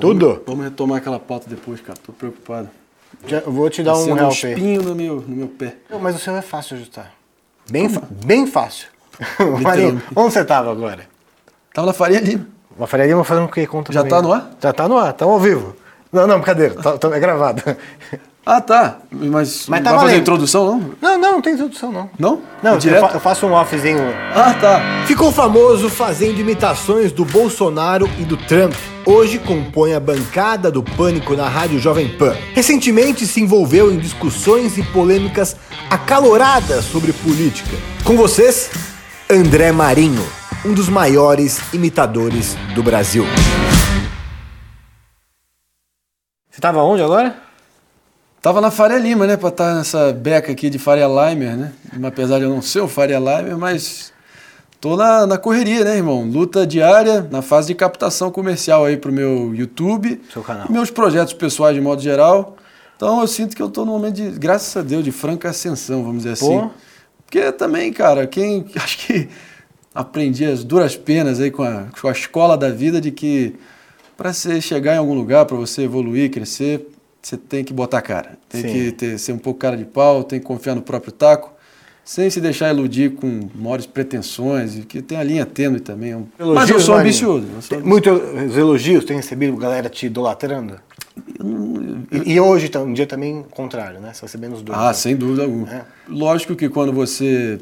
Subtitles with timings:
[0.00, 0.42] Tudo?
[0.46, 1.98] Vamos retomar aquela pauta depois, cara.
[2.04, 2.68] Tô preocupado.
[3.26, 4.52] Já, eu vou te dar um um real pay.
[4.54, 5.76] espinho no meu, no meu pé.
[5.90, 7.12] Não, mas o seu é fácil ajustar.
[7.70, 8.88] Bem, fa- bem fácil.
[9.62, 11.06] Marinho, onde você tava agora?
[11.74, 12.46] Tava na Faria Lima.
[12.76, 13.66] Uma Faria Lima fazendo o que?
[13.66, 14.50] Conta Já tá no ar?
[14.60, 15.76] Já tá no ar, tá ao vivo.
[16.10, 17.62] Não, não, brincadeira, tá, tá- é gravado.
[18.44, 18.98] Ah, tá.
[19.10, 20.20] Mas, Mas não tá vai fazer valendo.
[20.20, 20.94] introdução, não?
[21.00, 22.10] Não, não, não tem introdução, não.
[22.18, 22.42] Não?
[22.60, 23.00] Não, É eu, direto?
[23.08, 24.00] fa- eu faço um offzinho.
[24.34, 24.80] Ah, tá.
[25.06, 28.74] Ficou famoso fazendo imitações do Bolsonaro e do Trump.
[29.06, 32.34] Hoje compõe a bancada do Pânico na Rádio Jovem Pan.
[32.52, 35.56] Recentemente se envolveu em discussões e polêmicas
[35.88, 37.76] acaloradas sobre política.
[38.04, 38.70] Com vocês,
[39.30, 40.24] André Marinho,
[40.64, 43.24] um dos maiores imitadores do Brasil.
[46.50, 47.36] Você estava onde agora?
[48.42, 49.36] Tava na Faria Lima, né?
[49.36, 51.72] Pra estar nessa beca aqui de Faria Limer, né?
[52.02, 54.12] Apesar de eu não ser o Faria Limer, mas
[54.80, 56.24] tô na, na correria, né, irmão?
[56.24, 60.20] Luta diária, na fase de captação comercial aí pro meu YouTube.
[60.32, 60.66] Seu canal.
[60.68, 62.56] Meus projetos pessoais de modo geral.
[62.96, 66.02] Então eu sinto que eu tô num momento de, graças a Deus, de franca ascensão,
[66.02, 66.58] vamos dizer Pô.
[66.58, 66.70] assim.
[67.24, 68.66] Porque também, cara, quem.
[68.74, 69.28] Acho que
[69.94, 73.54] aprendi as duras penas aí com a, com a escola da vida de que
[74.16, 76.88] para você chegar em algum lugar, para você evoluir, crescer,
[77.22, 78.36] você tem que botar cara.
[78.48, 78.68] Tem Sim.
[78.72, 81.52] que ter, ser um pouco cara de pau, tem que confiar no próprio taco,
[82.04, 86.14] sem se deixar iludir com maiores pretensões, que tem a linha tênue também.
[86.16, 87.46] um- Mas eu Elogios, sou ambicioso.
[87.54, 90.80] eu sou Muitos elogios, tem recebido galera te idolatrando?
[92.10, 94.12] E, e hoje, tá, um dia também o contrário, né?
[94.12, 94.76] Você recebendo os dois.
[94.78, 95.70] Ah, sem dúvida alguma.
[95.72, 95.82] É.
[96.08, 97.60] Lógico que quando você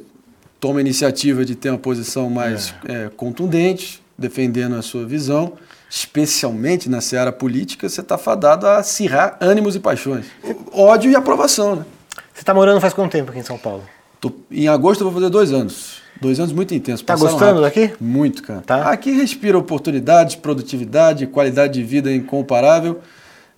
[0.58, 5.54] toma a iniciativa de ter uma posição mais é, contundente, defendendo a sua visão,
[5.90, 10.24] especialmente na seara política, você está fadado a acirrar ânimos e paixões.
[10.72, 11.84] Ódio e aprovação, né?
[12.32, 13.82] Você tá morando faz quanto tempo aqui em São Paulo?
[14.20, 16.00] Tô- em agosto eu vou fazer dois anos.
[16.20, 17.02] Dois anos muito intensos.
[17.04, 17.82] Tá passaram gostando rápido.
[17.88, 17.94] daqui?
[18.02, 18.60] Muito, cara.
[18.60, 18.90] Tá.
[18.90, 23.00] Aqui respira oportunidades, produtividade, qualidade de vida incomparável.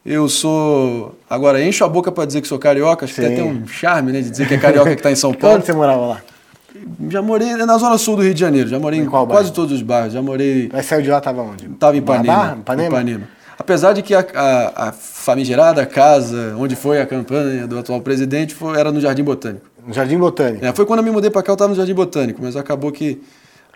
[0.06, 1.16] Eu sou.
[1.28, 3.04] Agora, encho a boca para dizer que sou carioca.
[3.04, 3.28] Acho que Sim.
[3.28, 4.20] tem até um charme, né?
[4.20, 5.56] De dizer que é carioca que está em São Paulo.
[5.56, 6.22] Onde você morava lá?
[7.10, 8.68] Já morei na zona sul do Rio de Janeiro.
[8.68, 9.50] Já morei Em em, quase bairro?
[9.50, 10.12] todos os bairros.
[10.12, 10.68] Já morei.
[10.72, 11.66] Mas saiu de lá, tava onde?
[11.66, 12.58] Estava em Ipanema.
[12.60, 12.88] Ipanema?
[12.88, 13.28] Ipanema.
[13.58, 18.54] Apesar de que a, a, a famigerada casa onde foi a campanha do atual presidente
[18.54, 19.66] foi, era no Jardim Botânico.
[19.86, 20.64] No Jardim Botânico.
[20.64, 22.90] É, foi quando eu me mudei para cá, eu estava no Jardim Botânico, mas acabou
[22.90, 23.22] que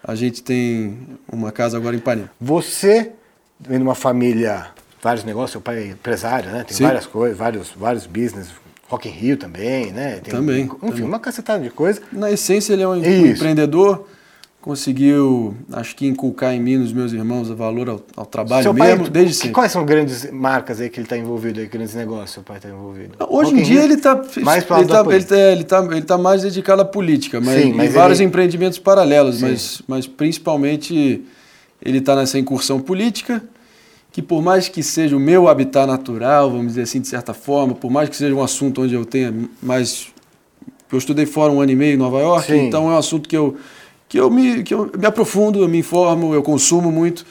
[0.02, 0.98] a gente tem
[1.30, 2.30] uma casa agora em Ipanema.
[2.40, 3.12] Você
[3.60, 4.68] vem de uma família,
[5.02, 6.64] vários negócios, seu pai é empresário, né?
[6.64, 6.84] Tem Sim.
[6.84, 8.48] várias coisas, vários, vários business.
[8.88, 10.20] Rock in Rio também, né?
[10.22, 11.02] Tem, Também, Enfim, também.
[11.02, 12.00] uma cacetada de coisa.
[12.12, 13.08] Na essência, ele é um, Isso.
[13.36, 14.06] empreendedor,
[14.60, 18.74] conseguiu, acho que, inculcar em mim, nos meus irmãos, o valor ao, ao trabalho Seu
[18.74, 19.52] pai, mesmo, desde que- sempre.
[19.54, 22.69] Quais são grandes marcas aí que ele está envolvido aí, grandes negócios seu pai está
[22.69, 23.16] envolvido?
[23.28, 25.04] Hoje Rock em dia Rio, ele está ele tá, ele, política.
[25.04, 25.14] tá,
[25.53, 29.36] ele, tá, ele tá mais dedicado à política, mas, Sim, mas vários ele- empreendimentos paralelos,
[29.36, 29.48] Sim.
[29.50, 31.24] mas, mas principalmente
[31.80, 33.42] ele está nessa incursão política,
[34.16, 37.75] que por mais que seja o meu habitat natural, vamos dizer assim, de certa forma,
[37.75, 39.31] por mais que seja um assunto onde eu tenha
[39.62, 40.09] mais...
[40.91, 42.66] Eu estudei fora um ano e meio em Nova York, Sim.
[42.66, 43.56] então é um assunto que eu,
[44.09, 47.27] que, eu me, que eu me aprofundo, eu me informo, eu consumo muito,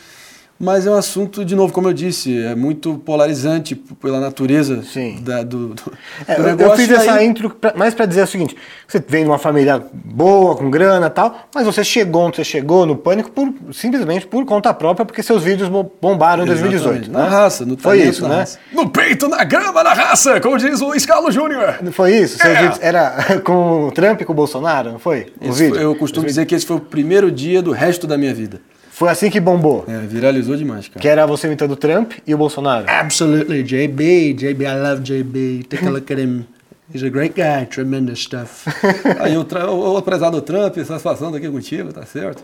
[0.60, 5.18] mas é um assunto, de novo, como eu disse, é muito polarizante pela natureza Sim.
[5.22, 5.94] da- do, do,
[6.28, 6.78] É, do eu- eu negócio.
[6.78, 8.56] fiz essa aí- intro pra- mais para dizer o seguinte:
[8.88, 12.44] você vem de uma família boa, com grana e tal, mas você chegou onde você
[12.44, 17.10] chegou no pânico por, simplesmente por conta própria, porque seus vídeos bo- bombaram em 2018.
[17.10, 17.12] Exatamente.
[17.12, 17.20] Né?
[17.20, 18.36] Na raça, no Foi talento, isso, né?
[18.38, 18.60] raça.
[18.72, 21.80] No peito, na grama, na raça, como diz o Carlos Júnior.
[21.82, 22.38] Não foi isso?
[22.38, 22.62] Seus É.
[22.62, 25.28] vídeos era com o Trump e com o Bolsonaro, não foi?
[25.42, 28.34] Esse foi- eu costumo dizer que esse foi o primeiro dia do resto da minha
[28.34, 28.62] vida.
[28.96, 29.84] Foi assim que bombou.
[29.90, 31.02] É, viralizou demais, cara.
[31.02, 32.86] Que era você imitando o Trump e o Bolsonaro.
[32.88, 34.36] Absolutely, JB.
[34.36, 35.66] JB, I love JB.
[35.70, 36.46] Take a look at him.
[36.94, 38.70] He's a great guy, tremendous stuff.
[39.20, 42.42] Aí o, o, o prezado Trump, satisfação aqui contigo, tá certo?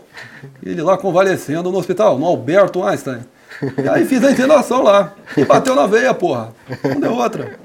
[0.62, 3.20] Ele lá convalescendo no hospital, no Alberto Einstein.
[3.82, 5.14] E aí fiz a internação lá.
[5.34, 6.52] E bateu na veia, porra.
[6.84, 7.58] Não deu outra.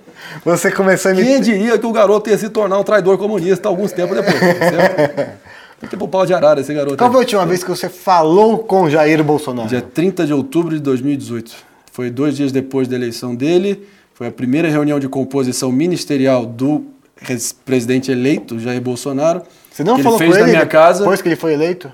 [0.46, 1.34] Você começou a imitar.
[1.34, 4.70] Quem diria que o garoto ia se tornar um traidor comunista alguns tempos depois, tá
[4.70, 5.38] certo?
[5.80, 6.98] Tem tipo o pau de arara esse garoto.
[6.98, 9.68] Qual foi a última vez que você falou com Jair Bolsonaro?
[9.70, 11.54] Dia 30 de outubro de 2018.
[11.92, 13.88] Foi dois dias depois da eleição dele.
[14.14, 16.86] Foi a primeira reunião de composição ministerial do
[17.16, 19.44] res- presidente eleito, Jair Bolsonaro.
[19.72, 21.00] Você não falou ele fez com na ele minha casa.
[21.02, 21.92] depois que ele foi eleito?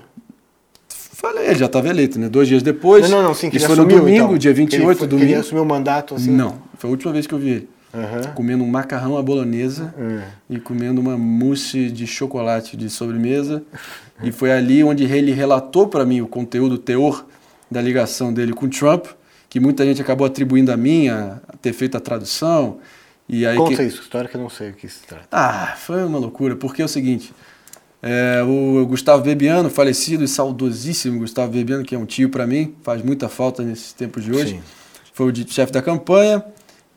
[0.88, 2.28] Falei, ele já estava eleito, né?
[2.28, 3.08] Dois dias depois.
[3.08, 4.38] Não, não, não, sim, que Isso ele foi no assumiu, domingo, então.
[4.38, 5.40] dia Que ele 28, foi- que ele domingo.
[5.40, 6.30] assumiu o mandato assim?
[6.30, 7.68] Não, foi a última vez que eu vi ele.
[7.94, 8.22] Aham.
[8.34, 10.20] Comendo um macarrão à bolonhesa Hum.
[10.50, 13.62] e comendo uma mousse de chocolate de sobremesa.
[14.22, 17.24] E foi ali onde ele relatou para mim o conteúdo, o teor
[17.70, 19.06] da ligação dele com Trump,
[19.48, 22.78] que muita gente acabou atribuindo a mim a, a ter feito a tradução.
[23.28, 25.26] E aí Conta que- isso, história que eu não sei o que se trata.
[25.32, 27.32] Ah, foi uma loucura, porque é o seguinte,
[28.02, 32.74] é, o Gustavo Bebiano, falecido e saudosíssimo Gustavo Bebiano, que é um tio para mim,
[32.82, 34.56] faz muita falta nesses tempos de hoje.
[34.56, 34.60] Sim.
[35.14, 36.44] foi o chefe da campanha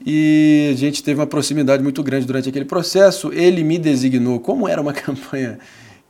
[0.05, 3.31] e a gente teve uma proximidade muito grande durante aquele processo.
[3.33, 5.57] Ele me designou, como era uma campanha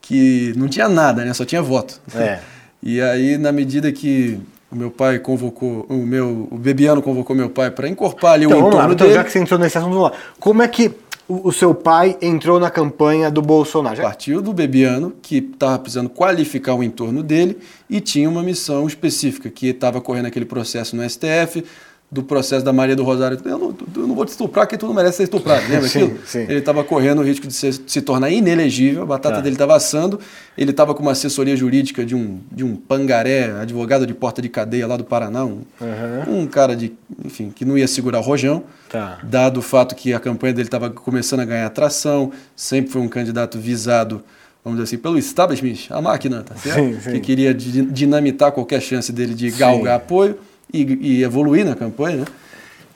[0.01, 1.33] que não tinha nada, né?
[1.33, 1.99] Só tinha voto.
[2.15, 2.39] É.
[2.81, 4.39] E aí, na medida que
[4.71, 8.57] o meu pai convocou, o meu, o Bebiano convocou meu pai para encorpar ali então,
[8.57, 9.13] o entorno lá, então, dele.
[9.13, 10.17] já que você entrou nesse assunto, vamos lá.
[10.39, 10.91] Como é que
[11.27, 13.95] o, o seu pai entrou na campanha do Bolsonaro?
[13.95, 17.57] Já- Partiu do Bebiano, que estava precisando qualificar o entorno dele
[17.89, 21.63] e tinha uma missão específica, que estava correndo aquele processo no STF,
[22.09, 23.37] do processo da Maria do Rosário.
[23.43, 25.63] Eu não, eu não vou te estuprar, porque tu não merece ser estuprado.
[25.69, 26.19] Lembra Sim, aquilo?
[26.25, 26.39] sim.
[26.43, 29.41] Ele estava correndo o risco de ser- se tornar inelegível, a batata Tá.
[29.41, 30.17] dele estava assando,
[30.57, 34.47] ele estava com uma assessoria jurídica de um, de um pangaré, advogado de porta de
[34.47, 36.43] cadeia lá do Paraná, um, Uhum.
[36.43, 36.93] um cara de,
[37.25, 38.63] enfim, que não ia segurar o rojão.
[38.89, 39.19] Tá.
[39.23, 43.09] Dado o fato que a campanha dele estava começando a ganhar atração, sempre foi um
[43.09, 44.23] candidato visado,
[44.63, 46.77] vamos dizer assim, pelo establishment, a máquina, tá certo?
[46.77, 47.11] Sim, sim.
[47.11, 49.57] Que queria di- dinamitar qualquer chance dele de Sim.
[49.57, 50.37] galgar apoio
[50.73, 50.83] e,
[51.19, 52.25] e evoluir na campanha, né?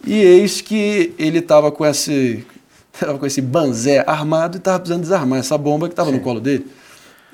[0.06, 2.46] E eis que ele estava com esse,
[3.00, 6.40] tava com esse banzé armado e estava precisando desarmar essa bomba que estava no colo
[6.40, 6.66] dele.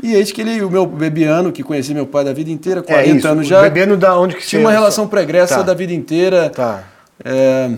[0.04, 3.10] E eis que ele, o meu bebiano, que conhecia meu pai da vida inteira, 40
[3.10, 3.28] É isso.
[3.28, 5.62] anos já, Bebiano da onde que tinha uma relação pregressa Tá.
[5.64, 6.50] da vida inteira.
[6.50, 6.84] Tá.
[7.26, 7.72] é,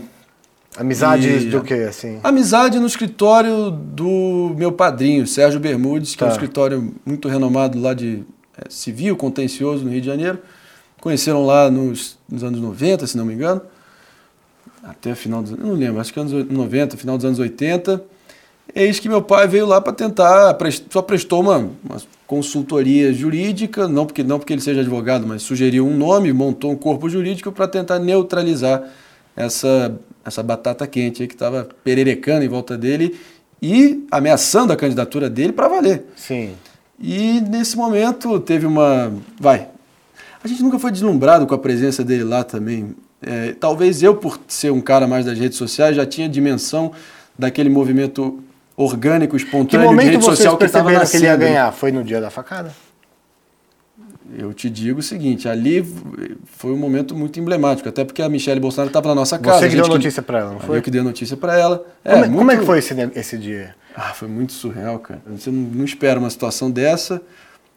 [0.77, 2.19] Amizades E- do que, assim?
[2.23, 6.35] Amizade no escritório do meu padrinho, Sérgio Bermudes, que é um Tá.
[6.35, 8.23] escritório muito renomado lá de
[8.57, 10.39] é, civil, contencioso no Rio de Janeiro.
[11.00, 13.62] Conheceram lá nos, nos anos 90, se não me engano.
[14.84, 18.04] Até final dos anos, não lembro, acho que anos 90, final dos anos 80.
[18.74, 20.56] Eis que meu pai veio lá para tentar,
[20.90, 25.88] só prestou uma, uma consultoria jurídica, não porque, não porque ele seja advogado, mas sugeriu
[25.88, 28.84] um nome, montou um corpo jurídico para tentar neutralizar
[29.36, 33.19] essa, essa batata quente que estava pererecando em volta dele
[33.62, 36.06] e ameaçando a candidatura dele para valer.
[36.16, 36.54] Sim.
[37.00, 39.12] E nesse momento teve uma.
[39.40, 39.68] Vai.
[40.44, 42.95] A gente nunca foi deslumbrado com a presença dele lá também.
[43.21, 46.91] É, talvez eu, por ser um cara mais das redes sociais, já tinha dimensão
[47.38, 48.41] daquele movimento
[48.77, 51.45] orgânico, Que espontâneo de rede social que estava perceberam que ele ia nascendo.
[51.53, 51.71] ganhar?
[51.74, 52.71] Foi no dia da facada?
[54.38, 55.83] Eu te digo o seguinte, ali
[56.45, 59.59] foi um momento muito emblemático, até porque a Michelle Bolsonaro estava na nossa casa.
[59.62, 60.77] Você que a deu notícia pra ela, não foi?
[60.77, 61.83] Eu que dei a notícia para ela.
[62.03, 63.75] como, é, muito- como é que foi esse, esse dia?
[63.95, 65.19] Ah, foi muito surreal, cara.
[65.36, 67.21] Você não, não espera uma situação dessa.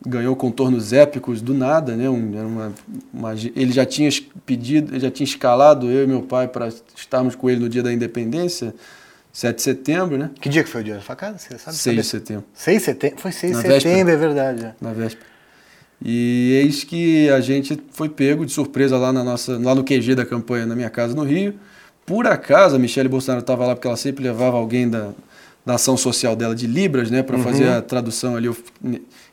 [0.04, 2.08] Ganhou contornos épicos do nada, né?
[2.10, 2.72] Um- uma-
[3.14, 4.10] uma- ele já tinha
[4.44, 7.93] pedido, já tinha escalado eu e meu pai para estarmos com ele no dia da
[7.93, 8.75] independência,
[9.32, 10.31] 7 de setembro, né?
[10.40, 11.38] Que dia que foi o dia da facada?
[11.38, 11.76] Você sabe?
[11.76, 13.19] 6 de setembro, 6 de setembro?
[13.20, 14.64] Foi 6 de setembro, é verdade.
[14.64, 14.75] é.
[14.81, 15.26] na véspera.
[16.04, 20.16] E eis que a gente foi pego de surpresa lá, na nossa, lá no QG
[20.16, 21.54] da campanha, na minha casa no Rio.
[22.04, 25.10] Por acaso, a Michelle Bolsonaro estava lá porque ela sempre levava alguém da,
[25.64, 28.50] da ação social dela de Libras, né, para fazer a tradução ali,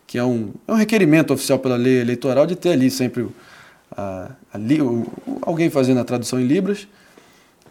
[0.10, 3.32] que é um, é um requerimento oficial pela lei eleitoral de ter ali sempre o,
[3.96, 6.88] a, a li- o- o- alguém fazendo a tradução em Libras.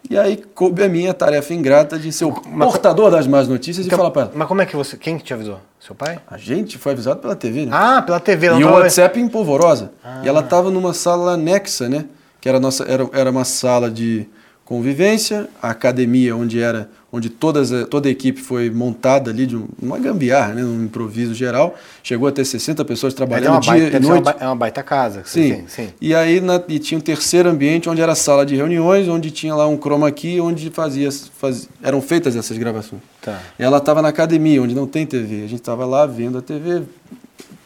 [0.09, 3.85] E aí coube a minha tarefa ingrata de ser o Mas- portador das más notícias
[3.85, 4.31] Então, e falar para ela.
[4.33, 4.95] Mas como é que você.
[4.95, 5.59] Quem que te avisou?
[5.81, 6.17] Seu pai?
[6.31, 7.71] A gente foi avisado pela TV, né?
[7.73, 8.47] Ah, pela TV.
[8.47, 9.91] ela E o WhatsApp em polvorosa.
[10.01, 10.21] Ah.
[10.23, 12.05] E ela estava numa sala anexa, né?
[12.39, 14.25] Que era, nossa, era, era uma sala de
[14.69, 19.57] convivência, a academia onde era onde todas, a- toda a equipe foi montada ali de
[19.57, 20.63] um- uma gambiarra, né?
[20.63, 21.75] um improviso geral.
[22.03, 24.29] Chegou a ter 60 pessoas é trabalhando uma, dia baita, e noite.
[24.39, 25.23] é uma baita casa.
[25.25, 25.49] Sim.
[25.53, 25.89] tem, sim.
[25.99, 29.31] E aí na- e tinha um terceiro ambiente onde era a sala de reuniões, onde
[29.31, 33.01] tinha lá um chroma key, onde fazia, faz, eram feitas essas gravações.
[33.23, 33.39] Tá.
[33.57, 35.37] Ela estava na academia, onde não tem TV.
[35.37, 36.83] A gente estava lá vendo a TV,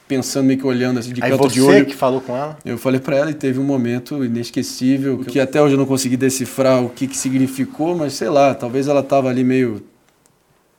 [0.07, 1.86] pensando meio que olhando assim, de Aí canto de você olho.
[1.86, 2.57] que falou com ela?
[2.65, 6.17] Eu falei para ela e teve um momento inesquecível, que até hoje eu não consegui
[6.17, 9.83] decifrar o que, que significou, mas sei lá, talvez ela estava ali meio.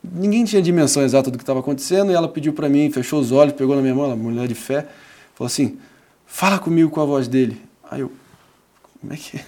[0.02, 3.32] Ninguém tinha dimensão exata do que estava acontecendo e ela pediu para mim, fechou os
[3.32, 4.86] olhos, pegou na minha mão, ela, mulher de fé,
[5.34, 5.78] falou assim:
[6.26, 7.60] fala comigo com a voz dele.
[7.90, 8.12] Aí eu,
[9.00, 9.40] como é que.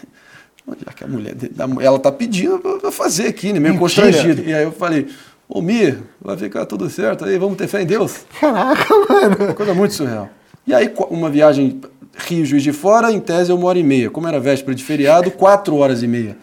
[0.84, 1.36] Já que a mulher
[1.80, 3.60] ela tá pedindo eu fazer aqui, né?
[3.60, 3.78] Meio Mentira.
[3.78, 4.42] constrangido.
[4.42, 5.06] E aí eu falei,
[5.48, 8.24] ô Mir, vai ficar tudo certo aí, vamos ter fé em Deus.
[8.40, 9.36] Caraca, mano.
[9.46, 10.28] Uma coisa muito surreal.
[10.66, 11.80] E aí, uma viagem
[12.26, 14.10] Rio Juiz de Fora, em tese, é uma hora e meia.
[14.10, 16.36] Como era véspera de feriado, quatro horas e meia.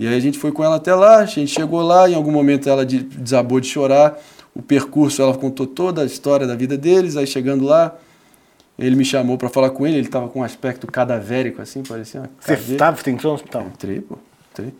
[0.00, 2.30] E aí a gente foi com ela até lá, a gente chegou lá, em algum
[2.30, 4.16] momento ela de- desabou de chorar.
[4.54, 7.16] O percurso, ela contou toda a história da vida deles.
[7.16, 7.94] Aí chegando lá,
[8.78, 9.96] ele me chamou para falar com ele.
[9.98, 12.78] Ele estava com um aspecto cadavérico, assim, parecia uma Você caveira.
[12.78, 13.62] tava, você entrou no hospital?
[13.74, 14.16] Entrei, pô,
[14.52, 14.72] entrei.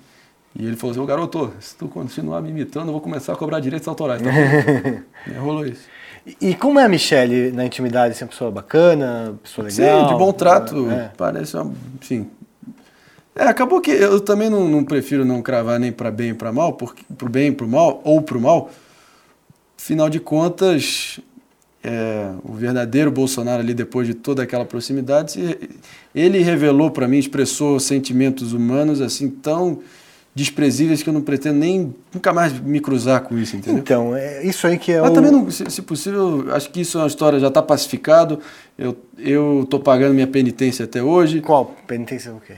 [0.58, 3.36] E ele falou assim, ô garoto, se tu continuar me imitando, eu vou começar a
[3.36, 4.20] cobrar direitos autorais.
[4.28, 4.30] Tá?
[5.26, 5.82] aí rolou isso.
[6.26, 8.12] E, e como é a Michelle na intimidade?
[8.12, 10.08] Assim, uma pessoa bacana, pessoa legal?
[10.08, 10.90] Sim, de bom trato.
[10.90, 11.12] É.
[11.16, 11.72] Parece uma.
[12.00, 12.28] Enfim.
[13.36, 16.52] É, acabou que eu também não, não prefiro não cravar nem para bem e para
[16.52, 18.68] mal, porque pro bem e pro mal, ou pro mal.
[19.76, 21.20] Final de contas,
[21.84, 25.56] é, o verdadeiro Bolsonaro ali depois de toda aquela proximidade,
[26.12, 29.80] ele revelou para mim, expressou sentimentos humanos assim tão
[30.38, 33.80] desprezíveis que eu não pretendo nem nunca mais me cruzar com isso, entendeu?
[33.80, 35.14] Então, é isso aí que é Mas o...
[35.14, 38.38] também, não, se, se possível, acho que isso é uma história, já está pacificado.
[38.78, 41.74] Eu eu tô pagando minha penitência até hoje, Qual?
[41.86, 42.54] Penitência o quê?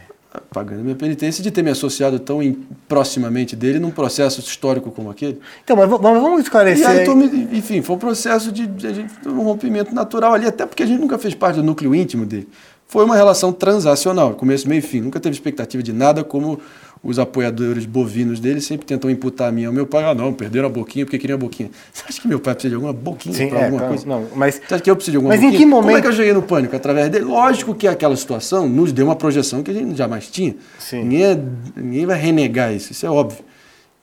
[0.53, 2.57] pagando minha penitência de ter me associado tão em-
[2.87, 5.41] proximamente dele num processo histórico como aquele.
[5.65, 6.87] Então, mas, mas vamos esclarecer...
[6.87, 7.07] aí,
[7.53, 11.01] enfim, foi um processo de, de, de um rompimento natural ali, até porque a gente
[11.01, 12.49] nunca fez parte do núcleo íntimo dele.
[12.91, 15.01] Foi uma relação transacional, começo, meio e fim.
[15.01, 16.59] Nunca teve expectativa de nada, como
[17.05, 20.03] os apoiadores bovinos dele sempre tentam imputar a mim ao meu pai.
[20.03, 21.71] Ah, não, perderam a boquinha porque queriam a boquinha.
[21.95, 24.09] Você acha que meu pai precisa de alguma boquinha para é, alguma claro, coisa?
[24.09, 24.57] não, mas...
[24.57, 25.59] Você acha que eu preciso de alguma Mas em boquinha?
[25.67, 26.75] que Como é momento- que eu cheguei no pânico?
[26.75, 27.25] Através dele.
[27.27, 30.57] Lógico que aquela situação nos deu uma projeção que a gente jamais tinha.
[30.81, 31.05] Sim.
[31.05, 31.41] Ninguém, é-
[31.77, 33.39] ninguém vai renegar isso, isso é óbvio.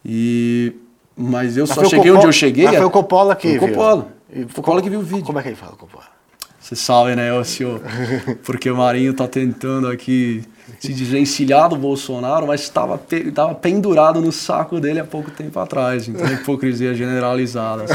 [0.05, 0.73] E...
[1.13, 2.65] Mas eu Mas só cheguei Coppola- onde eu cheguei.
[2.65, 3.69] mas foi o Coppola que Foi o viu.
[3.75, 4.07] Coppola.
[4.33, 5.25] O Coppola que viu o vídeo.
[5.25, 6.05] Como é que ele fala, Coppola?
[6.67, 7.79] Você sabe, né, ô senhor?
[8.43, 10.43] Porque o Marinho tá tentando aqui
[10.81, 15.57] se desvencilhar do Bolsonaro, mas estava pe- tava pendurado no saco dele há pouco tempo
[15.61, 16.09] atrás.
[16.09, 17.85] Então, hipocrisia generalizada.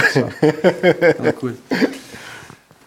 [1.11, 1.59] Aquela coisa.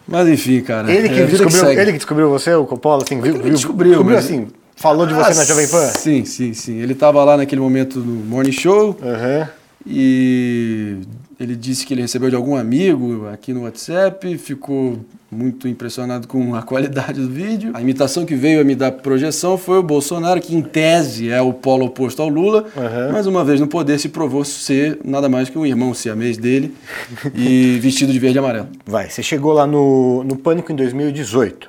[0.08, 0.90] Mas enfim, cara.
[0.92, 1.80] Ele que, é descobriu, segue.
[1.80, 5.14] ele que descobriu você, o Coppola, assim, viu, Ele viu- descobriu, mas- assim, falou de
[5.14, 5.86] você Ah, na Jovem Pan?
[5.86, 6.78] Sim, sim, sim.
[6.80, 8.98] Ele estava lá naquele momento no Morning Show.
[9.00, 9.48] Aham.
[9.86, 10.96] E
[11.38, 14.98] ele disse que ele recebeu de algum amigo aqui no WhatsApp, ficou
[15.30, 17.72] muito impressionado com a qualidade do vídeo.
[17.74, 21.40] A imitação que veio a me dar projeção foi o Bolsonaro, que em tese é
[21.42, 23.12] o polo oposto ao Lula, Uhum.
[23.12, 26.74] mas uma vez no poder se provou ser nada mais que um irmão siamês dele
[27.34, 28.68] e vestido de verde e amarelo.
[28.86, 31.68] Vai, você chegou lá no, no Pânico em 2018,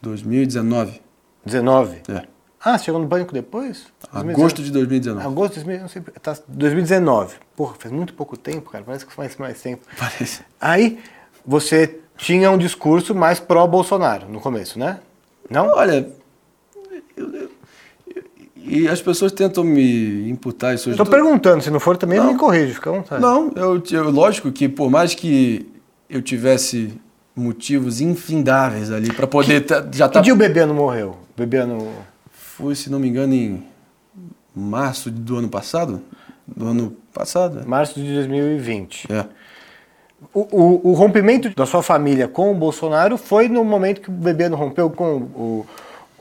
[0.00, 1.00] 2019,
[1.44, 1.96] 19.
[2.08, 2.31] é.
[2.64, 3.86] Ah, você chegou no Pânico depois?
[4.12, 5.26] Agosto de 2019.
[5.26, 7.34] Agosto de 2019, não sei, tá, 2019.
[7.56, 9.82] Porra, faz muito pouco tempo, cara, parece que faz mais tempo.
[9.98, 10.42] Parece.
[10.60, 10.98] Aí,
[11.44, 15.00] você tinha um discurso mais pró-Bolsonaro no começo, né?
[15.50, 15.66] Não?
[15.68, 16.08] Olha,
[17.16, 17.50] eu- eu-
[18.56, 22.32] e as pessoas tentam me imputar isso tô perguntando, se não for também Não.
[22.32, 23.20] me corrige, fica à vontade.
[23.20, 25.68] Não, eu, eu- lógico que por mais que
[26.08, 26.92] eu tivesse
[27.34, 31.16] motivos infindáveis ali para poder tá- já Que tá dia o Bebiano morreu?
[31.34, 31.88] O Bebiano...
[32.62, 33.62] foi, se não me engano, em
[34.54, 36.00] março do ano passado,
[36.46, 37.66] do ano passado.
[37.66, 39.08] Março de 2020.
[39.12, 39.24] É.
[40.32, 44.12] O, o- o rompimento da sua família com o Bolsonaro foi no momento que o
[44.12, 45.66] Bebiano rompeu com o,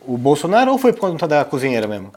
[0.07, 2.11] o Bolsonaro ou foi por conta da cozinheira mesmo?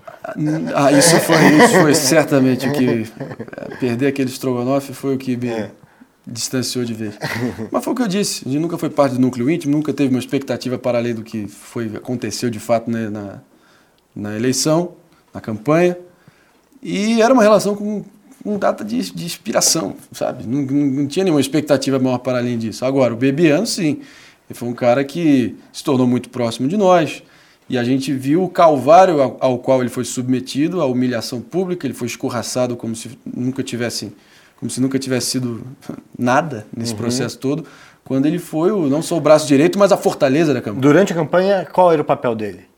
[0.75, 5.37] Ah, isso foi, isso foi certamente o que é, perder aquele estrogonofe foi o que
[5.37, 5.71] me É.
[6.26, 7.19] distanciou de vez.
[7.71, 9.93] Mas foi o que eu disse, a gente nunca foi parte do núcleo íntimo, nunca
[9.93, 13.40] teve uma expectativa para além do que foi aconteceu de fato né, na,
[14.14, 14.92] na eleição,
[15.33, 15.97] na campanha.
[16.83, 18.04] E era uma relação com,
[18.42, 20.47] com data de, de expiração, sabe?
[20.47, 22.85] Não, não, não tinha nenhuma expectativa maior para além disso.
[22.85, 24.00] Agora, o Bebiano, sim.
[24.49, 27.23] Ele foi um cara que se tornou muito próximo de nós.
[27.68, 31.87] E a gente viu o calvário ao, ao qual ele foi submetido, a humilhação pública,
[31.87, 34.12] ele foi escorraçado como se nunca tivesse,
[34.59, 35.62] como se nunca tivesse sido
[36.18, 37.64] nada nesse processo todo,
[38.04, 40.83] quando ele foi o, não só o braço direito, mas a fortaleza da campanha.
[40.83, 42.74] Durante a campanha, qual era o papel dele?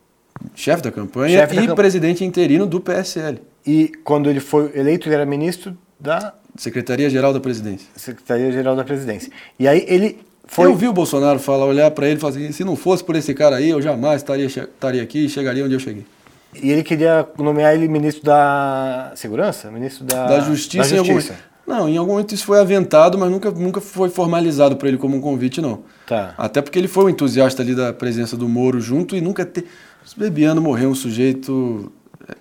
[0.54, 4.70] Chefe da campanha Chefe da e camp- presidente interino do PSL, E quando ele foi
[4.74, 7.86] eleito, ele era ministro da Secretaria-Geral da Presidência.
[7.96, 9.30] Secretaria-Geral da Presidência.
[9.58, 10.66] E aí ele foi...
[10.66, 13.16] Eu vi o Bolsonaro falar, olhar para ele e falar assim, se não fosse por
[13.16, 16.06] esse cara aí, eu jamais estaria, estaria aqui e chegaria onde eu cheguei.
[16.62, 19.70] E ele queria nomear ele ministro da Segurança?
[19.70, 21.38] Ministro da, da Justiça, da em algum Justiça.
[21.66, 25.16] Não, em algum momento isso foi aventado, mas nunca, nunca foi formalizado para ele como
[25.16, 25.80] um convite, não.
[26.06, 26.32] Tá.
[26.38, 29.66] Até porque ele foi um entusiasta ali da presença do Moro junto e nunca ter.
[30.14, 31.90] Bebiano morreu um sujeito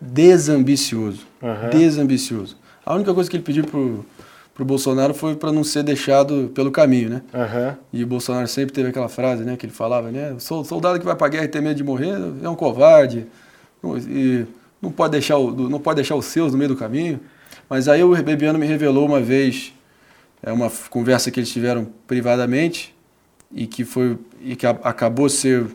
[0.01, 1.21] desambicioso.
[1.41, 1.69] Aham.
[1.69, 2.57] Desambicioso.
[2.85, 4.05] A única coisa que ele pediu pro,
[4.53, 7.21] pro Bolsonaro foi para não ser deixado pelo caminho, né?
[7.33, 7.77] Aham.
[7.91, 11.05] E o Bolsonaro sempre teve aquela frase, né, que ele falava, né, "Sou soldado que
[11.05, 13.25] vai pra guerra e tem medo de morrer é um covarde
[14.07, 14.45] e
[14.81, 17.19] não pode deixar o, não pode deixar os seus no meio do caminho.
[17.69, 19.73] Mas aí o Bebiano me revelou uma vez,
[20.43, 22.93] é uma conversa que eles tiveram privadamente
[23.51, 25.65] e que foi e que a- acabou ser,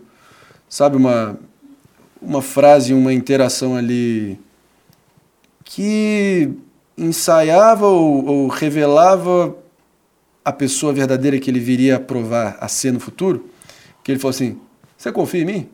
[0.68, 1.36] sabe, uma
[2.20, 4.38] uma frase, uma interação ali
[5.64, 6.50] que
[6.96, 9.56] ensaiava ou, ou revelava
[10.44, 13.48] a pessoa verdadeira que ele viria a provar a ser no futuro,
[14.02, 14.58] que ele falou assim,
[14.96, 15.68] você confia em mim?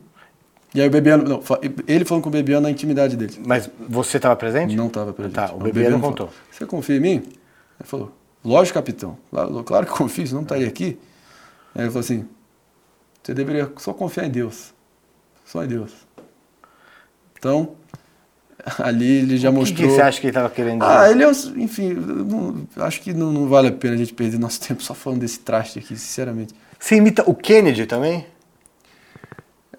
[0.73, 1.41] E aí o Bebiano, não,
[1.87, 3.41] ele falando com o Bebiano na intimidade dele.
[3.45, 4.75] Mas você estava presente?
[4.75, 5.35] Não estava presente.
[5.35, 6.29] Tá, o Bebiano falou, contou.
[6.51, 7.15] Você confia em mim?
[7.15, 8.11] Ele falou,
[8.43, 9.17] lógico, capitão.
[9.29, 10.99] Claro, claro que confio, senão não estaria aqui.
[11.73, 12.25] Aí ele falou assim,
[13.23, 14.73] você deveria só confiar em Deus.
[15.45, 16.06] Só em Deus.
[17.47, 17.69] Então,
[18.79, 19.87] ali ele já O que, mostrou.
[19.87, 20.91] que você acha que ele estava querendo dizer?
[20.91, 21.29] Ah, ele é,
[21.63, 24.93] enfim, não- acho que não, não vale a pena a gente perder nosso tempo só
[24.93, 26.53] falando desse traste aqui, sinceramente.
[26.77, 28.25] Você imita o Kennedy também?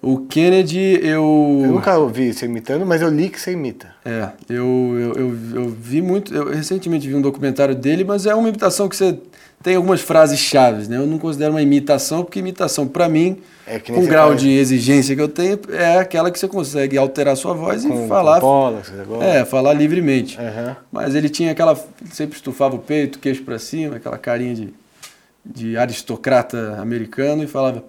[0.01, 1.61] O Kennedy, eu.
[1.65, 3.93] Eu nunca ouvi você imitando, mas eu li que você imita.
[4.05, 4.65] É, eu,
[4.97, 6.33] eu, eu, eu vi muito.
[6.33, 9.19] Eu recentemente vi um documentário dele, mas é uma imitação que você
[9.61, 10.95] tem algumas frases chaves, né?
[10.95, 13.39] Eu não considero uma imitação, porque imitação, pra mim,
[13.71, 14.41] É com o grau faz.
[14.41, 18.07] de exigência que eu tenho, é aquela que você consegue alterar sua voz Com- e
[18.07, 18.39] falar.
[18.39, 18.81] bola,
[19.21, 20.39] é, falar livremente.
[20.39, 20.75] Aham.
[20.91, 21.73] Mas ele tinha aquela.
[22.01, 24.73] ele sempre estufava o peito, queixo pra cima, aquela carinha de,
[25.45, 27.83] de aristocrata americano e falava.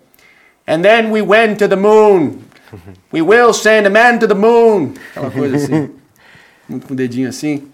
[0.68, 2.40] And then we went to the moon.
[3.12, 4.92] We will send a man to the moon.
[5.10, 5.90] Aquela coisa assim.
[6.68, 7.64] Muito com o dedinho assim.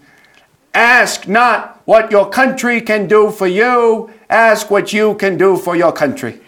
[0.73, 4.09] Ask not what your country can do for you.
[4.29, 6.39] Ask what you can do for your country.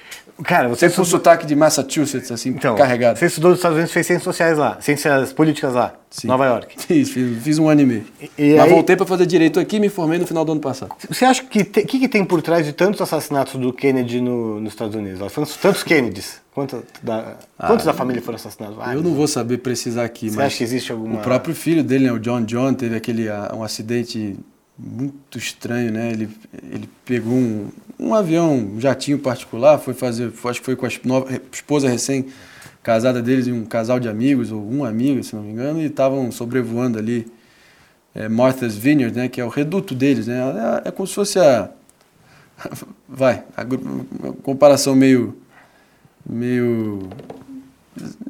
[0.44, 3.18] Cara, você Sempre um sotaque de Massachusetts, assim, Então, carregado.
[3.20, 6.28] você estudou nos Estados Unidos, fez ciências sociais lá, ciências políticas lá, Sim.
[6.28, 6.76] Nova York.
[6.88, 8.06] Fiz, fiz, fiz um ano e meio.
[8.38, 10.62] E- Mas aí- voltei pra fazer direito aqui e me formei no final do ano
[10.62, 10.92] passado.
[11.10, 14.60] Você acha que te- que, que tem por trás de tantos assassinatos do Kennedy no-
[14.60, 15.20] nos Estados Unidos?
[15.62, 16.42] Tantos, Kennedys.
[16.54, 18.76] Quantos da, quantos da família foram assassinados?
[18.78, 19.04] Eu Vários.
[19.04, 22.06] não vou saber precisar aqui, Você mas acha que existe alguma- o próprio filho dele,
[22.06, 24.36] né, o John John, teve aquele ah, um acidente
[24.78, 26.12] muito estranho, né?
[26.12, 26.30] Ele,
[26.72, 27.68] ele pegou um,
[28.00, 31.06] um avião, um jatinho particular, foi fazer, acho que foi com a esp-
[31.52, 32.28] esposa recém
[32.82, 35.86] casada deles e um casal de amigos ou um amigo, se não me engano, e
[35.86, 37.28] estavam sobrevoando ali
[38.16, 39.28] é, Martha's Vineyard, né?
[39.28, 40.40] Que é o reduto deles, né?
[40.86, 41.70] É, é como se fosse a
[43.08, 45.38] vai, a, uma comparação meio
[46.28, 47.10] meio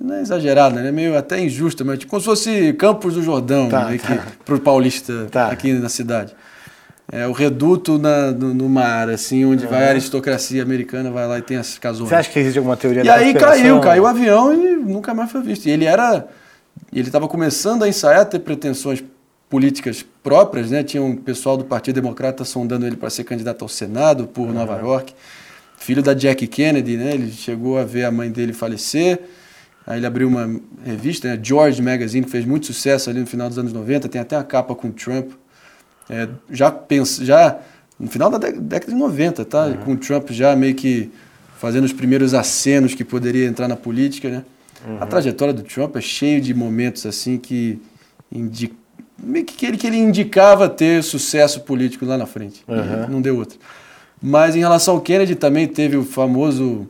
[0.01, 0.91] não é exagerada, né?
[0.91, 4.17] Meio até injusta, mas tipo, como se fosse Campos do Jordão, Tá, meio tá.
[4.17, 5.47] que pro paulista Tá.
[5.49, 6.35] aqui na cidade.
[7.11, 11.39] É o reduto na, no, no mar, assim, onde vai a aristocracia americana, vai lá
[11.39, 12.09] e tem as casões.
[12.09, 13.61] Você acha que existe alguma teoria E da aí conspiração?
[13.61, 15.65] caiu, caiu o avião e nunca mais foi visto.
[15.65, 16.27] E ele era.
[16.93, 19.03] Ele estava começando a ensaiar, a ter pretensões
[19.49, 20.83] políticas próprias, né?
[20.83, 24.77] Tinha um pessoal do Partido Democrata sondando ele para ser candidato ao Senado por Nova
[24.77, 25.13] York.
[25.77, 27.15] Filho da Jackie Kennedy, né?
[27.15, 29.19] Ele chegou a ver a mãe dele falecer.
[29.87, 30.47] Aí ele abriu uma
[30.85, 31.39] revista, né?
[31.41, 34.07] George Magazine, que fez muito sucesso ali no final dos anos 90.
[34.07, 35.31] Tem até a capa com Trump.
[36.09, 37.59] É, já pensa, já
[37.99, 39.73] no final da dé- década de 90, tá?
[39.85, 41.11] Com o Trump já meio que
[41.59, 44.43] fazendo os primeiros acenos que poderia entrar na política, né?
[44.99, 47.81] A trajetória do Trump é cheio de momentos assim que
[48.31, 48.71] indi...
[49.21, 52.63] meio que ele, que ele indicava ter sucesso político lá na frente.
[52.65, 53.09] Uhum.
[53.09, 53.59] Não deu outro.
[54.21, 56.87] Mas em relação ao Kennedy também teve o famoso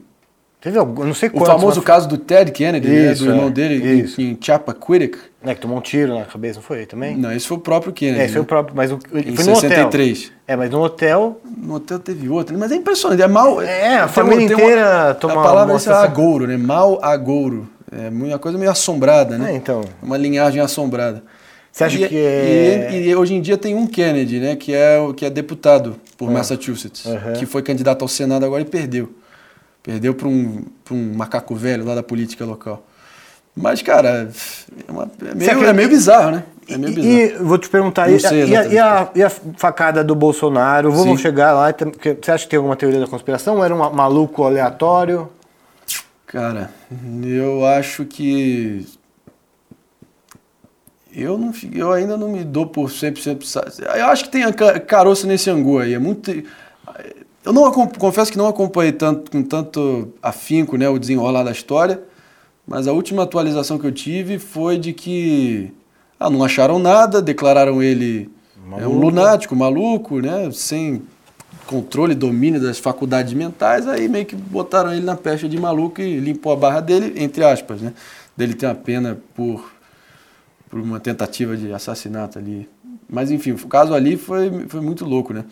[0.62, 1.48] Teve algum, não sei o quantos.
[1.48, 4.20] famoso mas- caso do Ted Kennedy, né, Isso, do irmão é, dele isso.
[4.22, 5.18] em, em Chappaquiddick.
[5.42, 6.86] Né, que tomou um tiro na cabeça, não foi?
[6.86, 7.16] Também?
[7.16, 8.20] Não, esse foi o próprio Kennedy.
[8.20, 8.44] É, esse foi né?
[8.44, 9.70] o próprio, mas o, ele Em foi no hotel.
[9.70, 10.32] 63.
[10.46, 12.60] É, mas no hotel, No hotel teve outro, né?
[12.60, 13.62] mas é impressionante, é mal.
[13.62, 16.58] É, a família tem inteira toma A palavra uma é agouro, né?
[16.58, 17.70] Mal agouro.
[17.90, 19.54] É uma coisa meio assombrada, né?
[19.54, 19.82] É, então.
[20.04, 21.24] Uma linhagem assombrada.
[21.72, 24.58] Você acha e, que é- E, e hoje em dia tem um Kennedy, né?
[24.58, 27.32] Que é, o- que é deputado por Massachusetts, Aham.
[27.34, 29.10] que foi candidato ao Senado agora e perdeu.
[29.90, 32.86] Perdeu para um, pra um macaco velho lá da política local.
[33.56, 34.30] Mas, cara,
[34.88, 36.44] é, uma- é meio, é meio bizarro, né?
[36.70, 37.16] É meio bizarro.
[37.16, 40.04] E, e vou te perguntar, Não e, sei e a, e, a, e a facada
[40.04, 40.92] do Bolsonaro?
[40.92, 41.24] Vamos Sim.
[41.24, 41.74] chegar lá.
[42.22, 43.56] Você acha que tem alguma teoria da conspiração?
[43.56, 45.28] Ou era um maluco aleatório?
[46.28, 46.70] Cara,
[47.24, 48.86] eu acho que.
[51.12, 53.44] Eu, não, eu ainda não me dou por 100%.
[53.44, 53.66] sa-
[53.98, 54.44] Eu acho que tem
[54.86, 55.96] caroço nesse angu aí.
[55.96, 56.32] É muito.
[57.44, 62.02] Eu não confesso que não acompanhei tanto, com tanto afinco né, o desenrolar da história,
[62.68, 65.74] mas a última atualização que eu tive foi de que
[66.20, 68.30] ah, não acharam nada, declararam ele
[68.78, 71.02] é, um lunático, maluco, né, sem
[71.66, 76.20] controle, domínio das faculdades mentais, aí meio que botaram ele na pecha de maluco e
[76.20, 77.94] limpou a barra dele, entre aspas, né,
[78.36, 79.72] dele ter uma pena por,
[80.70, 82.68] por uma tentativa de assassinato ali.
[83.10, 85.46] Mas enfim, o caso ali foi, foi muito louco, né?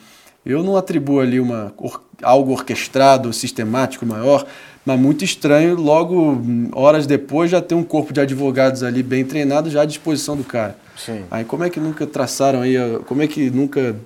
[0.47, 4.47] Eu não atribuo ali uma, or- algo orquestrado, sistemático maior,
[4.85, 6.41] mas muito estranho, logo
[6.73, 10.45] horas depois já ter um corpo de advogados ali bem treinado já à disposição do
[10.45, 10.77] cara.
[10.95, 11.25] Sim.
[11.29, 13.97] Aí como é que nunca traçaram aí, a- como é que nunca,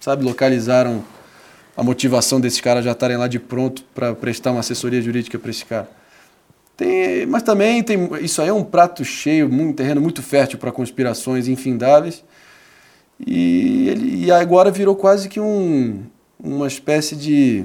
[0.00, 1.04] sabe, localizaram
[1.76, 5.50] a motivação desses caras já estarem lá de pronto para prestar uma assessoria jurídica para
[5.50, 5.88] esse cara?
[6.76, 10.72] Tem, mas também tem, isso aí é um prato cheio, um terreno muito fértil para
[10.72, 12.24] conspirações infindáveis.
[13.26, 16.02] E, ele, e agora virou quase que um,
[16.38, 17.64] uma espécie de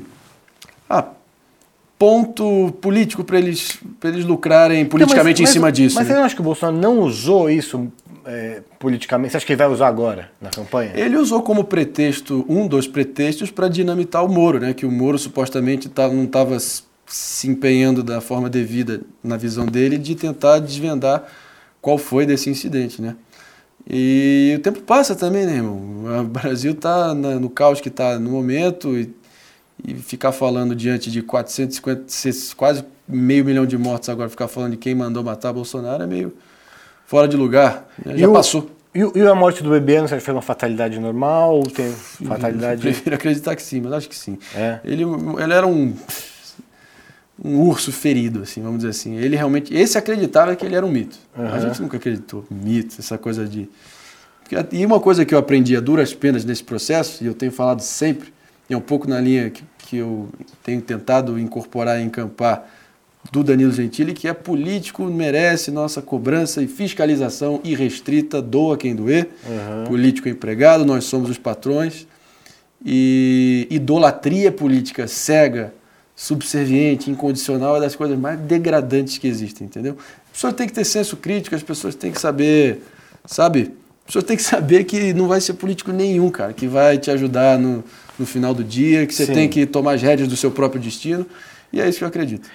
[0.89, 1.05] ah,
[1.97, 5.95] ponto político para eles, pra eles lucrarem politicamente Então, mas- em cima mas- disso.
[5.95, 6.13] Mas né?
[6.13, 7.91] você não acha que o Bolsonaro não usou isso
[8.25, 9.31] é, politicamente?
[9.31, 10.91] Você acha que ele vai usar agora, na campanha?
[10.95, 14.73] Ele usou como pretexto, um dos pretextos, para dinamitar o Moro, né?
[14.73, 19.97] Que o Moro supostamente tá, não estava se empenhando da forma devida, na visão dele,
[19.97, 21.25] de tentar desvendar
[21.81, 23.15] qual foi desse incidente, né?
[23.89, 26.21] E o tempo passa também, né, irmão?
[26.21, 29.11] O Brasil está no caos que está no momento e,
[29.83, 32.05] e, ficar falando diante de 450,
[32.55, 36.33] quase meio milhão de mortos agora, ficar falando de quem mandou matar Bolsonaro é meio
[37.07, 37.89] fora de lugar.
[38.05, 38.69] Já e passou.
[38.93, 41.63] O, e, e, a morte do bebê, não sei se foi uma fatalidade normal ou
[41.63, 41.91] tem
[42.27, 42.85] fatalidade...
[42.85, 44.37] Eu prefiro acreditar que sim, mas acho que sim.
[44.55, 44.79] É.
[44.83, 45.95] Ele, ele era um
[47.43, 49.15] um urso ferido, assim, vamos dizer assim.
[49.15, 51.17] Ele realmente, esse acreditava que ele era um mito.
[51.37, 51.47] Uhum.
[51.47, 53.69] A gente nunca acreditou mito, essa coisa de
[54.71, 57.81] e uma coisa que eu aprendi a duras penas nesse processo, e eu tenho falado
[57.81, 58.33] sempre,
[58.67, 60.27] e é um pouco na linha que, que eu
[60.63, 62.67] tenho tentado incorporar e encampar
[63.31, 69.29] do Danilo Gentili, que é político merece nossa cobrança e fiscalização irrestrita, doa quem doer.
[69.45, 69.83] Uhum.
[69.85, 72.07] Político empregado, nós somos os patrões.
[72.83, 75.73] E idolatria política cega
[76.19, 79.95] subserviente, incondicional, é das coisas mais degradantes que existem, entendeu?
[80.29, 82.83] A pessoa tem que ter senso crítico, as pessoas têm que saber,
[83.25, 83.71] sabe?
[84.03, 87.09] A pessoa tem que saber que não vai ser político nenhum, cara, que vai te
[87.09, 87.85] ajudar no,
[88.19, 89.33] no final do dia, que você Sim.
[89.33, 91.25] tem que tomar as rédeas do seu próprio destino,
[91.71, 92.49] e é isso que eu acredito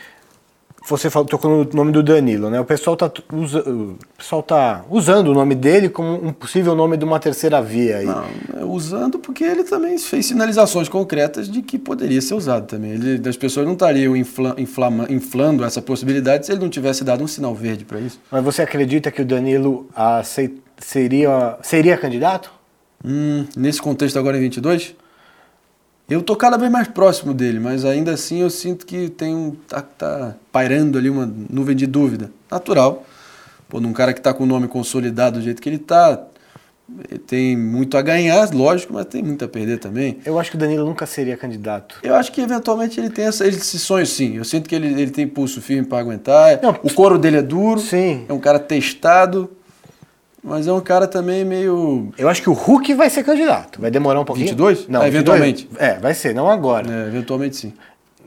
[0.86, 2.60] você falou, tocou no nome do Danilo, né?
[2.60, 6.96] O pessoal está usa, o pessoal tá usando o nome dele como um possível nome
[6.96, 7.98] de uma terceira via.
[7.98, 8.06] Aí.
[8.06, 8.24] Não,
[8.60, 12.92] é usando porque ele também fez sinalizações concretas de que poderia ser usado também.
[12.92, 17.24] Ele, as pessoas não estariam infla, inflama, inflando essa possibilidade se ele não tivesse dado
[17.24, 18.20] um sinal verde para isso.
[18.30, 22.52] Mas você acredita que o Danilo aceit, seria, seria candidato?
[23.02, 24.94] Hum, nesse contexto agora em 22?
[26.08, 29.52] Eu tô cada vez mais próximo dele, mas ainda assim eu sinto que tem um.
[29.66, 32.30] tá, tá pairando ali uma nuvem de dúvida.
[32.50, 33.04] Natural.
[33.68, 36.22] Pô, num cara que tá com o nome consolidado do jeito que ele tá,
[37.26, 40.18] tem muito a ganhar, lógico, mas tem muito a perder também.
[40.26, 41.96] Eu acho que o Danilo nunca seria candidato.
[42.02, 44.36] Eu acho que eventualmente ele tem essa, esse sonho sim.
[44.36, 46.60] Eu sinto que ele, ele tem pulso firme para aguentar.
[46.62, 47.80] Não, o couro dele é duro.
[47.80, 48.26] Sim.
[48.28, 49.50] É um cara testado.
[50.44, 52.12] Mas é um cara também meio.
[52.18, 53.80] Eu acho que o Hulk vai ser candidato.
[53.80, 54.48] Vai demorar um pouquinho.
[54.48, 54.88] 22?
[54.88, 55.66] Não, é, eventualmente.
[55.78, 56.86] É, vai ser, não agora.
[56.86, 57.72] É, eventualmente sim.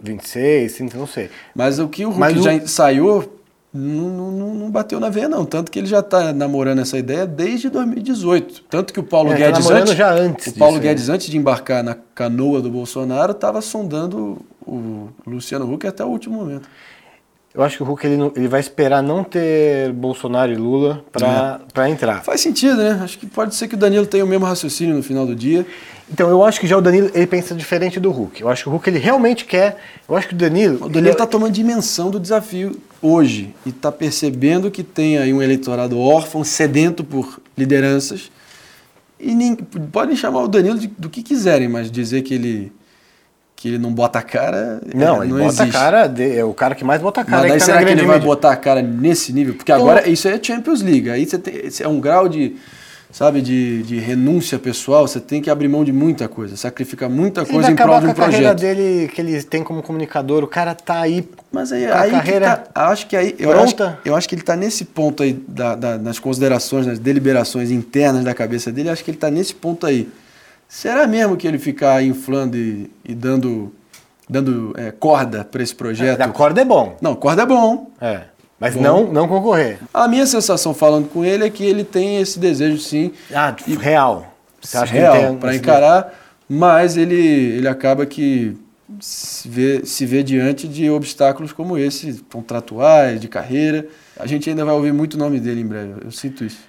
[0.01, 1.29] 26, 30, não sei.
[1.55, 2.67] Mas o que o Hulk Mas já o...
[2.67, 3.37] saiu
[3.71, 5.45] não, não, não, bateu na veia, não.
[5.45, 8.63] Tanto que ele já está namorando essa ideia desde 2018.
[8.69, 9.67] Tanto que o Paulo é, tá Guedes.
[9.67, 10.47] Tá antes, já antes.
[10.47, 15.85] O Paulo Guedes, antes de embarcar na canoa do Bolsonaro, estava sondando o Luciano Huck
[15.85, 16.67] até o último momento.
[17.57, 21.87] Eu acho que o Hulk ele, ele vai esperar não ter Bolsonaro e Lula para
[21.87, 21.89] é.
[21.89, 22.23] entrar.
[22.23, 23.01] Faz sentido, né?
[23.03, 25.65] Acho que pode ser que o Danilo tenha o mesmo raciocínio no final do dia.
[26.07, 28.41] Então, eu acho que já o Danilo ele pensa diferente do Hulk.
[28.41, 29.81] Eu acho que o Hulk ele realmente quer.
[30.07, 30.85] Eu acho que o Danilo.
[30.85, 31.27] O Danilo está é...
[31.27, 37.03] tomando dimensão do desafio hoje e está percebendo que tem aí um eleitorado órfão, sedento
[37.03, 38.29] por lideranças.
[39.19, 42.71] E nem, podem chamar o Danilo de, do que quiserem, mas dizer que ele
[43.57, 44.79] que ele não bota a cara.
[44.93, 45.75] Não, é, ele não bota existe.
[45.75, 47.41] a cara, de, é o cara que mais bota a cara.
[47.41, 49.55] Mas daí tá será que ele vai botar a cara nesse nível?
[49.55, 51.09] Porque então, agora isso é Champions League.
[51.09, 52.55] Aí você tem, é um grau de,
[53.11, 55.07] sabe, de, de renúncia pessoal.
[55.07, 58.11] Você tem que abrir mão de muita coisa, sacrificar muita coisa em prol de um
[58.11, 58.31] a projeto.
[58.31, 61.27] carreira dele que ele tem como comunicador, o cara tá aí.
[61.51, 64.55] Mas aí, aí carreira tá, acho que aí eu acho, eu acho que ele tá
[64.55, 68.91] nesse ponto aí da, da, nas considerações, nas deliberações internas da cabeça dele.
[68.91, 70.07] Acho que ele tá nesse ponto aí.
[70.67, 73.73] Será mesmo que ele ficar inflando e, e dando,
[74.29, 76.21] dando é, corda para esse projeto?
[76.21, 76.97] É, corda é bom.
[77.01, 77.89] Não, corda é bom.
[78.01, 78.23] É.
[78.59, 78.81] Mas bom.
[78.81, 79.79] não, não concorrer.
[79.93, 83.13] A minha sensação falando com ele é que ele tem esse desejo sim.
[83.33, 84.33] Ah, e, real.
[84.61, 86.13] Você acha real para encarar,
[86.49, 88.57] mas ele, ele acaba que
[88.99, 93.87] se vê, se vê diante de obstáculos como esse, contratuais, de carreira.
[94.17, 96.61] A gente ainda vai ouvir muito o nome dele em breve, eu sinto isso.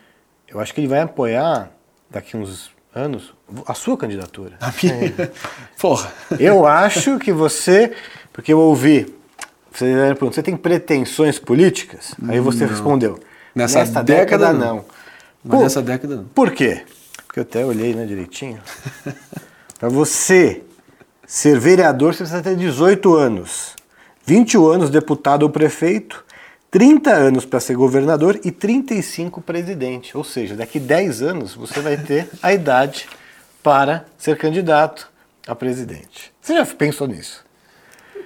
[0.46, 1.70] Eu acho que ele vai apoiar
[2.10, 3.34] daqui uns anos
[3.66, 4.56] a sua candidatura.
[4.60, 4.94] A minha?
[5.06, 5.30] É.
[5.80, 6.12] Porra.
[6.38, 7.92] Eu acho que você,
[8.32, 9.14] porque eu ouvi,
[9.72, 12.14] você perguntou, você tem pretensões políticas?
[12.28, 12.70] Aí você não.
[12.70, 13.20] respondeu,
[13.54, 14.84] nessa, década, década, não.
[15.44, 16.24] Mas por, nessa década não.
[16.24, 16.82] Por quê?
[17.26, 18.60] Porque eu até olhei né, direitinho.
[19.78, 20.62] Para você
[21.26, 23.76] ser vereador, você precisa ter 18 anos.
[24.24, 26.24] 21 anos deputado ou prefeito,
[26.70, 30.16] 30 anos para ser governador e 35 presidente.
[30.16, 33.08] Ou seja, daqui 10 anos você vai ter a idade
[33.62, 35.10] para ser candidato
[35.46, 36.32] a presidente.
[36.40, 37.44] Você já pensou nisso?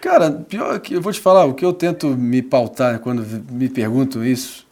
[0.01, 3.68] Cara, pior que eu vou te falar, o que eu tento me pautar quando me
[3.68, 4.66] perguntam isso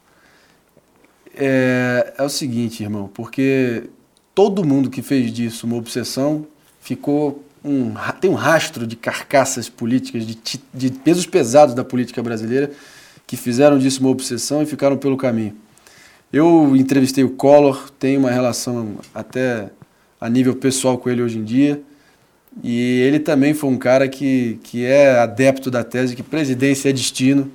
[1.35, 3.85] é, é o seguinte, irmão, porque
[4.35, 6.47] todo mundo que fez disso uma obsessão
[6.81, 10.39] ficou um, tem um rastro de carcaças políticas, de,
[10.75, 12.73] de pesos pesados da política brasileira
[13.27, 15.55] que fizeram disso uma obsessão e ficaram pelo caminho.
[16.33, 19.71] Eu entrevistei o Collor, tenho uma relação até
[20.21, 21.81] a nível pessoal com ele hoje em dia.
[22.63, 26.93] E ele também foi um cara que, que é adepto da tese que presidência é
[26.93, 27.51] destino,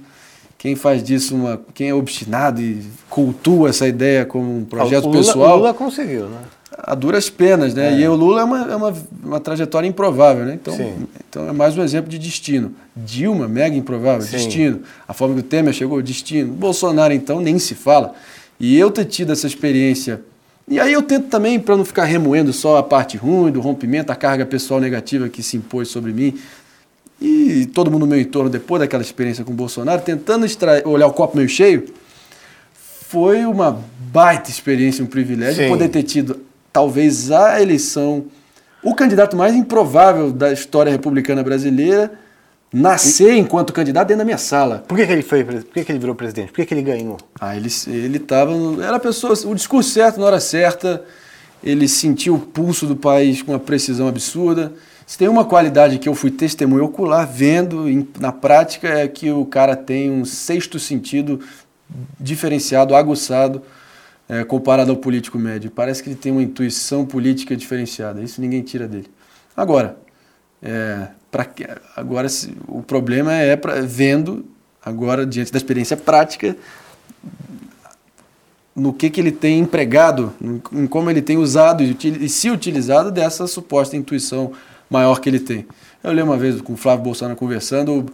[0.66, 1.62] quem faz disso uma.
[1.76, 5.54] Quem é obstinado e cultua essa ideia como um projeto o Lula, pessoal.
[5.54, 6.40] O Lula conseguiu, né?
[6.76, 7.94] A duras penas, né?
[7.94, 8.00] É.
[8.00, 10.56] E o Lula é uma, é uma, uma trajetória improvável, né?
[10.56, 11.06] Então, Sim.
[11.30, 12.74] então é mais um exemplo de destino.
[12.96, 14.38] Dilma, mega improvável, Sim.
[14.38, 14.82] destino.
[15.08, 16.52] A forma que o Temer chegou, destino.
[16.52, 18.16] Bolsonaro, então, nem se fala.
[18.60, 20.22] E eu ter tido essa experiência.
[20.68, 24.12] E aí eu tento também, para não ficar remoendo só a parte ruim do rompimento,
[24.12, 26.40] a carga pessoal negativa que se impôs sobre mim,
[27.22, 31.08] e todo mundo no meu entorno, depois daquela experiência com o Bolsonaro, tentando extrair, olhar
[31.08, 31.86] o copo meio cheio,
[32.74, 33.80] foi uma
[34.12, 35.70] baita experiência, um privilégio Sim.
[35.70, 36.42] poder ter tido,
[36.74, 38.26] talvez, a eleição,
[38.84, 42.12] o candidato mais improvável da história republicana brasileira,
[42.76, 44.84] nascer enquanto candidato dentro da minha sala.
[44.88, 46.48] Por que, que ele foi, por que, que ele virou presidente?
[46.48, 47.18] Por que, que ele ganhou?
[47.40, 48.52] Ah, ele, ele tava.
[48.56, 49.34] no- Era a pessoa.
[49.46, 51.04] O discurso certo na hora certa.
[51.64, 54.74] Ele sentiu o pulso do país com uma precisão absurda.
[55.08, 59.32] Se tem uma qualidade que eu fui testemunho ocular, vendo em- na prática, é que
[59.32, 61.40] o cara tem um sexto sentido
[62.20, 63.62] diferenciado, aguçado,
[64.28, 65.72] é, comparado ao político médio.
[65.72, 68.22] Parece que ele tem uma intuição política diferenciada.
[68.22, 69.08] Isso ninguém tira dele.
[69.56, 69.98] Agora,
[70.62, 71.08] é,
[71.96, 72.28] agora
[72.68, 74.46] o problema é vendo,
[74.84, 76.56] agora, diante da experiência prática,
[78.76, 80.34] no que, que ele tem empregado,
[80.72, 84.52] em como ele tem usado e, e se utilizado dessa suposta intuição
[84.90, 85.66] maior que ele tem.
[86.04, 88.06] Eu lembro uma vez com o Flávio Bolsonaro conversando,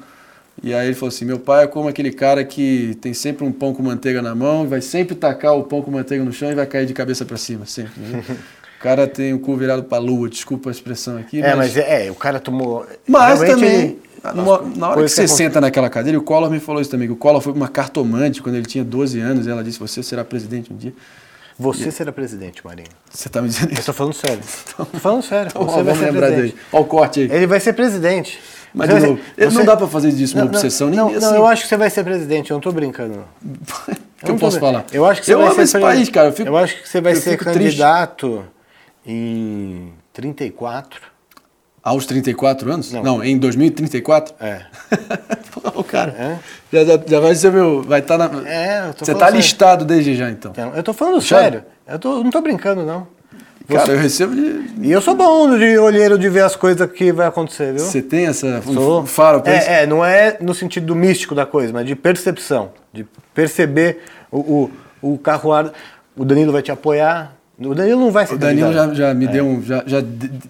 [0.63, 3.51] e aí ele falou assim: meu pai é como aquele cara que tem sempre um
[3.51, 6.55] pão com manteiga na mão, vai sempre tacar o pão com manteiga no chão e
[6.55, 7.99] vai cair de cabeça para cima, sempre.
[7.99, 8.23] né?
[8.81, 12.07] o cara tem o cu virado para lua, desculpa a expressão aqui, É, mas é,
[12.07, 12.85] é, o cara tomou.
[13.07, 14.01] mas também, ele-
[14.35, 16.89] numa- na hora que você acon- senta naquela cadeira, e o Collor me falou isso
[16.89, 19.77] também, que o Collor foi uma cartomante quando ele tinha 12 anos, e ela disse,
[19.79, 20.93] você será presidente um dia.
[21.59, 22.87] Você será presidente, Marinho.
[23.07, 23.85] Você tá me dizendo Eu isso?
[23.85, 24.39] tô falando sério.
[24.75, 25.49] Tô falando sério.
[25.51, 26.51] Então, Você ó, vai ser lembrar presidente.
[26.53, 26.63] dele.
[26.73, 27.29] Olha o corte aí.
[27.31, 28.39] Ele vai ser presidente.
[28.73, 30.97] Mas, de novo, ser- não você- dá pra fazer disso uma Não, não, obsessão, nem
[30.97, 31.19] não, assim.
[31.19, 33.15] não, eu acho que você vai ser presidente, eu não tô brincando.
[33.15, 33.25] não.
[34.17, 34.85] que eu não tô posso falar?
[34.91, 36.29] Eu acho que você eu vai amo ser esse país, cara.
[36.29, 37.77] Eu, fico, eu acho que você vai eu ser fico triste.
[39.05, 41.11] Em 34.
[41.83, 42.91] Aos 34 anos?
[42.91, 43.03] Não.
[43.03, 44.35] Não, em 2034?
[44.39, 44.61] É.
[45.73, 46.11] o cara.
[46.11, 46.39] É?
[46.85, 47.81] Já, já, vai ser meu.
[47.81, 48.25] Vai estar na.
[48.47, 49.35] É, Você tá sério.
[49.35, 50.51] listado desde já, então.
[50.51, 51.63] Então, Eu tô falando sério.
[51.87, 53.07] Eu tô, não tô brincando, não.
[53.67, 54.87] Cara, eu recebo de.
[54.87, 57.83] E eu sou bom de olheiro de ver as coisas que vai acontecer, viu?
[57.83, 58.61] Você tem essa.
[58.61, 59.01] Sou.
[59.01, 59.69] Um faro pra isso?
[59.69, 62.71] é, é, não é no sentido místico da coisa, mas de percepção.
[62.93, 64.69] De perceber o,
[65.01, 65.71] o, o carruar.
[66.15, 67.35] O Danilo vai te apoiar.
[67.69, 69.61] O Danilo não vai ser O Danilo já, já me deu um.
[69.61, 70.03] Já, já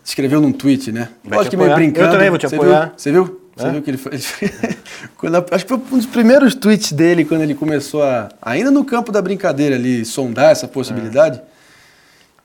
[0.03, 1.09] escreveu num tweet, né?
[1.23, 2.07] Vai Lógico te que meio brincando.
[2.07, 2.85] Eu também vou te Você apoiar.
[2.85, 2.93] Viu?
[2.97, 3.41] Você viu?
[3.55, 3.71] Você É?
[3.71, 4.13] viu que ele foi.
[4.13, 4.49] ele foi-
[5.17, 8.29] quando acho que foi um dos primeiros tweets dele, quando ele começou a.
[8.41, 11.41] Ainda no campo da brincadeira ali, sondar essa possibilidade.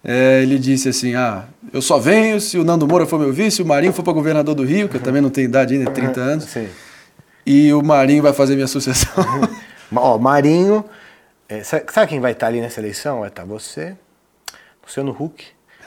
[0.04, 3.62] é, ele disse assim: Ah, eu só venho se o Nando Moura for meu vice,
[3.62, 6.20] o Marinho for para governador do Rio, que eu também não tenho idade ainda, 30
[6.20, 6.66] anos, Sim.
[7.46, 9.24] e o Marinho vai fazer minha sucessão.
[9.90, 10.84] Ma- Ó, Marinho.
[11.48, 13.20] é, sabe, sabe quem vai estar ali nessa eleição?
[13.20, 13.94] Vai estar você,
[14.86, 15.44] Luciano Huck,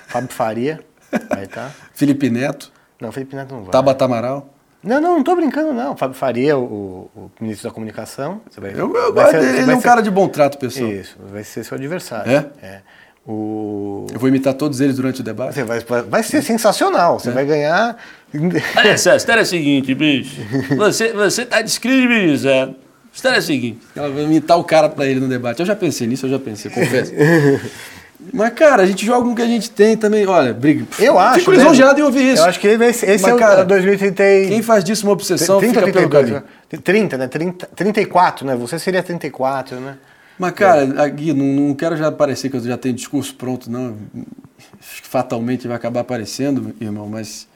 [0.07, 0.79] Fábio Faria.
[1.29, 1.73] Vai estar.
[1.93, 3.71] Felipe Neto, Não, Felipe Neto não vai.
[3.71, 4.53] Tabata Amaral.
[4.83, 5.97] Não, não, não tô brincando, não.
[5.97, 8.41] Fábio Faria, o, o ministro da comunicação.
[8.49, 10.57] Você vai, Eu, eu vai ser- ele vai é um ser- cara de bom trato,
[10.59, 10.89] pessoal.
[10.91, 12.31] Isso, vai ser seu adversário.
[12.31, 12.45] É?
[12.62, 12.81] É.
[13.27, 14.05] O...
[14.13, 15.55] Eu vou imitar todos eles durante o debate.
[15.55, 17.15] Você vai, vai ser sensacional.
[17.15, 17.19] É.
[17.19, 17.97] Você vai ganhar.
[18.77, 20.41] Olha só, a história é a seguinte, bicho.
[20.77, 22.71] Você, você tá descredibilizado.
[23.12, 23.79] A história é a seguinte.
[23.95, 25.59] Ela vai imitar o cara pra ele no debate.
[25.59, 27.12] Eu já pensei nisso, eu já pensei, confesso.
[28.34, 30.27] Mas, cara, a gente joga com o que a gente tem também.
[30.27, 30.86] Olha, briga.
[30.99, 31.39] Eu acho.
[31.39, 31.58] Fico né?
[31.58, 32.41] lisonjeado em ouvir isso.
[32.41, 33.10] Eu acho que ser.
[33.12, 34.23] Esse Mas, é o cara, 2030.
[34.23, 36.43] e- Quem faz disso uma obsessão 30 ou fica pelo 32, caminho.
[36.71, 36.79] né?
[36.84, 37.27] 30, né?
[37.27, 38.55] 30, 34, né?
[38.58, 39.95] Você seria 34, né?
[40.38, 43.95] Mas, cara, Gui, não, não quero já parecer que eu já tenho discurso pronto, não.
[44.79, 47.47] Acho que Fatalmente vai acabar aparecendo, irmão, mas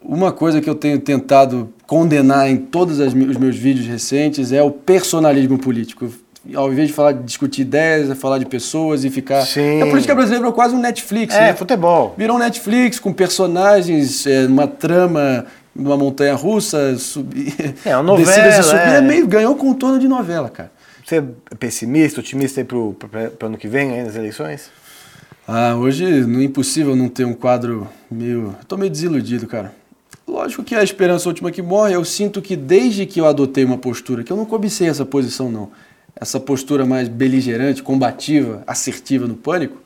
[0.00, 4.62] uma coisa que eu tenho tentado condenar em todos as os meus vídeos recentes é
[4.62, 6.10] o personalismo político.
[6.54, 9.42] Ao invés de falar de discutir ideias, é falar de pessoas e ficar.
[9.46, 9.80] Sim.
[9.80, 11.54] A política brasileira virou quase um Netflix, É, né?
[11.54, 12.14] futebol.
[12.18, 17.54] Virou um Netflix com personagens, é, uma trama numa montanha russa, subir.
[17.84, 18.80] É, uma novela, descidas e subir.
[18.80, 18.96] é.
[18.96, 20.72] É meio, ganhou contorno de novela, cara.
[21.04, 24.68] Você é pessimista, otimista aí pro, pro, pro ano que vem, aí nas eleições?
[25.46, 28.54] Ah, hoje não é impossível não ter um quadro meio.
[28.60, 29.72] Eu tô meio desiludido, cara.
[30.26, 31.94] Lógico que é a esperança última que morre.
[31.94, 35.50] Eu sinto que desde que eu adotei uma postura, que eu não cobicei essa posição,
[35.50, 35.70] não.
[36.14, 39.78] Essa postura mais beligerante, combativa, assertiva no pânico.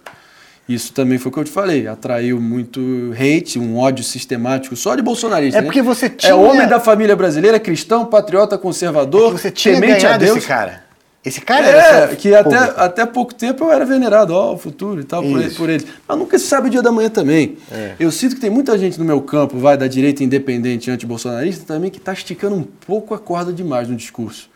[0.69, 1.87] Isso também foi o que eu te falei.
[1.87, 2.81] Atraiu muito
[3.15, 5.59] hate, um ódio sistemático só de bolsonarista.
[5.59, 5.67] É né?
[5.67, 10.17] porque você É tinha- homem da família brasileira, cristão, patriota, conservador, Você tinha temente a
[10.19, 10.39] Deus.
[10.39, 10.85] esse cara.
[11.25, 12.81] Esse cara É, que até, público.
[12.81, 15.85] até pouco tempo eu era venerado, ó, o futuro e tal, por, ele- por eles.
[16.07, 17.57] Mas nunca se sabe o dia da manhã também.
[17.71, 17.95] É.
[17.99, 21.91] Eu sinto que tem muita gente no meu campo, vai da direita independente anti-bolsonarista também,
[21.91, 24.49] que está esticando um pouco a corda demais no discurso.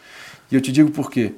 [0.51, 1.33] E eu te digo por quê.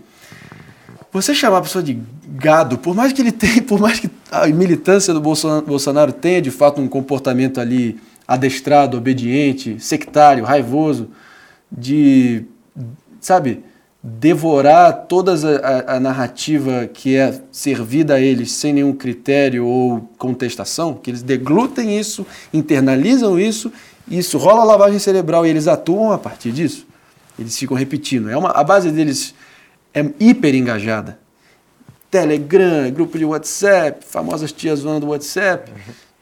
[1.13, 4.47] Você chamar a pessoa de gado, por mais que ele tenha, por mais que a
[4.47, 11.11] militância do Bolsonaro, tenha de fato um comportamento ali adestrado, obediente, sectário, raivoso,
[11.71, 12.45] de,
[13.21, 13.63] sabe,
[14.03, 20.95] devorar toda a, a, narrativa que é servida a eles sem nenhum critério ou contestação,
[20.95, 23.71] que eles deglutem isso, internalizam isso,
[24.09, 26.87] isso rola lavagem cerebral e eles atuam a partir disso.
[27.39, 28.31] Eles ficam repetindo.
[28.31, 29.35] É uma, a base deles
[29.95, 31.19] é hiper engajada.
[32.11, 35.73] Telegram, grupo de WhatsApp, famosas tias zona do WhatsApp.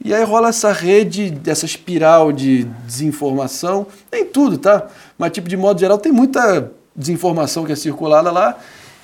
[0.02, 4.87] E aí rola essa rede, essa espiral de desinformação, nem tudo, tá?
[5.18, 8.59] Mas, tipo, de modo geral, tem muita desinformação que é circulada lá,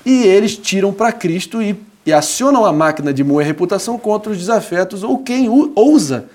[0.05, 4.38] e eles tiram para Cristo e, e, acionam a máquina de moer reputação contra os
[4.38, 6.26] desafetos ou quem ousa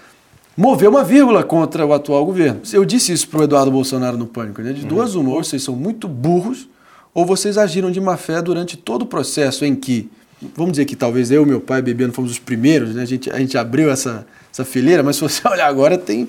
[0.55, 2.61] mover uma vírgula contra o atual governo.
[2.71, 4.73] Eu disse isso para o Eduardo Bolsonaro no Pânico, né?
[4.73, 6.67] de duas uma, ou vocês são muito burros,
[7.13, 10.09] ou vocês agiram de má fé durante todo o processo em que,
[10.55, 13.03] vamos dizer que talvez eu e meu pai bebendo fomos os primeiros, né?
[13.03, 16.27] a, gente, a gente abriu essa, essa fileira, mas se você olhar agora tem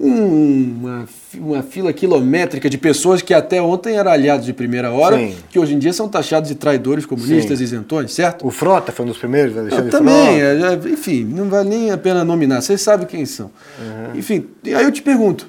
[0.00, 5.36] uma, uma fila quilométrica de pessoas que até ontem eram aliados de primeira hora, Sim.
[5.50, 7.64] que hoje em dia são taxados de traidores comunistas Sim.
[7.64, 8.46] isentões, certo?
[8.46, 11.90] O Frota foi um dos primeiros, Alexandre eu também, é, é, enfim, não vale nem
[11.90, 13.50] a pena nominar, vocês sabem quem são.
[13.78, 14.18] Uhum.
[14.18, 15.46] Enfim, aí eu te pergunto,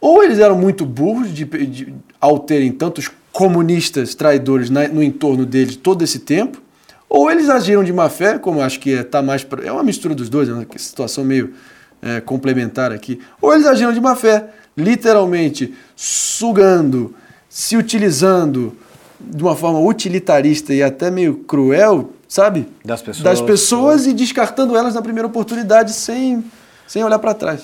[0.00, 5.46] ou eles eram muito burros de, de, ao terem tantos comunistas traidores na, no entorno
[5.46, 6.60] deles todo esse tempo,
[7.08, 9.82] ou eles agiram de má fé, como acho que é, tá mais pra, é uma
[9.82, 11.52] mistura dos dois, é uma situação meio
[12.00, 17.14] é, complementar aqui, ou eles agiram de má fé, literalmente sugando,
[17.48, 18.76] se utilizando
[19.20, 22.66] de uma forma utilitarista e até meio cruel, sabe?
[22.84, 23.24] Das pessoas.
[23.24, 26.44] Das pessoas e descartando elas na primeira oportunidade sem,
[26.86, 27.62] sem olhar para trás.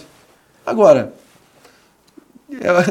[0.64, 1.12] Agora,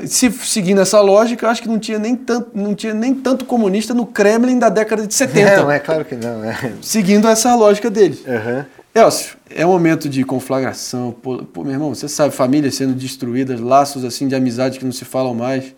[0.06, 3.93] se seguindo essa lógica, acho que não tinha nem tanto, não tinha nem tanto comunista
[3.93, 5.58] no Kremlin da década de 70.
[5.58, 6.43] Não, é claro que não.
[6.43, 6.74] É.
[6.82, 8.20] Seguindo essa lógica deles.
[8.20, 8.65] Uhum.
[8.93, 11.12] Elcio, é um momento de conflagração.
[11.12, 14.91] Pô, pô, meu irmão, você sabe, famílias sendo destruídas, laços assim de amizade que não
[14.91, 15.74] se falam mais.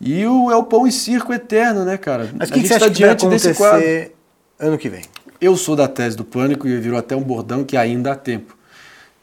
[0.00, 2.30] E o, é o pão e circo eterno, né, cara?
[2.34, 3.86] Mas o que, que você tá acha diante que vai desse quadro.
[4.58, 5.02] ano que vem?
[5.40, 8.56] Eu sou da tese do pânico e virou até um bordão que ainda há tempo.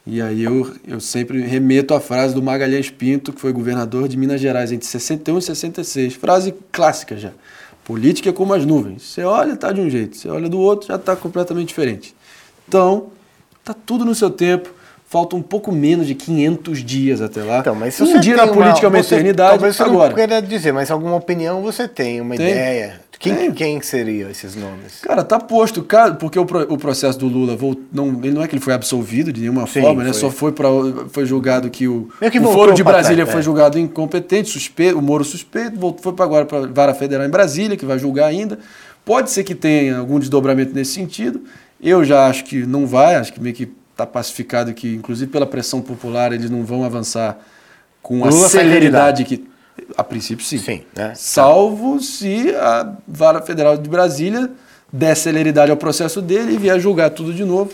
[0.06, 4.18] E aí eu, eu sempre remeto à frase do Magalhães Pinto, que foi governador de
[4.18, 6.14] Minas Gerais entre 61 e 66.
[6.16, 7.32] Frase clássica já.
[7.84, 9.04] Política é como as nuvens.
[9.04, 10.18] Você olha, tá de um jeito.
[10.18, 12.16] Você olha do outro, já está completamente diferente.
[12.68, 13.12] Então,
[13.64, 14.74] tá tudo no seu tempo.
[15.12, 17.60] Falta um pouco menos de 500 dias até lá.
[17.60, 19.50] Então, mas um dia na política uma, é uma você, eternidade.
[19.50, 20.08] Talvez você agora.
[20.08, 22.50] não queira dizer, mas alguma opinião você tem, uma tem.
[22.50, 23.02] ideia.
[23.20, 25.02] Quem, quem seriam esses nomes?
[25.02, 25.86] Cara, tá posto,
[26.18, 27.58] porque o, o processo do Lula
[27.92, 30.14] não, ele não é que ele foi absolvido de nenhuma Sim, forma, né?
[30.14, 30.70] Só foi para
[31.10, 33.44] foi julgado que o, que o Foro de Brasília trás, foi é.
[33.44, 37.76] julgado incompetente, suspeito, o Moro suspeito, voltou, foi para agora para vara federal em Brasília,
[37.76, 38.58] que vai julgar ainda.
[39.04, 41.42] Pode ser que tenha algum desdobramento nesse sentido.
[41.84, 43.70] Eu já acho que não vai, acho que meio que
[44.04, 47.38] está pacificado que, inclusive pela pressão popular, eles não vão avançar
[48.02, 49.50] com a Lula celeridade que.
[49.98, 50.58] A princípio, sim.
[50.58, 51.14] sim né?
[51.16, 54.52] Salvo se a Vara Federal de Brasília
[54.92, 57.72] der celeridade ao processo dele e vier julgar tudo de novo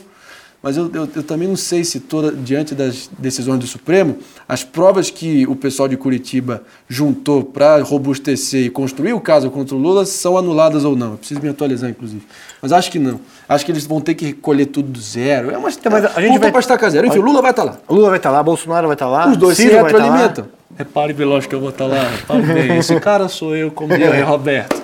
[0.62, 4.18] mas eu, eu, eu, também não sei se toda, diante das decisões do Supremo,
[4.50, 9.76] as provas que o pessoal de Curitiba juntou para robustecer e construir o caso contra
[9.76, 11.12] o Lula são anuladas ou não.
[11.12, 12.26] Eu preciso me atualizar, inclusive.
[12.60, 13.20] Mas acho que não.
[13.48, 15.52] Acho que eles vão ter que recolher tudo do zero.
[15.52, 17.06] É uma então, mas a gente vai para estacar zero.
[17.06, 17.78] Enfim, o Lula vai estar tá lá.
[17.88, 19.30] O Lula vai estar tá lá, Bolsonaro vai estar tá lá.
[19.30, 20.48] Os dois Ciro se tá retroalimentam.
[20.76, 22.04] Repare, Veloz, que eu vou estar lá.
[22.10, 24.76] Repare bem, esse cara sou eu, como eu e Roberto.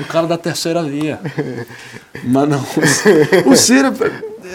[0.00, 1.20] O cara da terceira via.
[2.24, 2.64] Mas não.
[3.46, 3.92] O Ciro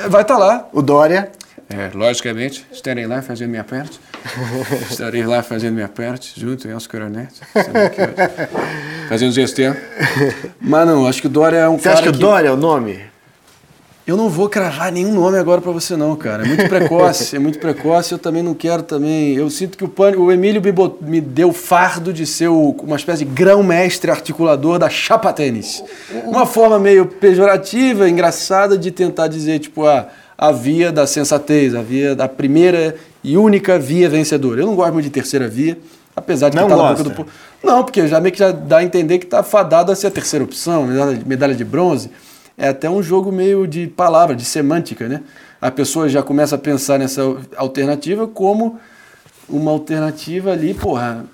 [0.10, 0.70] vai estar tá lá.
[0.72, 1.32] O Dória.
[1.70, 4.00] É, logicamente, estarei lá fazendo minha parte.
[4.90, 7.42] estarei lá fazendo minha parte, junto com os coronetes.
[9.10, 9.76] Fazendo gestão.
[10.62, 11.96] Mas não, acho que o Dória é um você cara.
[11.98, 13.04] Você acha que o Dória é o nome?
[14.08, 16.44] Eu não vou cravar nenhum nome agora para você não, cara.
[16.44, 18.14] É muito precoce, é muito precoce.
[18.14, 19.36] Eu também não quero também.
[19.36, 22.70] Eu sinto que o, pânico, o Emílio me, bot, me deu fardo de ser o,
[22.82, 25.84] uma espécie de grão-mestre articulador da chapa tênis.
[26.24, 31.82] Uma forma meio pejorativa, engraçada de tentar dizer, tipo, a, a via da sensatez, a
[31.82, 34.62] via da primeira e única via vencedora.
[34.62, 35.78] Eu não gosto muito de terceira via,
[36.16, 37.26] apesar de não que tá na boca do
[37.62, 40.12] Não, porque já meio que já dá a entender que tá fadado a ser a
[40.12, 40.88] terceira opção,
[41.26, 42.10] medalha de bronze
[42.58, 45.22] é até um jogo meio de palavra, de semântica, né?
[45.62, 47.22] A pessoa já começa a pensar nessa
[47.56, 48.80] alternativa como
[49.48, 51.26] uma alternativa ali, porra,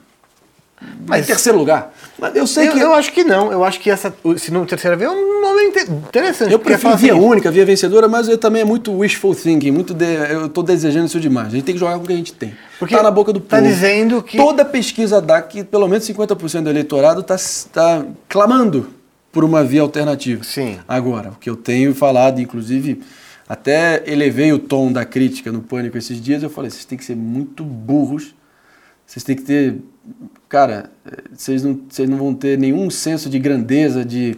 [1.06, 1.94] mas, em terceiro lugar.
[2.20, 2.80] Mas eu sei eu, que.
[2.80, 3.52] Eu acho que não.
[3.52, 4.14] Eu acho que essa.
[4.38, 6.52] Se não terceira vez é um nome interessante.
[6.52, 9.72] Eu prefiro via assim, única, via vencedora, mas eu também é muito wishful thinking.
[9.72, 11.48] Muito de, eu estou desejando isso demais.
[11.48, 12.54] A gente tem que jogar com o que a gente tem.
[12.80, 13.70] Porque tá na boca do tá povo.
[13.70, 14.38] Tá dizendo que.
[14.38, 17.38] Toda pesquisa dá que pelo menos 50% do eleitorado está
[17.72, 18.90] tá clamando
[19.34, 20.44] por uma via alternativa.
[20.44, 20.80] Sim.
[20.88, 23.02] Agora, o que eu tenho falado, inclusive,
[23.50, 27.04] até elevei o tom da crítica no Pânico esses dias, eu falei, vocês têm que
[27.04, 28.36] ser muito burros,
[29.06, 29.82] vocês têm que ter...
[30.48, 34.38] Cara, eh, vocês não, vocês não vão ter nenhum senso de grandeza, de,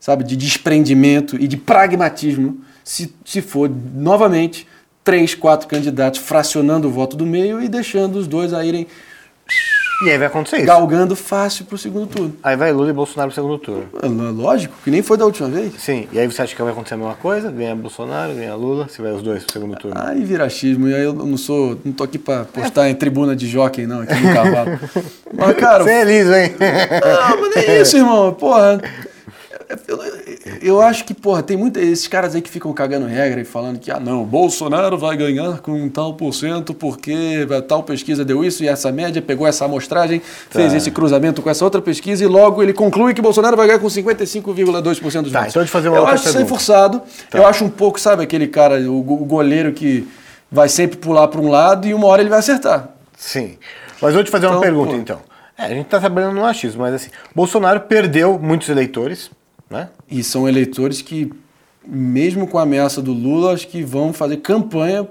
[0.00, 4.66] sabe, de desprendimento e de pragmatismo se, se for, novamente,
[5.04, 8.88] três, quatro candidatos fracionando o voto do meio e deixando os dois a irem
[10.02, 10.66] E aí vai acontecer isso.
[10.66, 12.34] galgando fácil pro segundo turno.
[12.42, 13.86] Aí vai Lula e Bolsonaro pro segundo turno.
[14.02, 15.72] É Lógico, que nem foi da última vez.
[15.78, 17.50] Sim, e aí você acha que vai acontecer a mesma coisa?
[17.50, 19.96] Ganha Bolsonaro, ganha Lula, se vai os dois pro segundo turno.
[19.98, 23.36] Aí vira achismo, e aí eu não sou, não tô aqui pra postar em tribuna
[23.36, 24.78] de jockey, não, aqui no cavalo.
[25.36, 26.54] Mas, cara, Você é liso, hein?
[26.58, 28.32] Não, mas é isso, irmão.
[28.34, 28.80] Porra.
[29.88, 29.98] Eu,
[30.62, 33.78] eu acho que, porra, tem muitos esses caras aí que ficam cagando regra e falando
[33.78, 38.62] que, ah, não, Bolsonaro vai ganhar com tal por cento porque tal pesquisa deu isso
[38.64, 42.62] e essa média pegou essa amostragem, fez esse cruzamento com essa outra pesquisa e logo
[42.62, 45.52] ele conclui que Bolsonaro vai ganhar com 55,2% dos Tá, votos.
[45.54, 47.02] então te fazer uma eu acho isso forçado.
[47.32, 50.06] Eu acho um pouco, sabe, aquele cara, o, o goleiro que
[50.50, 52.88] vai sempre pular para um lado e uma hora ele vai acertar.
[53.16, 53.56] Sim.
[54.00, 54.96] Mas vou te fazer uma Então, pergunta, pô.
[54.96, 55.18] então.
[55.56, 59.30] É, a gente tá trabalhando no achismo, mas assim, Bolsonaro perdeu muitos eleitores,
[59.70, 59.88] né?
[60.10, 61.32] E são eleitores que,
[61.86, 65.06] mesmo com a ameaça do Lula, acho que vão fazer campanha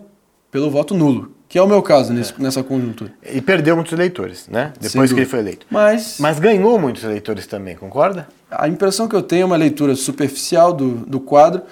[0.52, 3.12] pelo voto nulo, que é o meu caso nesse- nessa conjuntura.
[3.32, 4.72] E perdeu muitos eleitores, né?
[4.80, 5.66] Depois que ele foi eleito.
[5.70, 8.28] Mas, Mas ganhou muitos eleitores também, concorda?
[8.56, 11.64] a impressão que eu tenho é uma leitura superficial do, do quadro,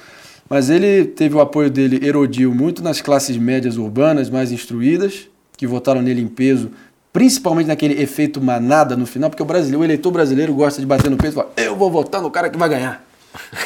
[0.50, 5.68] mas ele teve o apoio dele, erodiu muito nas classes médias urbanas mais instruídas, que
[5.68, 6.72] votaram nele em peso,
[7.14, 11.10] principalmente naquele efeito manada no final, porque o brasileiro, o eleitor brasileiro gosta de bater
[11.10, 13.11] no peito e falar, eu vou votar no cara que vai ganhar.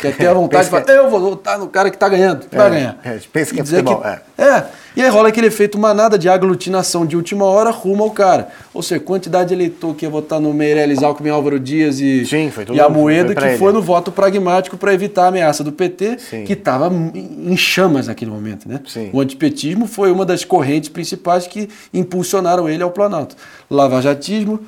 [0.01, 2.55] Quer ter a vontade de falar, eu vou votar no cara que está ganhando, que
[2.55, 2.97] vai É, ganhar.
[3.03, 4.21] é, pensa que é futebol, é.
[4.37, 8.49] é, e aí rola aquele efeito manada de aglutinação de última hora rumo ao cara.
[8.73, 12.51] Ou seja, quantidade de eleitor que ia votar no Meirelles, Alckmin, Álvaro Dias e, Sim,
[12.71, 13.57] e a Moeda, foi que ele.
[13.57, 16.43] foi no voto pragmático para evitar a ameaça do PT, Sim.
[16.43, 18.69] que estava em chamas naquele momento.
[18.69, 18.79] Né?
[18.87, 19.09] Sim.
[19.11, 23.35] O antipetismo foi uma das correntes principais que impulsionaram ele ao Planalto.
[23.69, 24.59] Lavajatismo,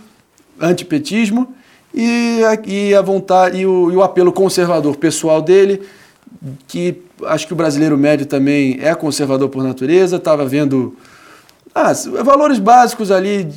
[0.60, 1.54] antipetismo
[2.00, 5.82] e a, e a vontade e o, e o apelo conservador pessoal dele,
[6.68, 10.96] que acho que o brasileiro médio também é conservador por natureza, estava vendo
[11.74, 11.92] ah,
[12.24, 13.48] valores básicos ali,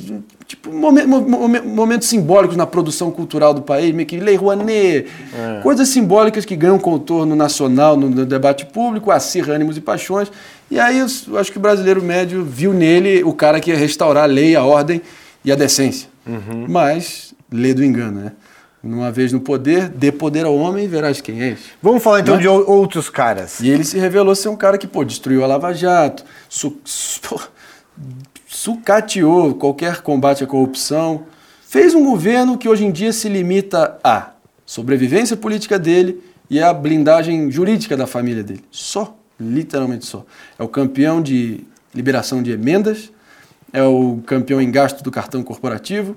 [0.47, 5.07] tipo momen- momen- momentos simbólicos na produção cultural do país, meio que Lei Rouanet,
[5.63, 10.31] coisas simbólicas que ganham contorno nacional no, no debate público, acirra ânimos e paixões.
[10.69, 14.23] E aí eu acho que o brasileiro médio viu nele o cara que ia restaurar
[14.23, 15.01] a lei, a ordem
[15.43, 16.07] e a decência.
[16.67, 18.31] Mas, lê do engano, né?
[18.83, 21.59] Uma vez no poder, dê poder ao homem e verás quem és.
[21.83, 22.41] Vamos falar então Né?
[22.41, 23.59] de ou- outros caras.
[23.59, 27.21] E ele se revelou ser um cara que, pô, destruiu a Lava Jato, su su-
[28.47, 31.25] sucateou qualquer combate à corrupção,
[31.67, 34.31] fez um governo que hoje em dia se limita à
[34.65, 38.63] sobrevivência política dele e à blindagem jurídica da família dele.
[38.71, 40.25] Só, literalmente só.
[40.57, 43.11] É o campeão de liberação de emendas,
[43.71, 46.15] é o campeão em gasto do cartão corporativo,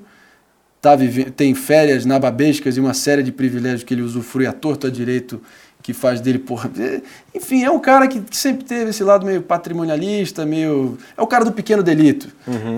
[0.85, 4.91] tá vive- tem férias nababescas e uma série de privilégios que ele usufrui à torta
[4.91, 5.41] direito
[5.83, 6.71] que faz dele, porra.
[6.79, 7.01] é-
[7.35, 10.97] Enfim, é um cara que, que sempre teve esse lado meio patrimonialista, meio.
[11.17, 12.29] É o cara do pequeno delito.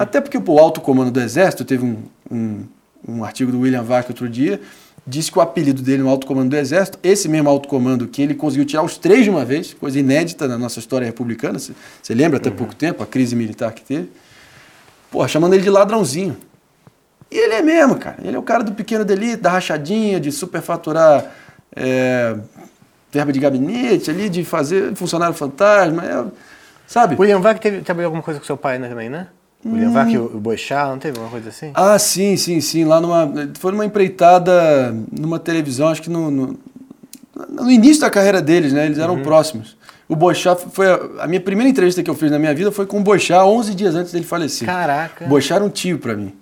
[0.01, 1.99] Até porque pô, o alto comando do Exército, teve um,
[2.31, 2.65] um,
[3.09, 4.61] um artigo do William Vac outro dia,
[5.07, 8.23] disse que o apelido dele no alto comando do Exército, esse mesmo alto comando que
[8.23, 11.75] ele conseguiu tirar os três de uma vez, coisa inédita na nossa história republicana, você
[12.15, 14.11] lembra até pouco tempo, a crise militar que teve,
[15.13, 16.37] porra, chamando ele de ladrãozinho.
[17.31, 18.16] E ele é mesmo, cara.
[18.22, 21.24] Ele é o cara do pequeno delito, da rachadinha, de superfaturar
[21.74, 22.37] é,
[23.11, 26.05] verba de gabinete ali, de fazer funcionário fantasma.
[26.05, 26.24] é,
[26.87, 27.16] sabe?
[27.18, 29.27] William Vac teve, trabalhou alguma coisa com seu pai né, também, né?
[29.64, 31.72] William Vac e o, o Boechat, não teve alguma coisa assim?
[31.74, 32.85] Ah, sim, sim, sim.
[32.85, 33.33] Lá numa.
[33.59, 36.59] Foi numa empreitada numa televisão, acho que no, no,
[37.51, 38.87] no início da carreira deles, né?
[38.87, 39.77] Eles eram próximos.
[40.09, 40.87] O Boixá foi.
[40.87, 43.45] A, a minha primeira entrevista que eu fiz na minha vida foi com o Boixá
[43.45, 44.66] 11 dias antes dele falecer.
[44.66, 45.24] Caraca.
[45.24, 46.33] O Boixá era um tio pra mim.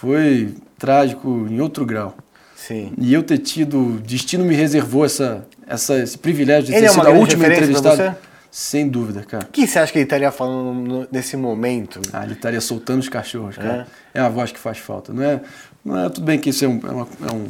[0.00, 2.16] Foi trágico em outro grau.
[2.54, 2.92] Sim.
[2.98, 3.78] E eu ter tido.
[3.96, 7.46] O destino me reservou essa, essa, esse privilégio de Ele ter é sido a última
[7.46, 8.18] entrevistada.
[8.50, 9.44] Sem dúvida, cara.
[9.44, 12.00] O que você acha que ele estaria falando nesse momento?
[12.12, 13.86] Ah, ele estaria soltando os cachorros, cara.
[14.14, 15.12] É, uma voz que faz falta.
[15.12, 15.40] Não é,
[15.84, 17.48] não é tudo bem que isso é, um, é uma- é um-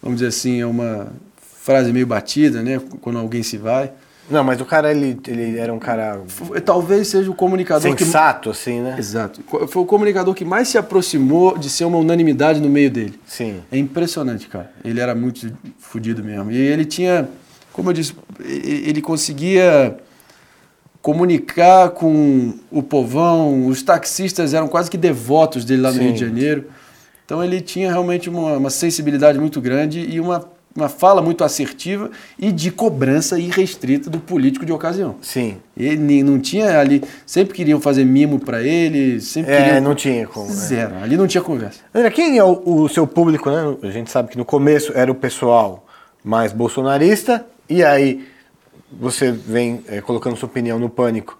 [0.00, 1.08] vamos dizer assim, é uma
[1.62, 2.80] frase meio batida, né?
[3.00, 3.92] Quando alguém se vai.
[4.28, 8.04] Não, mas o cara, ele, ele era um cara Foi- Talvez seja o comunicador que
[8.04, 8.96] sensato, assim, né?
[8.98, 9.40] Exato.
[9.68, 13.18] Foi o comunicador que mais se aproximou de ser uma unanimidade no meio dele.
[13.24, 13.60] Sim.
[13.70, 14.70] É impressionante, cara.
[14.84, 16.50] Ele era muito fodido mesmo.
[16.50, 17.28] E ele tinha,
[17.72, 18.14] como eu disse,
[18.44, 19.96] ele conseguia
[21.00, 23.66] comunicar com o povão.
[23.66, 26.02] Os taxistas eram quase que devotos dele lá no Sim.
[26.04, 26.64] Rio de Janeiro.
[27.24, 32.10] Então ele tinha realmente uma, uma sensibilidade muito grande e uma uma fala muito assertiva
[32.38, 35.16] e de cobrança irrestrita do político de ocasião.
[35.22, 35.56] Sim.
[35.76, 40.26] Ele não tinha ali, sempre queriam fazer mimo para ele, sempre É, queriam não tinha
[40.26, 40.48] como.
[40.48, 40.52] é.
[40.52, 40.96] zero.
[41.02, 41.80] Ali não tinha conversa.
[41.94, 43.76] André, quem é o, o seu público, né?
[43.82, 45.86] A gente sabe que no começo era o pessoal
[46.22, 48.26] mais bolsonarista, e aí
[49.00, 51.38] você vem eh, colocando sua opinião no pânico.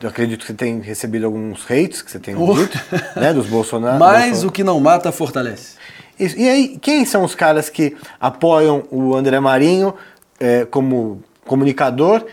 [0.00, 2.54] Eu acredito que você tem recebido alguns hates, que você tem Oh.
[2.54, 2.78] dito,
[3.16, 3.32] né?
[3.32, 3.98] Dos Bolsonaro.
[3.98, 5.76] Mas o que não mata fortalece.
[6.18, 6.38] Isso.
[6.38, 9.94] E aí, quem são os caras que apoiam o André Marinho
[10.40, 12.24] eh, como comunicador?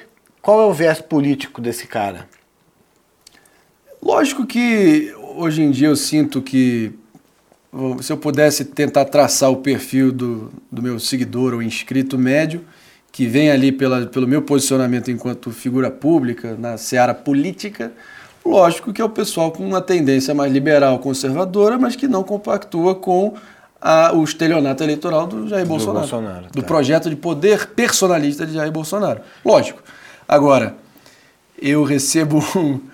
[0.41, 2.27] Qual é o viés político desse cara?
[4.01, 6.93] Lógico que hoje em dia eu sinto que
[8.01, 12.63] se eu pudesse tentar traçar o perfil do, do meu seguidor ou inscrito médio,
[13.11, 17.91] que vem ali pela, pelo meu posicionamento enquanto figura pública na seara política,
[18.45, 22.95] lógico que é o pessoal com uma tendência mais liberal, conservadora, mas que não compactua
[22.95, 23.33] com
[23.88, 25.99] a- o estelionato eleitoral do Jair Bolsonaro.
[25.99, 26.67] Bolsonaro, do tá.
[26.67, 29.21] projeto de poder personalista de Jair Bolsonaro.
[29.45, 29.83] Lógico.
[30.27, 30.75] Agora,
[31.61, 32.79] eu recebo um.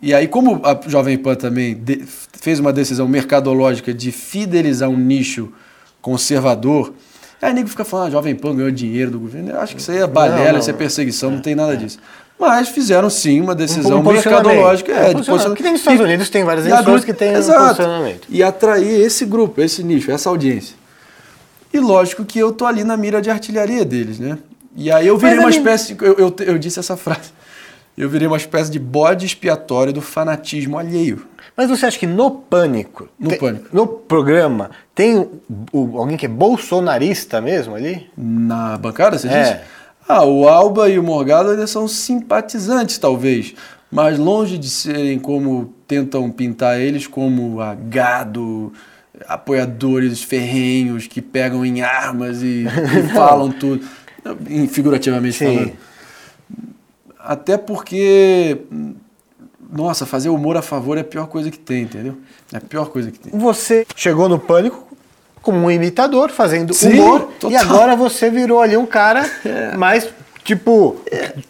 [0.00, 4.96] E aí, como a Jovem Pan também de- fez uma decisão mercadológica de fidelizar um
[4.96, 5.52] nicho
[6.00, 6.92] conservador,
[7.40, 9.50] aí nego fica falando, ah, a Jovem Pan ganhou dinheiro do governo.
[9.50, 11.76] Eu acho que isso aí é balela, Não, não, isso é perseguição, não tem nada
[11.76, 11.98] disso.
[12.42, 14.46] Mas fizeram sim uma decisão Um posicionamento.
[14.46, 14.92] mercadológica.
[14.92, 15.56] É, um de posicionamento.
[15.56, 17.60] Que nem nos Estados Unidos tem várias emissoras que têm um Exato.
[17.60, 18.26] posicionamento.
[18.28, 20.74] E atrair esse grupo, esse nicho, essa audiência.
[21.72, 24.38] E lógico que eu tô ali na mira de artilharia deles, né?
[24.74, 25.96] E aí eu virei Mas uma ali- espécie.
[26.00, 27.30] Eu, eu, eu disse essa frase.
[27.96, 31.26] Eu virei uma espécie de bode expiatório do fanatismo alheio.
[31.56, 33.66] Mas você acha que no Pânico, No tem- Pânico.
[33.70, 35.30] no programa, tem o-
[35.70, 38.10] o- alguém que é bolsonarista mesmo ali?
[38.16, 39.42] Na bancada, você É.
[39.42, 39.56] disse?
[40.12, 43.54] Ah, o Alba e o Morgado ainda são simpatizantes, talvez.
[43.90, 48.74] Mas longe de serem como tentam pintar eles como a gado,
[49.26, 53.82] apoiadores ferrenhos que pegam em armas e, e falam tudo.
[54.68, 55.44] Figurativamente Sim.
[55.46, 55.72] falando.
[57.18, 58.58] Até porque,
[59.72, 62.18] nossa, fazer humor a favor é a pior coisa que tem, entendeu?
[62.52, 63.32] É a pior coisa que tem.
[63.38, 64.91] Você chegou no Pânico
[65.42, 67.60] como um imitador, fazendo Sim, humor, e total.
[67.60, 69.28] agora você virou ali um cara
[69.76, 70.08] mais,
[70.44, 70.96] tipo,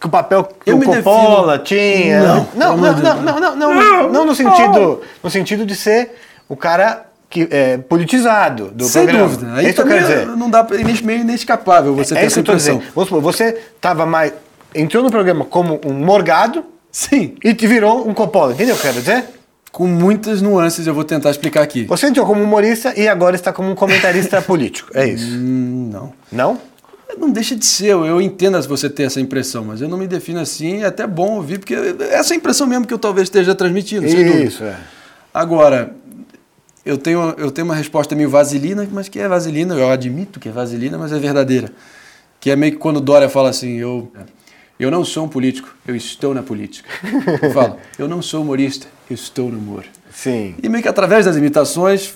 [0.01, 2.21] com o papel que Eu o Coppola tinha.
[2.21, 6.15] Não, não, não, não, não, não, não, não no sentido, no sentido de ser
[6.49, 9.29] o cara que é politizado do Sem programa.
[9.29, 9.53] dúvida.
[9.55, 10.27] Aí é isso que eu quero dizer.
[10.27, 12.81] não dá pra, é meio inescapável você ter é essa impressão.
[12.93, 14.33] Vamos supor, você tava mais,
[14.73, 17.35] entrou no programa como um morgado Sim.
[17.43, 19.25] e te virou um Coppola, entendeu o que eu quero dizer?
[19.73, 21.85] Com muitas nuances eu vou tentar explicar aqui.
[21.85, 25.25] Você entrou como humorista e agora está como um comentarista político, é isso?
[25.25, 26.13] Hum, não.
[26.31, 26.61] Não?
[27.17, 30.05] Não deixa de ser, eu entendo se você ter essa impressão, mas eu não me
[30.05, 31.73] defino assim, é até bom ouvir, porque
[32.11, 34.43] essa é a impressão mesmo que eu talvez esteja transmitindo, sem dúvida.
[34.43, 34.77] Isso, é.
[35.33, 35.95] Agora,
[36.85, 40.49] eu tenho, eu tenho uma resposta meio vaselina, mas que é vaselina, eu admito que
[40.49, 41.71] é vaselina, mas é verdadeira.
[42.39, 44.11] Que é meio que quando Dória fala assim, eu,
[44.79, 46.89] eu não sou um político, eu estou na política.
[47.41, 49.83] Eu falo, eu não sou humorista, eu estou no humor.
[50.11, 50.55] Sim.
[50.61, 52.15] E meio que através das imitações,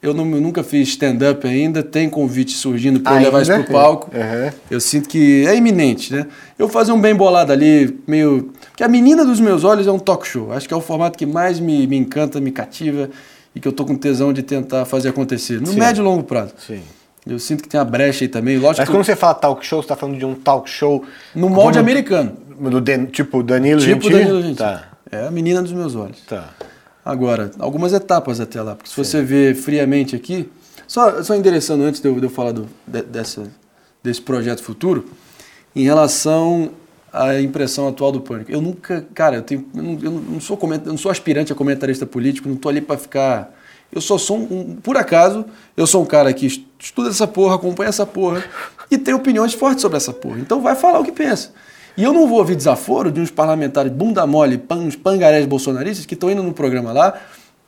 [0.00, 3.64] eu, não- eu nunca fiz stand-up ainda, tem convite surgindo para eu levar isso Ainda?
[3.64, 4.10] pro palco.
[4.16, 4.50] Uhum.
[4.70, 6.26] Eu sinto que é iminente, né?
[6.58, 8.52] Eu fazer um bem bolado ali, meio.
[8.76, 10.52] Que a menina dos meus olhos é um talk show.
[10.52, 13.10] Acho que é o formato que mais me, me encanta, me cativa
[13.54, 15.60] e que eu tô com tesão de tentar fazer acontecer.
[15.60, 15.78] No Sim.
[15.80, 16.54] médio e longo prazo.
[16.64, 16.80] Sim.
[17.28, 18.56] Eu sinto que tem uma brecha aí também.
[18.56, 21.04] Lógico Mas quando você fala talk show, você está falando de um talk show.
[21.34, 22.32] no molde como- americano.
[22.58, 24.14] Do Dan- tipo Danilo Tipo Gentili?
[24.18, 24.56] Danilo Gentili.
[24.56, 26.18] Tá, É a menina dos meus olhos.
[26.26, 26.50] tá.
[27.04, 30.50] Agora, algumas etapas até lá, porque se você ver friamente aqui,
[30.86, 33.44] só, só endereçando antes de eu, de eu falar do, de- dessa,
[34.02, 35.06] desse projeto futuro,
[35.74, 36.70] em relação
[37.12, 38.50] à impressão atual do pânico.
[38.50, 41.52] Eu nunca, cara, eu, tenho, eu, não, eu não sou coment, eu não sou aspirante
[41.52, 43.54] a comentarista político, não tô ali para ficar.
[43.92, 45.44] Eu só sou um, por acaso,
[45.76, 48.44] eu sou um cara que est- estuda essa porra, acompanha essa porra
[48.90, 50.38] e tem opiniões fortes sobre essa porra.
[50.38, 51.52] Então vai falar o que pensa.
[51.96, 56.14] E eu não vou ouvir desaforo de uns parlamentares bunda mole, uns pangarés bolsonaristas que
[56.14, 57.18] estão indo no programa lá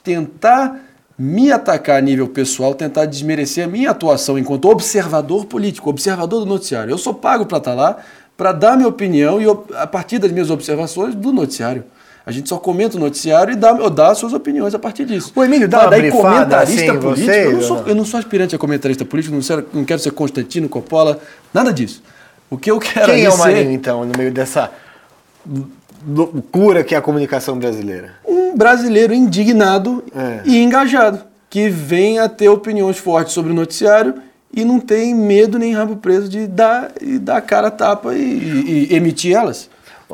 [0.05, 0.81] tentar
[1.19, 6.47] me atacar a nível pessoal, tentar desmerecer a minha atuação enquanto observador político, observador do
[6.47, 6.91] noticiário.
[6.91, 7.99] Eu sou pago para estar lá,
[8.37, 9.45] para dar minha opinião e
[9.77, 11.85] a partir das minhas observações do noticiário.
[12.27, 15.33] A gente só comenta o noticiário e dá, dá as suas opiniões a partir disso.
[15.35, 18.05] O Emílio dá Mas uma daí comentarista assim político, eu, não ou sou, eu não
[18.05, 21.19] sou aspirante a comentarista político, não, ser- não quero ser Constantino, Coppola,
[21.53, 22.03] nada disso.
[22.51, 24.71] O que eu quero Quem é o Marinho, então, no meio dessa
[26.07, 28.13] loucura que é a comunicação brasileira?
[28.27, 30.41] um brasileiro indignado É.
[30.45, 34.15] e engajado, que vem a ter opiniões fortes sobre o noticiário
[34.53, 38.19] e não tem medo nem rabo preso de dar, e dar cara a tapa e,
[38.21, 39.71] e- e emitir elas.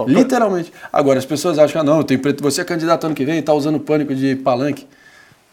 [0.07, 0.73] Literalmente.
[0.93, 3.37] Agora, as pessoas acham que, ah, não, tenho preto, você é candidato ano que vem
[3.37, 4.87] e está usando pânico de palanque.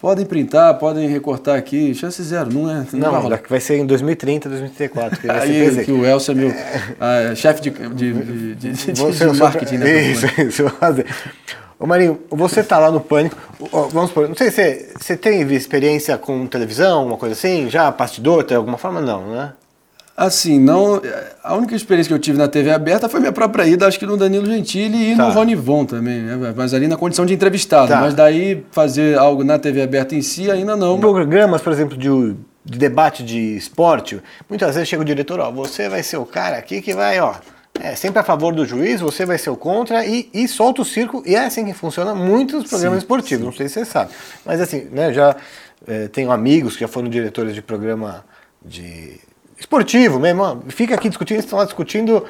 [0.01, 2.73] Podem printar, podem recortar aqui, chance zero, não é.
[2.73, 3.29] Não, vai Não, rolar.
[3.37, 5.17] daqui vai ser em 2030, 2034.
[5.21, 6.53] Que vai Aí que o Elcio é meu
[6.99, 10.69] ah, chefe de, de, de, de- de- Você- de marketing da Isso, isso.
[10.71, 11.05] fazer.
[11.79, 13.37] Ô Marinho, você tá lá no Pânico.
[13.91, 17.69] Vamos supor, não sei se você, você teve experiência com televisão, uma coisa assim?
[17.69, 18.99] Já bastidor, de alguma forma?
[18.99, 19.53] Não, né?
[20.15, 21.01] Assim, não.
[21.43, 24.05] A única experiência que eu tive na TV aberta foi minha própria ida, acho que
[24.05, 25.27] no Danilo Gentili e Tá.
[25.27, 26.53] no Rony Von também, né?
[26.55, 27.87] Mas ali na condição de entrevistado.
[27.87, 27.99] Tá.
[27.99, 30.99] Mas daí fazer algo na TV aberta em si ainda não.
[30.99, 32.09] Programas, por exemplo, de,
[32.63, 36.57] de debate de esporte, muitas vezes chega o diretor, ó, você vai ser o cara
[36.57, 37.33] aqui que vai, ó,
[37.81, 40.85] é sempre a favor do juiz, você vai ser o contra e, e solta o
[40.85, 41.23] circo.
[41.25, 44.11] E é assim que funciona muitos programas Sim, esportivos, não sei se você sabe.
[44.45, 45.35] Mas assim, né, já
[45.87, 48.23] eh, tenho amigos que já foram diretores de programa
[48.63, 49.19] de
[49.63, 52.25] esportivo mesmo, fica aqui discutindo, estão lá discutindo,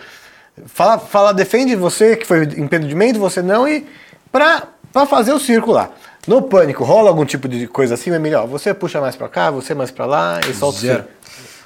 [0.65, 3.85] fala, fala, defende você que foi impedimento, você não, e
[4.31, 5.91] pra, pra fazer o circo lá.
[6.25, 9.51] No pânico, rola algum tipo de coisa assim, é melhor, você puxa mais pra cá,
[9.51, 11.03] você mais pra lá e solta o Zero.
[11.03, 11.09] circo.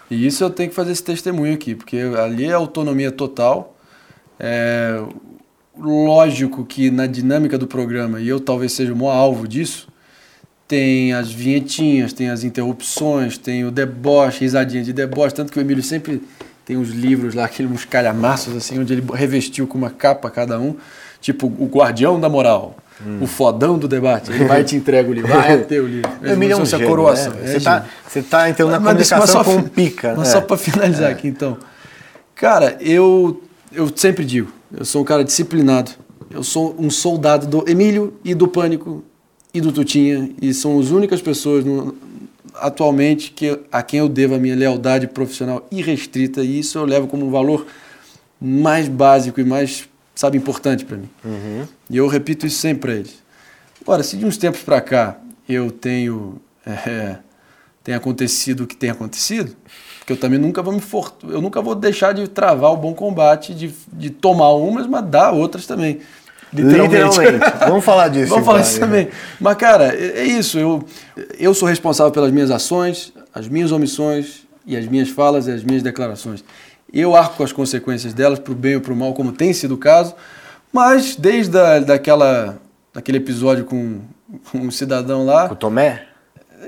[0.09, 3.75] E isso eu tenho que fazer esse testemunho aqui, porque ali é autonomia total.
[4.39, 4.99] É
[5.79, 9.87] lógico que na dinâmica do programa, e eu talvez seja o maior alvo disso,
[10.67, 15.61] tem as vinhetinhas, tem as interrupções, tem o deboche, risadinha de deboche, tanto que o
[15.61, 16.21] Emílio sempre
[16.65, 20.59] tem uns livros lá, aqueles uns calhamaços, assim, onde ele revestiu com uma capa cada
[20.59, 20.75] um,
[21.21, 22.75] tipo o guardião da moral,
[23.21, 24.29] o fodão do debate.
[24.31, 26.09] Ele vai e te entrega o livro, ah, é teu livro.
[26.21, 27.31] O Emílio é um gênio, coroação.
[27.33, 27.41] né?
[27.43, 30.15] É Você, tá, você tá entrando na Mas deixa- mas comunicação só com fi- pica.
[30.17, 30.31] Mas é.
[30.31, 31.57] só para finalizar aqui, então.
[32.35, 33.41] Cara, eu,
[33.71, 35.91] eu sempre digo, eu sou um cara disciplinado.
[36.29, 39.03] Eu sou um soldado do Emílio e do Pânico
[39.57, 40.29] e do Tutinha.
[40.41, 41.95] E são as únicas pessoas no-
[42.55, 46.41] atualmente que, a quem eu devo a minha lealdade profissional irrestrita.
[46.43, 47.65] E isso eu levo como um valor
[48.39, 51.09] mais básico e mais, sabe, importante para mim.
[51.89, 53.23] E eu repito isso sempre para eles.
[53.81, 57.17] Agora, se de uns tempos para cá eu tenho é,
[57.83, 59.55] tem acontecido o que tem acontecido,
[59.99, 62.93] porque eu também nunca vou me for, eu nunca vou deixar de travar o bom
[62.93, 65.99] combate, de, de tomar umas, mas dar outras também.
[66.53, 67.39] Literalmente.
[67.67, 68.29] Vamos falar disso.
[68.29, 68.71] Vamos falar então.
[68.71, 69.09] isso também.
[69.39, 70.57] Mas, cara, é, é isso.
[70.57, 70.83] Eu,
[71.39, 75.63] eu sou responsável pelas minhas ações, as minhas omissões e as minhas falas e as
[75.63, 76.43] minhas declarações.
[76.91, 79.51] Eu arco com as consequências delas, para o bem ou para o mal, como tem
[79.53, 80.15] sido o caso.
[80.71, 82.57] Mas desde a, daquela,
[82.93, 84.01] daquele episódio com,
[84.51, 86.07] com um cidadão lá, O Tomé?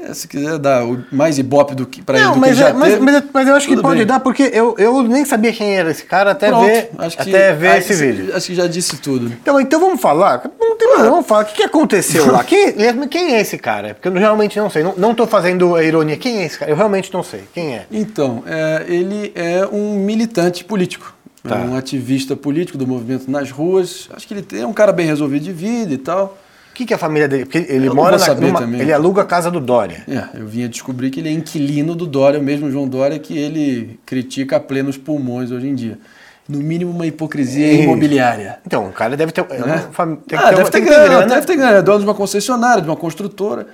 [0.07, 2.73] É, se quiser dar mais ibope do que para ele do que mas, já é-
[2.73, 4.05] mas, teve, mas, mas eu acho que pode bem.
[4.05, 7.29] dar, porque eu, eu nem sabia quem era esse cara até Pronto, ver, acho que,
[7.35, 8.35] até ver esse vídeo.
[8.35, 9.27] Acho que já disse tudo.
[9.27, 10.43] Então, então vamos falar.
[10.59, 11.41] Não tem problema, vamos falar.
[11.43, 12.43] O que, que aconteceu lá?
[12.45, 12.73] Quem,
[13.09, 13.93] quem é esse cara?
[13.95, 14.83] Porque eu realmente não sei.
[14.95, 16.17] Não, tô fazendo a ironia.
[16.17, 16.71] Quem é esse cara?
[16.71, 17.43] Eu realmente não sei.
[17.53, 17.85] Quem é?
[17.91, 21.15] Então, é, ele é um militante político.
[21.43, 21.55] Tá.
[21.55, 24.09] É um ativista político do movimento nas ruas.
[24.13, 26.37] Acho que ele tem- é um cara bem resolvido de vida e tal.
[26.79, 27.43] O que, que é a família dele?
[27.43, 28.79] Porque ele Eu mora na, numa, também.
[28.79, 30.01] Ele aluga a casa do Dória.
[30.07, 33.37] É, eu vinha descobrir que ele é inquilino do Dória, o mesmo João Dória que
[33.37, 35.99] ele critica a plenos pulmões hoje em dia.
[36.47, 38.59] No mínimo uma hipocrisia família.
[38.65, 39.41] Então, o cara deve ter.
[39.49, 39.87] é uma Né?
[39.91, 41.25] fami- tem que ah, ter deve, uma- ter grana, grana.
[41.27, 41.77] deve ter grana.
[41.79, 43.67] É dono de uma concessionária, de uma construtora.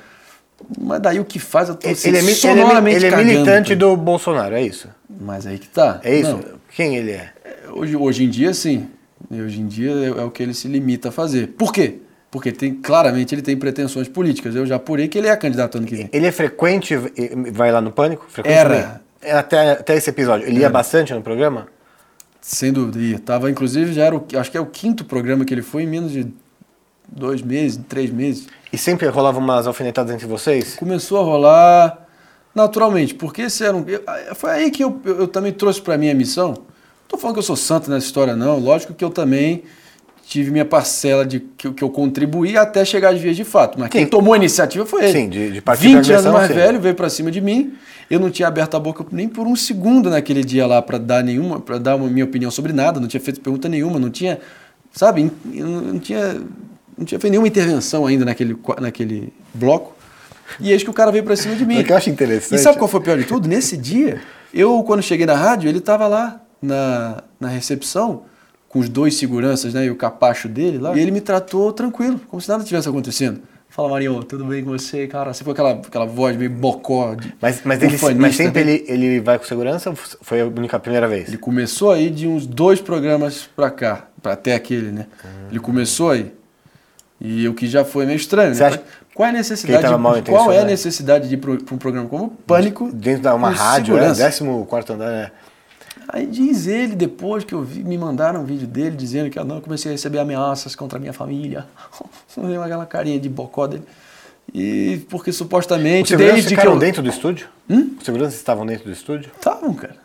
[0.81, 3.75] Mas daí o que faz, eu tô assim, Ele é, ele é, ele é militante
[3.75, 4.87] do Bolsonaro, é isso?
[5.21, 5.99] Mas aí que tá.
[6.03, 6.31] É isso?
[6.31, 6.41] Não,
[6.75, 7.29] Quem ele é?
[7.71, 8.87] Hoje, hoje em dia, sim.
[9.31, 11.49] Hoje em dia é, é o que ele se limita a fazer.
[11.49, 11.99] Por quê?
[12.35, 14.53] Porque tem, claramente ele tem pretensões políticas.
[14.53, 16.09] Eu já apurei que ele é candidato ano que vem.
[16.11, 18.27] Ele é frequente, e- vai lá no Pânico?
[18.43, 19.01] Era.
[19.21, 20.45] É, Até, até esse episódio.
[20.45, 21.67] Ele ia bastante no programa?
[22.41, 22.99] Sem dúvida.
[22.99, 23.19] ia.
[23.19, 25.87] Tava, inclusive, já era o, acho que é o quinto programa que ele foi em
[25.87, 26.27] menos de
[27.07, 28.47] dois meses, três meses.
[28.73, 30.75] E sempre rolava umas alfinetadas entre vocês?
[30.75, 32.05] Começou a rolar
[32.53, 33.85] naturalmente, porque esse era um,
[34.35, 36.49] foi aí que eu, eu, eu também trouxe para mim a missão.
[36.49, 36.65] Não
[37.07, 38.59] tô falando que eu sou santo nessa história, não.
[38.59, 39.63] Lógico que eu também
[40.27, 43.79] tive minha parcela de que, eu- que eu contribuí até chegar às vias de fato.
[43.79, 44.09] Mas quem Sim.
[44.09, 45.13] tomou a iniciativa foi ele.
[45.13, 46.53] Sim, de- de partir da 20 anos mais sim.
[46.53, 47.73] velho, veio para cima de mim.
[48.09, 51.23] Eu não tinha aberto a boca nem por um segundo naquele dia lá para dar
[51.23, 52.99] nenhuma, para dar uma minha opinião sobre nada.
[52.99, 54.39] Não tinha feito pergunta nenhuma, não tinha,
[54.91, 55.31] sabe?
[55.43, 56.41] Não tinha,
[56.97, 59.95] não tinha feito nenhuma intervenção ainda naquele, naquele bloco.
[60.59, 61.79] E eis que o cara veio para cima de mim.
[61.79, 63.47] O que eu acho interessante- E sabe qual foi o pior de tudo?
[63.47, 64.21] Nesse dia,
[64.53, 68.23] eu, quando cheguei na rádio, ele estava lá na, na recepção,
[68.75, 69.85] com os dois seguranças, né?
[69.85, 70.93] E o capacho dele lá.
[70.93, 73.39] E ele me tratou tranquilo, como se nada tivesse acontecendo.
[73.69, 75.33] Fala, Marinho, tudo bem com você, cara?
[75.33, 77.15] Você foi aquela, aquela voz meio bocó.
[77.15, 78.71] De Mas, mas, ele, mas sempre né?
[78.71, 81.29] ele, ele vai com segurança ou foi a única primeira vez?
[81.29, 85.05] Ele começou aí de uns dois programas pra cá, pra até aquele, né?
[85.49, 86.33] Ele começou aí.
[87.19, 88.67] E o que já foi meio estranho, Você né?
[88.67, 89.87] acha Qual é a necessidade?
[89.87, 92.91] de- qual é a necessidade de ir para um programa como Pânico?
[92.91, 94.65] Dentro de uma rádio, é, segurança?
[94.69, 95.31] 14 andar, né?
[96.07, 99.43] Aí diz ele, depois que eu vi, me mandaram um vídeo dele dizendo que ah,
[99.43, 101.65] não, eu comecei a receber ameaças contra a minha família.
[102.63, 103.83] Aquela carinha de bocó dele.
[104.53, 106.77] E porque Os supostamente, seguranças desde que eu.
[106.77, 107.47] dentro do estúdio?
[107.67, 109.31] Os seguranças estavam dentro do estúdio?
[109.35, 109.95] Estavam, cara.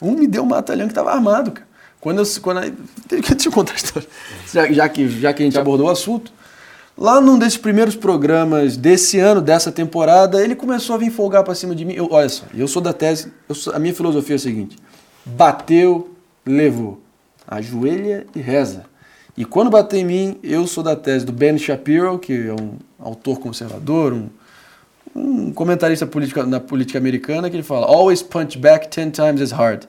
[0.00, 1.66] Um me deu um matalhão que tava armado, cara.
[2.00, 2.24] Quando eu.
[2.40, 2.72] Quando eu
[3.20, 4.08] deixa eu contar a história.
[4.52, 6.32] Já, já que, já que a gente abordou o assunto.
[6.96, 11.52] Lá num desses primeiros programas desse ano, dessa temporada, ele começou a vir folgar pra
[11.54, 11.92] cima de mim.
[11.94, 13.32] Eu, olha só, eu sou da tese.
[13.48, 14.76] eu sou- a minha filosofia é a seguinte:
[15.24, 16.14] bateu,
[16.44, 17.00] levou.
[17.46, 18.84] Ajoelha e reza.
[19.36, 22.74] E quando bater em mim, eu sou da tese do Ben Shapiro, que é um
[22.98, 24.28] autor conservador, um,
[25.14, 29.50] um comentarista política, na política americana, que ele fala: always punch back ten times as
[29.50, 29.84] hard.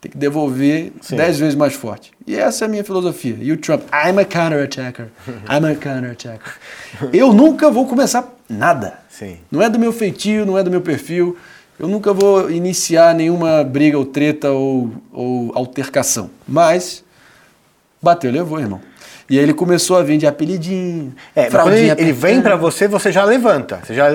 [0.00, 1.16] Tem que devolver Sim.
[1.16, 2.12] dez vezes mais forte.
[2.26, 3.36] E essa é a minha filosofia.
[3.38, 5.08] E o Trump, I'm a counter-attacker.
[5.46, 6.54] I'm a counter-attacker.
[7.12, 8.98] Eu nunca vou começar nada.
[9.10, 9.36] Sim.
[9.50, 11.36] Não é do meu feitio, não é do meu perfil.
[11.80, 16.30] Eu nunca vou iniciar nenhuma briga ou treta ou, ou altercação.
[16.46, 17.02] Mas
[18.02, 18.80] bateu, levou, irmão.
[19.30, 21.14] E aí ele começou a vir de apelidinho.
[21.36, 23.80] É, ele, ele vem pra você, você já levanta.
[23.82, 24.08] Você já,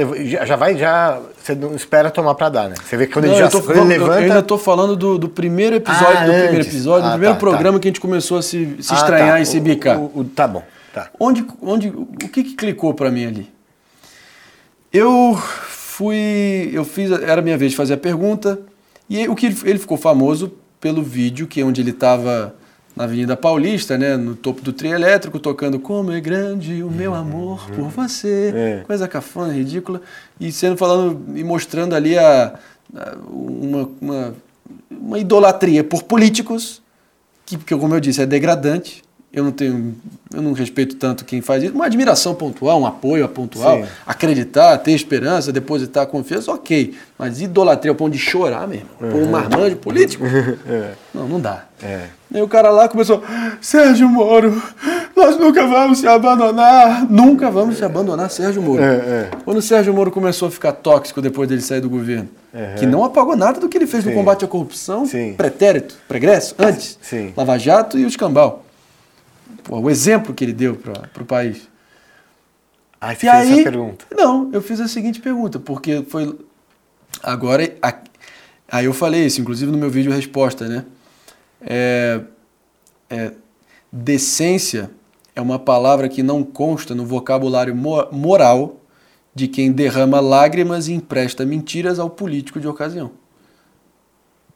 [0.45, 1.19] já, vai, já.
[1.41, 2.75] Você não espera tomar pra dar, né?
[2.83, 4.19] Você vê que quando Não, ele já eu, tô, quando ele eu levanta.
[4.19, 6.67] ainda tô falando do, do primeiro episódio, Ah, do primeiro antes.
[6.67, 7.81] episódio, Ah, do primeiro tá, programa tá.
[7.81, 9.39] que a gente começou a se, se Ah, estranhar tá.
[9.41, 9.97] e se bicar.
[9.97, 10.63] o- o- tá bom,
[10.93, 11.09] tá.
[11.17, 13.49] Onde, onde, o que, que clicou pra mim ali?
[14.91, 15.41] Eu
[15.99, 18.59] fui, eu fiz, era a minha vez de fazer a pergunta
[19.09, 22.53] e o que ele, ele ficou famoso pelo vídeo que é onde ele estava
[22.95, 27.13] na Avenida Paulista, né, no topo do trio elétrico, tocando Como é grande o meu
[27.13, 28.83] amor por você, É.
[28.85, 30.01] coisa cafona, ridícula,
[30.39, 32.55] e sendo falando e mostrando ali a,
[32.95, 34.33] a- uma, uma,
[34.91, 36.81] uma idolatria por políticos
[37.45, 39.03] que, que, como eu disse, é degradante.
[39.35, 39.93] Eu não tenho,
[40.33, 41.73] eu não respeito tanto quem faz isso.
[41.73, 43.85] Uma admiração pontual, um apoio pontual, Sim.
[44.07, 46.93] acreditar, ter esperança, depositar confiança, ok.
[47.19, 50.23] Mas idolatria ao ponto de chorar mesmo, por um marmanjo político,
[51.13, 51.65] não, não dá.
[51.83, 52.03] É.
[52.33, 53.21] Aí o cara lá começou,
[53.61, 54.61] Sérgio Moro,
[55.15, 57.05] nós nunca vamos te abandonar.
[57.09, 58.81] Nunca vamos te abandonar, Sérgio Moro.
[58.81, 59.29] É, é.
[59.43, 62.75] Quando o Sérgio Moro começou a ficar tóxico depois dele sair do governo, Uhum.
[62.77, 64.11] que não apagou nada do que ele fez Sim.
[64.11, 65.33] no combate à corrupção, Sim.
[65.33, 67.33] pretérito, pregresso, antes, Sim.
[67.35, 68.63] Lava Jato e o escambau.
[69.63, 71.67] Pô, o exemplo que ele deu para o país.
[72.99, 74.05] Aí você E fez aí, essa pergunta.
[74.15, 76.37] não, eu fiz a seguinte pergunta, porque foi
[77.21, 77.99] agora a-
[78.71, 80.85] aí eu falei isso, inclusive no meu vídeo resposta, né?
[81.61, 82.21] É,
[83.09, 83.31] é,
[83.91, 84.89] decência
[85.35, 88.79] é uma palavra que não consta no vocabulário mo- moral
[89.33, 93.11] de quem derrama lágrimas e empresta mentiras ao político de ocasião.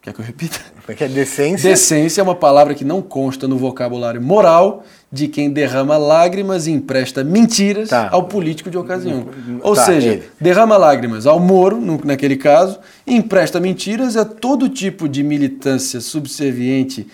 [0.01, 0.59] Quer que eu repita?
[0.85, 1.69] Como é é decência?
[1.69, 6.71] Decência é uma palavra que não consta no vocabulário moral de quem derrama lágrimas e
[6.71, 8.07] empresta mentiras Tá.
[8.09, 9.27] ao político de ocasião.
[9.61, 10.23] Ou Tá, seja, ele.
[10.39, 15.99] derrama lágrimas ao Moro, no- naquele caso, e empresta mentiras a todo tipo de militância
[15.99, 17.05] subserviente,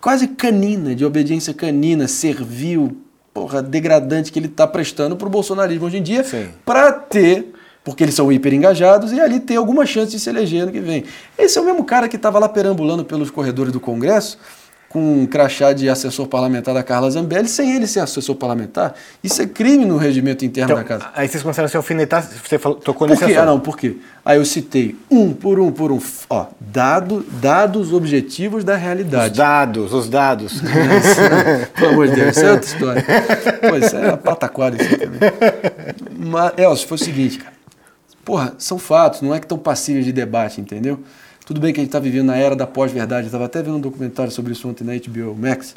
[0.00, 2.96] quase canina, de obediência canina, servil,
[3.34, 6.24] porra, degradante que ele está prestando para o bolsonarismo hoje em dia,
[6.64, 7.52] para ter,
[7.84, 10.80] porque eles são hiper engajados, e ali ter alguma chance de se eleger ano que
[10.80, 11.04] vem.
[11.38, 14.38] Esse é o mesmo cara que estava lá perambulando pelos corredores do Congresso,
[14.88, 18.92] com um crachá de assessor parlamentar da Carla Zambelli, sem ele ser assessor parlamentar.
[19.22, 21.12] Isso é crime no regimento interno da Então, casa.
[21.14, 23.26] aí vocês começaram a se alfinetar, você falou, tocou nesse quê?
[23.26, 23.40] assunto.
[23.40, 23.98] Ah, não, por quê?
[24.24, 26.00] Aí eu citei um por um por um.
[26.28, 29.38] Ó, dado, dados objetivos da Os realidade.
[29.38, 30.60] dados, os dados.
[31.76, 33.04] Pelo amor de Deus, isso é outra história.
[33.70, 35.20] Pô, isso é uma pataquada isso também.
[36.18, 37.59] Mas, Elcio, foi o seguinte, cara.
[38.30, 41.00] Porra, são fatos, não é que estão passíveis de debate, entendeu?
[41.44, 43.26] Tudo bem que a gente está vivendo na era da pós-verdade.
[43.26, 45.74] Estava até vendo um documentário sobre isso ontem na HBO Max.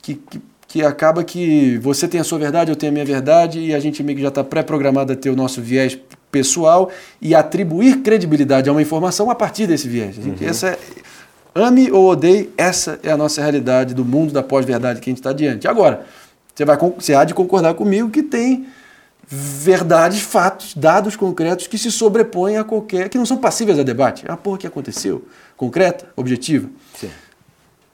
[0.00, 3.58] Que, que, que acaba que você tem a sua verdade, eu tenho a minha verdade,
[3.58, 5.98] e a gente meio que já está pré-programado a ter o nosso viés
[6.30, 10.14] pessoal e atribuir credibilidade a uma informação a partir desse viés.
[10.14, 10.78] Gente- Essa é,
[11.56, 15.18] ame ou odeie, essa é a nossa realidade do mundo da pós-verdade que a gente
[15.18, 15.66] está diante.
[15.66, 16.06] Agora,
[16.54, 18.64] você, vai, você há de concordar comigo que tem
[19.28, 23.08] verdades, fatos, dados concretos que se sobrepõem a qualquer.
[23.08, 24.24] que não são passíveis a debate.
[24.28, 25.24] É a porra que aconteceu,
[25.56, 26.68] concreta, objetiva.
[26.98, 27.10] Sim.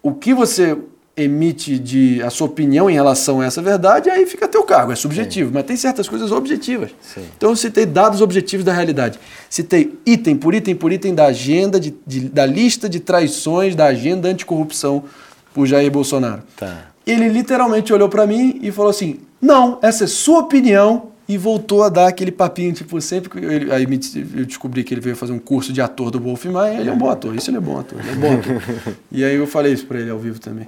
[0.02, 0.76] O que você
[1.16, 4.90] emite de a sua opinião em relação a essa verdade, aí fica a teu cargo,
[4.92, 6.90] é subjetivo, mas tem certas coisas objetivas.
[7.02, 7.26] Sim.
[7.36, 9.18] Então eu citei dados objetivos da realidade.
[9.50, 13.86] Citei item por item por item da agenda, de, de- da lista de traições da
[13.86, 15.04] agenda anticorrupção
[15.52, 16.42] por Jair Bolsonaro.
[16.56, 16.86] Tá.
[17.06, 21.09] Ele literalmente olhou pra mim e falou assim: Não, essa é sua opinião.
[21.30, 24.00] E voltou a dar aquele papinho, tipo, sempre que ele, aí me-
[24.34, 26.80] eu descobri que ele veio fazer um curso de ator do Wolf Maia.
[26.80, 28.60] Ele é um bom ator, isso ele é bom ator, ele é bom ator.
[29.12, 30.66] e aí eu falei isso pra ele ao vivo também.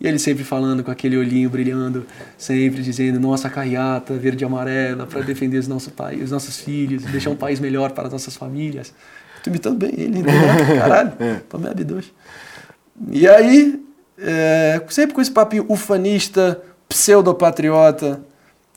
[0.00, 2.06] E ele sempre falando com aquele olhinho brilhando,
[2.38, 7.02] sempre dizendo: Nossa carreata verde e amarela para defender os nossos pais, os nossos filhos,
[7.02, 8.94] deixar um país melhor para as nossas famílias.
[9.42, 10.34] Tô imitando bem ele, entendeu?
[10.78, 11.12] caralho,
[11.48, 12.04] tomei B2.
[13.10, 13.82] E aí,
[14.18, 18.20] é, sempre com esse papinho ufanista, pseudopatriota,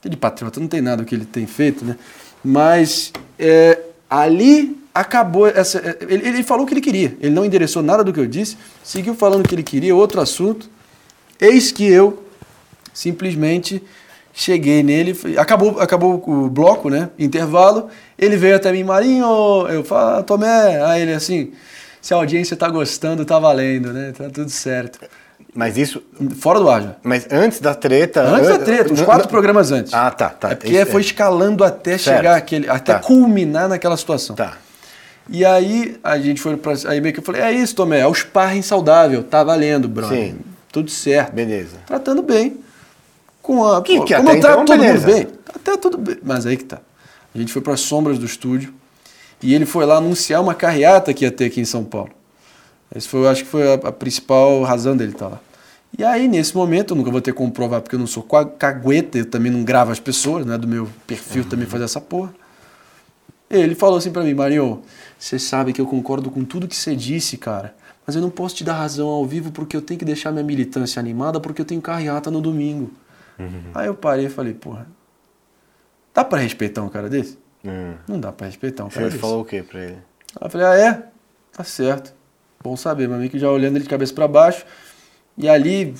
[0.02, 1.96] De patriota não tem nada que ele tem feito, né?
[2.42, 3.78] Mas é,
[4.08, 5.78] ali acabou essa.
[5.78, 7.16] é, Ele, ele falou o que ele queria.
[7.20, 10.20] Ele não endereçou nada do que eu disse, seguiu falando o que ele queria, outro
[10.20, 10.70] assunto.
[11.40, 12.22] Eis que eu
[12.92, 13.82] simplesmente
[14.32, 17.10] cheguei nele, acabou, acabou o bloco, né?
[17.18, 17.88] Intervalo.
[18.18, 20.82] Ele veio até mim, Marinho, eu falo, Tomé.
[20.84, 21.52] Aí ele assim,
[22.00, 24.12] se a audiência tá gostando, tá valendo, né?
[24.16, 24.98] Tá tudo certo.
[25.54, 26.02] Mas isso.
[26.38, 26.96] Fora do ar já.
[27.02, 28.22] Mas antes da treta.
[28.22, 29.92] Antes da treta, os quatro programas antes.
[29.92, 30.50] Ah, tá, tá.
[30.50, 32.16] É porque Isso, foi escalando até Certo.
[32.18, 32.98] chegar aquele, até Tá.
[33.00, 34.36] culminar naquela situação.
[34.36, 34.56] Tá.
[35.28, 36.72] E aí a gente foi pra.
[36.86, 40.18] Aí meio que eu falei, é isso, Tomé, é o sparring saudável, tá valendo, brother.
[40.30, 40.38] Sim.
[40.72, 41.32] Tudo certo.
[41.32, 41.76] Beleza.
[41.86, 42.58] Tratando bem.
[43.42, 43.82] Com a.
[43.82, 45.06] Que- pô, que como eu trato então, todo beleza.
[45.06, 45.28] mundo bem.
[45.54, 46.16] Até tudo bem.
[46.22, 46.78] Mas aí que tá.
[47.34, 48.72] A gente foi para as sombras do estúdio
[49.42, 52.10] e ele foi lá anunciar uma carreata que ia ter aqui em São Paulo.
[52.94, 55.40] Esse foi, eu acho que foi a, a principal razão dele estar lá.
[55.96, 59.18] E aí, nesse momento, eu nunca vou ter como provar porque eu não sou cagueta,
[59.18, 62.32] eu também não gravo as pessoas, não é do meu perfil também fazer essa porra.
[63.48, 64.82] Ele falou assim pra mim, Marinho,
[65.18, 67.74] você sabe que eu concordo com tudo que você disse, cara.
[68.06, 70.44] Mas eu não posso te dar razão ao vivo porque eu tenho que deixar minha
[70.44, 72.92] militância animada porque eu tenho carreata no domingo.
[73.74, 74.86] Aí eu parei e falei, porra,
[76.14, 77.38] dá pra respeitar um cara desse?
[77.64, 77.94] Hum.
[78.06, 79.20] Não dá pra respeitar um cara Você desse.
[79.20, 79.98] falou o que pra ele?
[80.40, 81.06] Aí eu falei, ah, é?
[81.52, 82.14] Tá certo.
[82.62, 84.66] Bom saber, meio que já olhando ele de cabeça para baixo.
[85.38, 85.94] E ali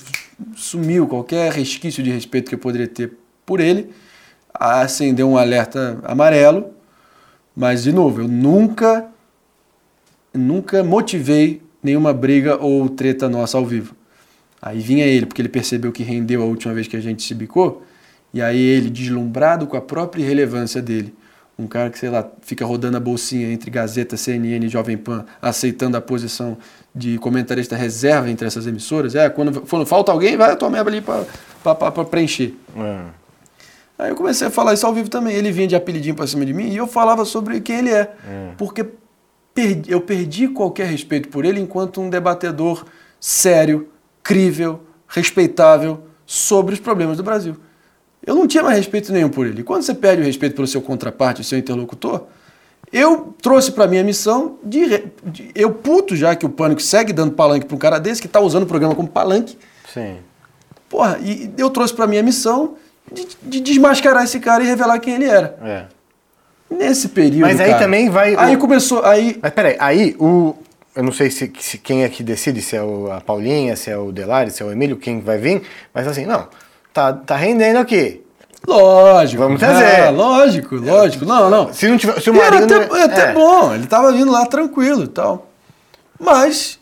[0.55, 3.89] sumiu qualquer resquício de respeito que eu poderia ter por ele.
[4.53, 6.71] Acendeu um alerta amarelo.
[7.55, 9.07] Mas, de novo, eu nunca,
[10.31, 13.95] nunca motivei nenhuma briga ou treta nossa ao vivo.
[14.61, 17.33] Aí vinha ele, porque ele percebeu que rendeu a última vez que a gente se
[17.33, 17.81] bicou.
[18.31, 21.11] E aí ele, deslumbrado com a própria irrelevância dele,
[21.61, 25.25] um cara que, sei lá, fica rodando a bolsinha entre Gazeta, CNN e Jovem Pan,
[25.41, 26.57] aceitando a posição
[26.93, 29.15] de comentarista reserva entre essas emissoras.
[29.15, 32.53] É, quando, quando falta alguém, vai a tua merda ali para preencher.
[32.75, 33.05] Hum.
[33.97, 35.35] Aí eu comecei a falar isso ao vivo também.
[35.35, 38.11] Ele vinha de apelidinho pra cima de mim e eu falava sobre quem ele é.
[38.57, 38.85] Porque
[39.53, 42.83] perdi- eu perdi qualquer respeito por ele enquanto um debatedor
[43.19, 43.87] sério,
[44.23, 47.55] crível, respeitável sobre os problemas do Brasil.
[48.25, 49.61] Eu não tinha mais respeito nenhum por ele.
[49.61, 52.25] E quando você perde o respeito pelo seu contraparte, o seu interlocutor,
[52.93, 57.31] eu trouxe pra minha missão de, de- Eu puto já que o Pânico segue dando
[57.33, 59.57] palanque pra um cara desse que tá usando o programa como palanque.
[59.91, 60.17] Sim.
[60.89, 62.75] Porra, e eu trouxe pra minha missão
[63.11, 65.57] de, de desmascarar esse cara e revelar quem ele era.
[65.63, 65.85] É.
[66.69, 67.41] Nesse período.
[67.47, 69.03] Mas aí cara, também vai- Aí o- começou.
[69.03, 69.37] Aí.
[69.41, 70.55] Mas peraí, aí o.
[70.95, 73.89] Eu não sei se, se quem é que decide, se é o- a Paulinha, se
[73.89, 75.61] é o Delari, se é o Emílio, quem vai vir,
[75.93, 76.47] mas assim, não,
[76.93, 78.21] tá, tá rendendo aqui.
[78.67, 79.41] Lógico.
[79.41, 80.01] Vamos trazer.
[80.01, 81.25] Ah, lógico, lógico.
[81.25, 81.73] Não, não.
[81.73, 82.21] Se não tiver.
[82.21, 82.65] Se o E era Marinho.
[82.77, 83.33] até, não- é até é.
[83.33, 85.49] bom, ele tava vindo lá tranquilo e tal.
[86.19, 86.79] Mas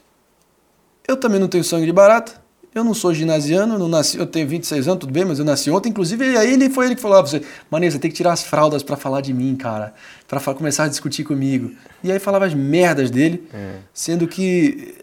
[1.08, 2.34] eu também não tenho sangue de barata.
[2.76, 5.72] Eu não sou ginasiano, não nasci, eu tenho 26 anos, tudo bem, mas eu nasci
[5.72, 8.16] ontem, inclusive, aí ele foi ele que falou ah, pra você, Maneiro, você tem que
[8.16, 9.92] tirar as fraldas pra falar de mim, cara,
[10.28, 11.72] pra fa- começar a discutir comigo.
[12.04, 13.50] E aí falava as merdas dele,
[13.92, 14.99] sendo que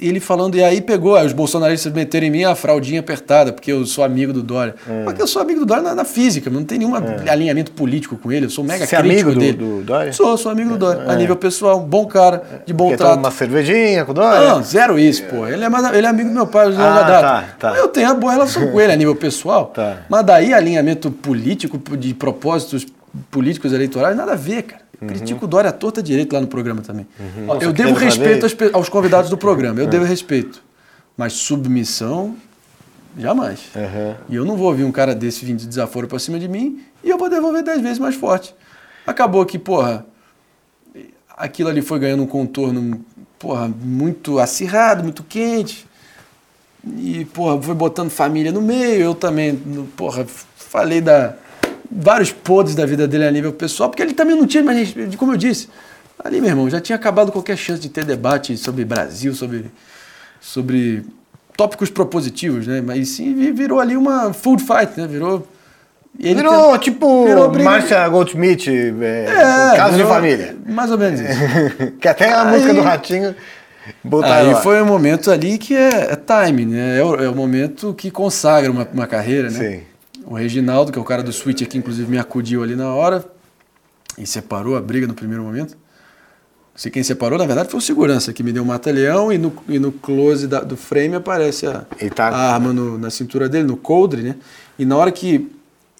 [0.00, 3.70] ele falando, e aí pegou, aí os bolsonaristas meteram em mim a fraldinha apertada, porque
[3.70, 4.74] eu sou amigo do Dória.
[5.04, 6.92] Porque eu sou amigo do Dória na, na física, não tem nenhum
[7.30, 9.56] alinhamento político com ele, eu sou mega Você é crítico amigo do- dele.
[9.56, 10.12] do Dória?
[10.12, 11.04] Sou, sou amigo do Dória.
[11.10, 13.18] A nível pessoal, um bom cara, de bom tomar trato.
[13.20, 14.48] uma cervejinha com o Dória?
[14.48, 15.46] Não, zero isso, pô.
[15.46, 17.76] Ele é, mais, ele é amigo do meu pai, longa Ah, tá, tá.
[17.78, 19.66] Eu tenho uma boa relação com ele a nível pessoal.
[19.66, 19.98] Tá.
[20.08, 22.84] Mas daí alinhamento político, de propósitos
[23.30, 24.82] políticos eleitorais, nada a ver, cara.
[25.00, 27.06] Eu critico o Dória à torta direito lá no programa também.
[27.46, 30.62] Ó, Nossa, eu devo respeito aos, aos convidados do programa, eu devo respeito.
[31.16, 32.36] Mas submissão,
[33.18, 33.60] jamais.
[34.28, 36.82] E eu não vou ouvir um cara desse vindo de desaforo pra cima de mim
[37.02, 38.54] e eu vou devolver dez vezes mais forte.
[39.06, 40.06] Acabou que, porra,
[41.36, 43.04] aquilo ali foi ganhando um contorno,
[43.38, 45.86] porra, muito acirrado, muito quente.
[46.96, 49.02] E, porra, foi botando família no meio.
[49.02, 49.56] Eu também,
[49.96, 51.34] porra, falei da
[51.94, 55.32] vários podres da vida dele a nível pessoal, porque ele também não tinha mais, como
[55.32, 55.68] eu disse.
[56.24, 59.66] Ali, meu irmão, já tinha acabado qualquer chance de ter debate sobre Brasil, sobre
[60.40, 61.04] sobre
[61.56, 62.80] tópicos propositivos, né?
[62.80, 65.06] Mas sim vi- virou ali uma food fight, né?
[65.06, 65.46] Virou
[66.16, 69.24] Virou tent- tipo virou Márcia Goldsmith, é,
[69.72, 70.56] É, caso virou- de família.
[70.66, 71.28] Mais ou menos isso.
[72.00, 73.34] que até a Aí- música do Ratinho
[74.22, 74.60] Aí lá.
[74.62, 76.16] foi um momento ali que é, é
[76.46, 76.98] time, né?
[76.98, 79.58] É o, é o momento que consagra uma, uma carreira, né?
[79.58, 79.80] Sim.
[80.26, 83.24] O Reginaldo, que é o cara do Switch aqui, inclusive me acudiu ali na hora
[84.16, 85.76] e separou a briga no primeiro momento.
[86.74, 89.52] Se quem separou, na verdade, foi o segurança que me deu um mata-leão e no,
[89.68, 93.64] e no close da- do frame aparece a, tá- a arma no- na cintura dele,
[93.64, 94.36] no coldre, né?
[94.78, 95.48] E na hora que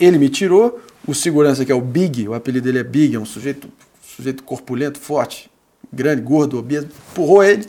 [0.00, 3.20] ele me tirou, o segurança, que é o Big, o apelido dele é Big, é
[3.20, 3.68] um sujeito,
[4.16, 5.48] sujeito corpulento, forte,
[5.92, 7.66] grande, gordo, obeso, empurrou ele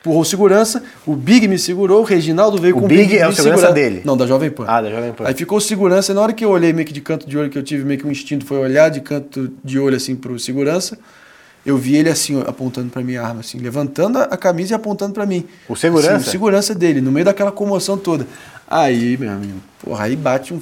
[0.00, 3.32] empurrou o segurança, o Big me segurou, o Reginaldo veio O com Big é o
[3.32, 3.72] segurança segurar.
[3.72, 4.02] dele?
[4.04, 4.64] Não, da Jovem Pan.
[4.68, 5.24] Ah, da Jovem Pan.
[5.26, 7.36] Aí ficou o segurança, e na hora que eu olhei meio que de canto de
[7.36, 10.14] olho, que eu tive meio que um instinto, foi olhar de canto de olho assim
[10.14, 10.96] pro segurança,
[11.66, 15.26] eu vi ele assim, apontando pra minha arma, assim, levantando a- camisa e apontando pra
[15.26, 15.44] mim.
[15.68, 16.14] O segurança?
[16.16, 18.26] Assim, o segurança dele, no meio daquela comoção toda.
[18.66, 20.60] Aí, meu amigo, porra, aí bate um.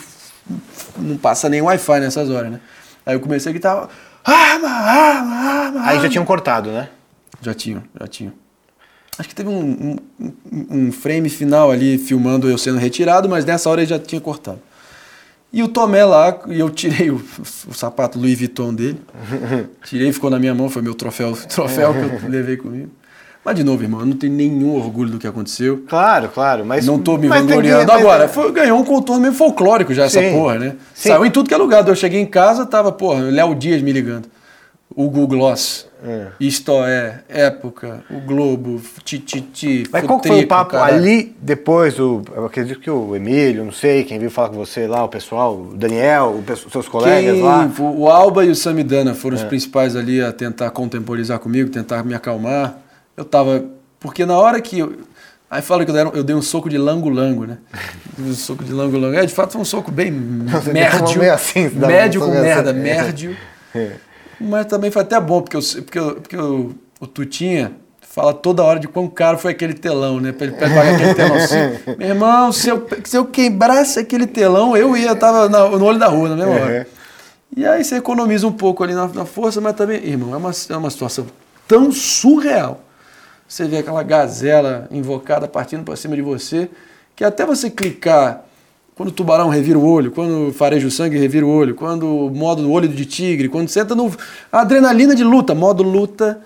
[0.99, 2.61] Não passa nem Wi-Fi nessas horas, né?
[3.05, 3.89] Aí eu comecei a gritar,
[4.25, 5.81] arma, arma, arma.
[5.83, 6.89] Aí já arma." tinham cortado, né?
[7.43, 8.33] Já tinham, já tinham.
[9.19, 10.33] Acho que teve um, um-
[10.71, 14.59] um- frame final ali filmando eu sendo retirado, mas nessa hora ele já tinha cortado.
[15.53, 17.23] E o Tomé lá, e eu tirei o,
[17.69, 19.01] o sapato Louis Vuitton dele,
[19.87, 22.91] tirei, ficou na minha mão, foi meu troféu, troféu que eu levei comigo.
[23.43, 25.85] Mas de novo, irmão, eu não tenho nenhum orgulho do que aconteceu.
[25.89, 26.85] Claro, claro, mas...
[26.85, 27.91] não tô me vangloriando.
[27.93, 30.33] Agora, foi- ganhou um contorno meio folclórico já essa Sim.
[30.33, 30.71] porra, né?
[30.93, 31.11] Sim.
[31.11, 31.87] Saiu em tudo que é lugar.
[31.87, 34.29] Eu cheguei em casa, tava, porra, Léo Dias me ligando.
[34.91, 35.87] O Google Gloss.
[36.07, 36.27] É.
[36.39, 40.97] Isto é, Época, o Globo, Tititi, Mas qual foi o papo caralho.
[40.97, 42.23] ali depois do.
[42.35, 45.57] Eu acredito que o Emílio, não sei, quem veio falar com você lá, o pessoal,
[45.57, 47.65] o Daniel, o pessoal- seus colegas Quem- lá.
[47.65, 47.83] É.
[47.83, 52.15] O Alba e o Samidana foram os principais ali a tentar contemporizar comigo, tentar me
[52.15, 52.79] acalmar.
[53.17, 53.65] Eu tava.
[53.99, 54.79] Porque na hora que.
[54.79, 54.93] Eu,
[55.51, 57.59] aí fala que eu, deram- eu dei um soco de lango-lango, né?
[58.19, 59.15] Um soco de lango-lango.
[59.17, 62.81] É, de fato, foi um soco bem uma meio assim, médio com merda, assim.
[62.81, 63.37] mérdio.
[63.75, 63.91] É.
[64.41, 68.63] Mas também foi até bom, porque, eu, porque, eu- porque eu- o Tutinha fala toda
[68.63, 70.33] hora de quão caro foi aquele telão, né?
[70.33, 71.39] Pra ele pagar aquele telão.
[71.41, 71.57] Se,
[71.99, 75.99] meu irmão, se eu, se eu quebrasse aquele telão, eu ia, tava na- no olho
[75.99, 76.79] da rua na mesma hora.
[76.79, 76.97] Uhum.
[77.59, 80.51] E aí você economiza um pouco ali na, na força, mas também, irmão, é uma,
[80.71, 81.27] é uma situação
[81.69, 82.81] tão surreal.
[83.49, 86.69] Você vê aquela gazela invocada partindo para cima de você,
[87.15, 88.45] que até você clicar,
[88.97, 92.31] quando o tubarão revira o olho, quando fareja o sangue revira o olho, quando o
[92.31, 94.11] modo olho de tigre, quando você entra no
[94.51, 96.41] adrenalina de luta, modo luta,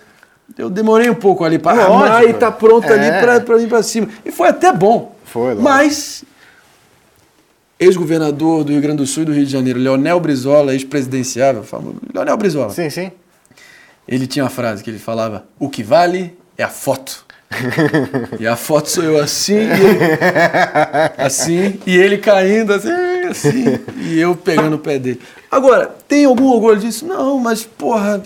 [0.58, 2.92] eu demorei um pouco ali para armar e tá pronto É.
[2.92, 4.08] ali para ir para cima.
[4.24, 5.14] E foi até bom.
[5.24, 5.62] Foi, lógico.
[5.62, 6.24] Mas
[7.78, 11.98] ex-governador do Rio Grande do Sul e do Rio de Janeiro, Leonel Brizola, ex-presidenciável, famoso,
[12.12, 12.70] Leonel Brizola.
[12.70, 13.12] Sim, sim.
[14.08, 17.24] Ele tinha uma frase que ele falava: "O que vale é a foto".
[18.38, 19.98] E a foto sou eu assim, e ele,
[21.18, 22.90] assim, e ele caindo assim,
[23.28, 25.20] assim, e eu pegando o pé dele.
[25.50, 27.06] Agora, tem algum orgulho disso?
[27.06, 28.22] Não, mas porra,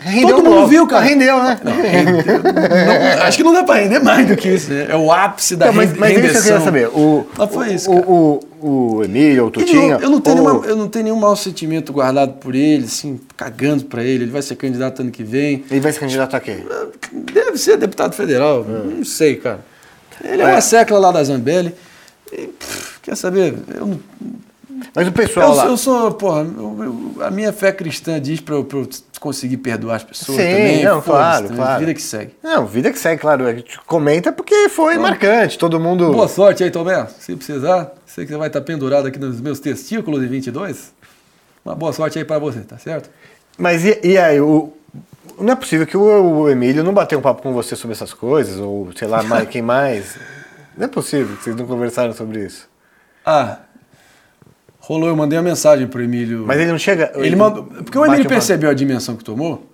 [0.00, 0.66] Rendeu Todo mundo logo.
[0.68, 1.04] viu, cara.
[1.04, 1.60] Rendeu, né?
[1.62, 4.86] não- acho que não dá pra render mais do que isso, né?
[4.88, 6.64] É o ápice da Não, mas, rende- mas isso eu queria rendição.
[6.64, 6.88] saber.
[6.88, 8.10] O, Mas foi isso, o, cara.
[8.10, 8.40] o,
[8.98, 9.94] o Emílio, o Tutinha.
[9.98, 12.84] não- eu, não tenho ou- nenhuma- eu não tenho nenhum mau sentimento guardado por ele,
[12.86, 14.24] assim, cagando pra ele.
[14.24, 15.64] Ele vai ser candidato ano que vem.
[15.70, 16.58] Ele vai se candidatar a quê?
[17.12, 18.96] Deve ser deputado federal, É.
[18.96, 19.60] não sei, cara.
[20.24, 21.74] Ele é uma secla lá da Zambelli.
[22.32, 23.54] E, pff, quer saber?
[23.74, 24.00] Eu, não-
[24.94, 25.66] Mas o pessoal eu, lá.
[25.66, 28.88] eu sou, porra, eu- eu- a minha fé cristã diz pra eu, eu
[29.20, 30.84] conseguir perdoar as pessoas Sim, também.
[30.84, 31.80] não, claro, também, claro.
[31.80, 32.34] Vida que segue.
[32.42, 33.46] Não, vida que segue, claro.
[33.46, 35.58] A gente comenta porque foi marcante.
[35.58, 36.12] Todo mundo.
[36.12, 37.06] Boa sorte aí, Tomé.
[37.18, 40.92] Se precisar, sei que você vai estar pendurado aqui nos meus testículos em 22.
[41.64, 43.08] Uma boa sorte aí pra você, tá certo?
[43.56, 44.72] Mas e, e aí, o,
[45.40, 46.02] não é possível que o,
[46.40, 49.48] o Emílio não bateu um papo com você sobre essas coisas, ou sei lá, mais,
[49.48, 50.16] quem mais.
[50.76, 52.68] Não é possível que vocês não conversaram sobre isso.
[53.24, 53.58] Ah,
[54.86, 56.44] rolou, eu mandei uma mensagem pro Emílio.
[56.46, 57.10] Mas ele não chega.
[57.16, 59.70] Ele mandou, porque o Emílio percebeu a dimensão que tomou.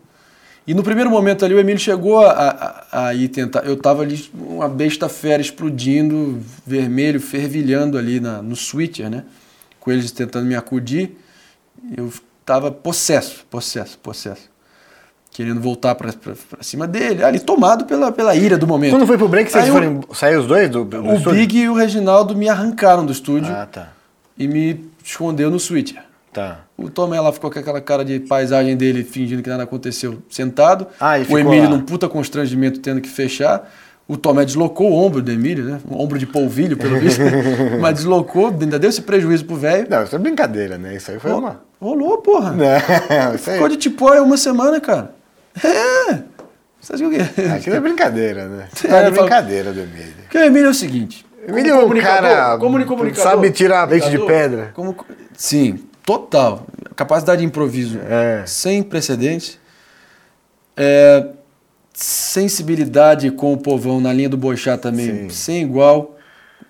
[0.67, 3.65] E no primeiro momento ali, o Emílio chegou a, a, a ir tentar.
[3.65, 9.25] Eu tava ali, uma besta fera explodindo, vermelho, fervilhando ali na, no switcher, né?
[9.81, 11.17] Com eles tentando me acudir.
[11.97, 12.13] Eu
[12.45, 14.49] tava possesso, possesso, possesso.
[15.33, 16.13] Querendo voltar pra
[16.61, 18.91] cima dele, ali tomado pela, pela ira do momento.
[18.91, 20.01] Quando foi pro break, vocês Aí foram.
[20.13, 21.41] Saiu os dois do, do O estúdio?
[21.41, 23.93] Big e o Reginaldo me arrancaram do estúdio Ah, tá.
[24.37, 26.03] e me escondeu no switcher.
[26.33, 26.61] Tá.
[26.77, 30.87] O Tomé lá ficou com aquela cara de paisagem dele, fingindo que nada aconteceu, sentado.
[31.01, 31.71] Ah, o Emílio lá.
[31.71, 33.69] num puta constrangimento, tendo que fechar.
[34.07, 35.81] O Tomé deslocou o ombro do Emílio, né?
[35.89, 37.21] Um ombro de polvilho, pelo visto.
[37.81, 39.87] Mas deslocou, ainda deu esse prejuízo pro velho.
[39.91, 40.95] Não, isso é brincadeira, né?
[40.97, 41.61] Isso aí foi uma.
[41.81, 42.53] Rolou, porra.
[42.53, 43.55] Não, isso aí.
[43.57, 45.13] Ficou de tipóia uma semana, cara.
[45.65, 46.19] É.
[46.81, 47.19] Sabe o quê?
[47.55, 48.69] Aquilo é brincadeira, né?
[48.85, 50.15] É, fala- brincadeira do Emílio.
[50.23, 51.27] Porque o Emílio é o seguinte.
[51.51, 54.71] Emílio como é um cara como comunicador- sabe tirar leite de pedra.
[54.75, 54.97] como-
[55.37, 56.67] sim, total.
[56.97, 58.43] Capacidade de improviso É.
[58.47, 59.59] sem precedentes.
[60.77, 61.27] É,
[61.93, 65.31] sensibilidade com o povão na linha do boixá também, Sim.
[65.31, 66.17] sem igual.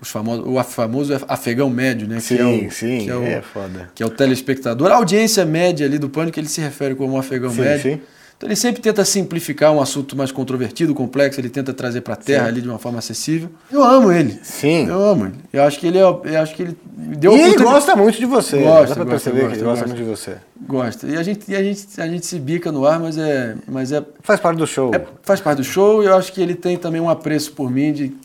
[0.00, 2.16] Os famosos, o famoso afegão médio, né?
[2.26, 3.90] que é Sim, o, sim, que é, o, é foda.
[3.94, 4.90] que é o telespectador.
[4.90, 7.92] A audiência média ali do Pânico, ele se refere como afegão Sim, médio.
[7.92, 8.00] sim.
[8.40, 12.16] Então ele sempre tenta simplificar um assunto mais controvertido, complexo, ele tenta trazer para a
[12.16, 13.50] terra ali de uma forma acessível.
[13.70, 14.40] Eu amo ele.
[14.42, 14.86] Sim.
[14.88, 15.34] Eu amo ele.
[15.52, 16.74] Eu acho que ele é, eu acho que ele
[17.18, 18.62] deu E ele gosta muito de você.
[18.62, 19.86] Gosta, Dá pra gosta, perceber que gosta, ele gosta gosta.
[19.88, 20.36] muito de você.
[20.66, 21.06] Gosta.
[21.06, 23.92] E a gente, e a gente, a gente se bica no ar, mas é, mas
[23.92, 24.90] é, Faz parte do show.
[24.94, 27.70] é- faz parte do show e eu acho que ele tem também um apreço por
[27.70, 28.16] mim de,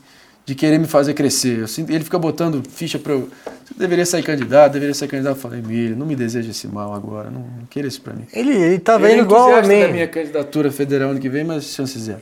[0.45, 1.59] de querer me fazer crescer.
[1.59, 3.27] Eu sinto- ele fica botando ficha para eu.
[3.65, 5.35] Você deveria sair candidato, deveria sair candidato.
[5.37, 8.25] Eu falei, Emílio, não me deseja esse mal agora, não, não queira isso para mim.
[8.31, 9.79] Ele, ele tá Ele vendo é igual a mim.
[9.81, 12.21] da minha candidatura federal ano que vem, mas chance zero.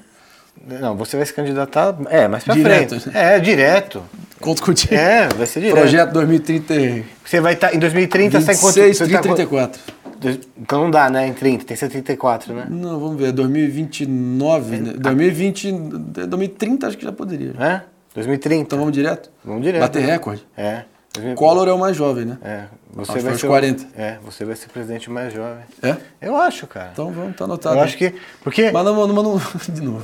[0.80, 1.96] Não, você vai se candidatar.
[2.10, 3.00] É, mais pra Direto.
[3.00, 3.18] frente.
[3.18, 4.02] É, direto.
[4.40, 4.94] Conto contigo.
[4.94, 5.76] É, vai ser direto.
[5.78, 6.76] Projeto 2030.
[6.76, 7.72] e- Você vai estar.
[7.78, 8.76] 2030 tá em quanto?
[8.76, 9.82] 26, você 30, em quanto- 34.
[10.22, 11.28] Dois- Então não dá, né?
[11.28, 12.68] Em 30, tem que ser 34, né?
[12.70, 14.94] Não, vamos ver, 2029, né?
[14.98, 17.52] 2020, 2030 acho que já poderia.
[17.60, 17.82] É?
[18.16, 18.62] 2030.
[18.62, 19.30] Então vamos direto?
[19.44, 19.82] Vamos direto.
[19.82, 20.46] Bater recorde.
[20.56, 20.84] É.
[21.14, 22.38] 2000 Collor é o mais jovem, né?
[22.44, 22.64] É.
[22.96, 23.86] Você vai ser aos o- 40.
[23.96, 25.64] É, você vai ser presidente mais jovem.
[25.82, 25.96] É?
[26.22, 26.90] Eu acho, cara.
[26.94, 27.76] Então vamos, tá anotado.
[27.78, 28.14] Eu acho que.
[28.44, 28.72] Porque.
[28.72, 29.42] Mas não, mas não,
[29.74, 30.04] de novo.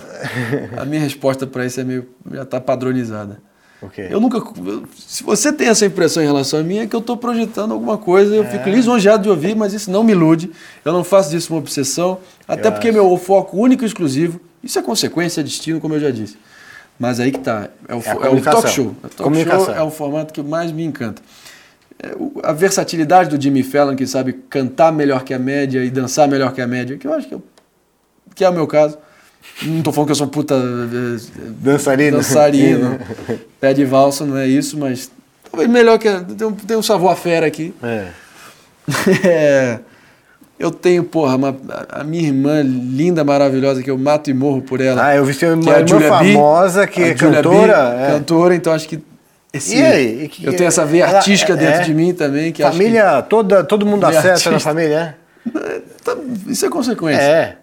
[0.78, 3.42] A minha resposta para isso é meio, já tá padronizada.
[3.82, 4.08] O quê?
[4.10, 4.38] Eu nunca.
[4.38, 7.72] eu- se você tem essa impressão em relação a mim, é que eu estou projetando
[7.74, 8.36] alguma coisa.
[8.36, 10.52] Eu fico lisonjeado de ouvir, mas isso não me ilude.
[10.84, 12.20] Eu não faço disso uma obsessão.
[12.48, 12.98] Até Eu porque acho.
[12.98, 14.40] meu foco único e exclusivo.
[14.62, 16.38] Isso é consequência, é destino, como eu já disse.
[17.00, 17.70] Mas aí que tá.
[17.88, 18.96] É o, É fo- é o talk show.
[19.04, 21.22] O talk show é o formato que mais me encanta.
[22.02, 26.28] É, a versatilidade do Jimmy Fallon, que sabe cantar melhor que a média e dançar
[26.28, 27.44] melhor que a média, que eu acho que, eu-
[28.36, 28.98] que é o meu caso.
[29.64, 30.56] Não tô falando que eu sou um puta
[31.62, 32.18] Dançarino.
[32.18, 33.00] dançarino,
[33.60, 35.10] pé de valsa, não é isso, mas
[35.50, 36.10] talvez melhor que.
[36.36, 37.74] Tem um, tem um savoir-faire aqui.
[37.82, 38.08] É.
[39.26, 39.80] É,
[40.60, 41.56] eu tenho, porra, uma-
[41.90, 45.04] a minha irmã linda, maravilhosa, que eu mato e morro por ela.
[45.08, 47.96] Ah, eu vi uma que é irmã Julia B, famosa que é Julia B, cantora.
[47.98, 48.12] é.
[48.12, 49.00] Cantora, então acho que.
[49.52, 50.24] Esse, E aí?
[50.26, 51.84] E que- eu tenho essa veia ela- artística dentro é?
[51.84, 52.52] de mim também.
[52.52, 55.52] Que acho Família toda, todo mundo acerta na família, que-
[56.04, 56.16] tá-
[56.48, 57.22] isso é consequência.
[57.22, 57.56] é?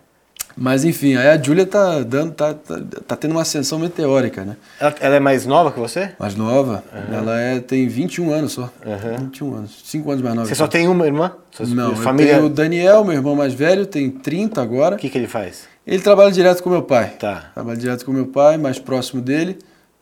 [0.56, 4.56] Mas enfim, aí a Júlia tá dando, tá, tá, tá tendo uma ascensão meteórica, né?
[4.80, 6.12] Ela, ela é mais nova que você?
[6.18, 6.82] Mais nova,
[7.12, 8.72] ela é, tem 21 anos só.
[9.20, 10.48] 21 anos, 5 anos mais nova.
[10.48, 11.32] Você só tem uma irmã?
[11.50, 12.32] Sua Não, família.
[12.32, 14.96] eu tenho o Daniel, meu irmão mais velho, tem 30 agora.
[14.96, 15.68] O que, que ele faz?
[15.86, 17.10] Ele trabalha direto com meu pai.
[17.18, 17.50] Tá.
[17.52, 19.58] Trabalha direto com meu pai, mais próximo dele.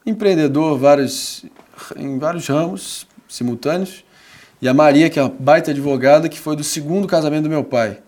[0.07, 1.44] Empreendedor vários,
[1.96, 4.05] em vários ramos simultâneos.
[4.62, 7.64] E a Maria, que é uma baita advogada, que foi do segundo casamento do meu
[7.64, 7.98] pai,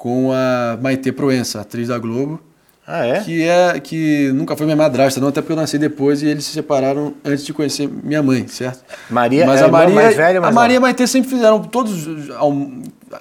[0.00, 2.40] com a Maitê Proença, atriz da Globo,
[2.86, 3.20] Ah, é?
[3.20, 6.42] que é que nunca foi minha madrasta, não, até porque eu nasci depois e eles
[6.46, 8.82] se separaram antes de conhecer minha mãe, certo?
[9.10, 10.80] Maria Mas é a Maria, mais velha ou mais a Maria e a?
[10.80, 12.56] Maitê sempre fizeram todos os ao-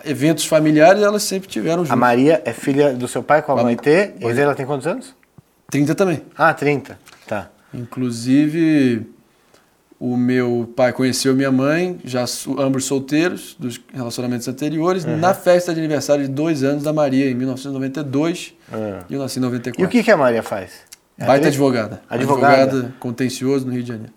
[0.06, 2.00] eventos familiares, elas sempre tiveram A juntas.
[2.00, 4.14] Maria é filha do seu pai com a a- Maitê.
[4.22, 5.14] E ela tem quantos anos?
[5.70, 6.22] 30 também.
[6.38, 6.98] Ah, 30.
[7.28, 7.50] Tá.
[7.74, 9.06] Inclusive,
[10.00, 12.24] o meu pai conheceu minha mãe, já
[12.58, 17.34] ambos solteiros, dos relacionamentos anteriores, na festa de aniversário de dois anos da Maria, em
[17.36, 18.54] 1992.
[18.72, 19.04] Ah.
[19.10, 19.82] E eu nasci em 94.
[19.82, 20.72] E o que, que a Maria faz?
[21.18, 21.48] É Baita atriz?
[21.56, 22.02] advogada.
[22.10, 22.94] Advogada.
[22.98, 24.14] contencioso no Rio de Janeiro.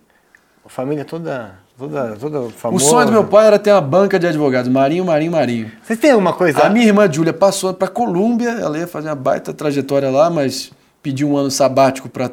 [0.64, 2.84] A família toda, toda, toda O famosa.
[2.84, 4.70] sonho do meu pai era ter uma banca de advogados.
[4.70, 5.72] Marinho, Marinho, Marinho.
[5.82, 6.60] Vocês têm alguma coisa?
[6.60, 10.70] A minha irmã Júlia passou para Colômbia, ela ia fazer uma baita trajetória lá, mas
[11.02, 12.30] pediu um ano sabático para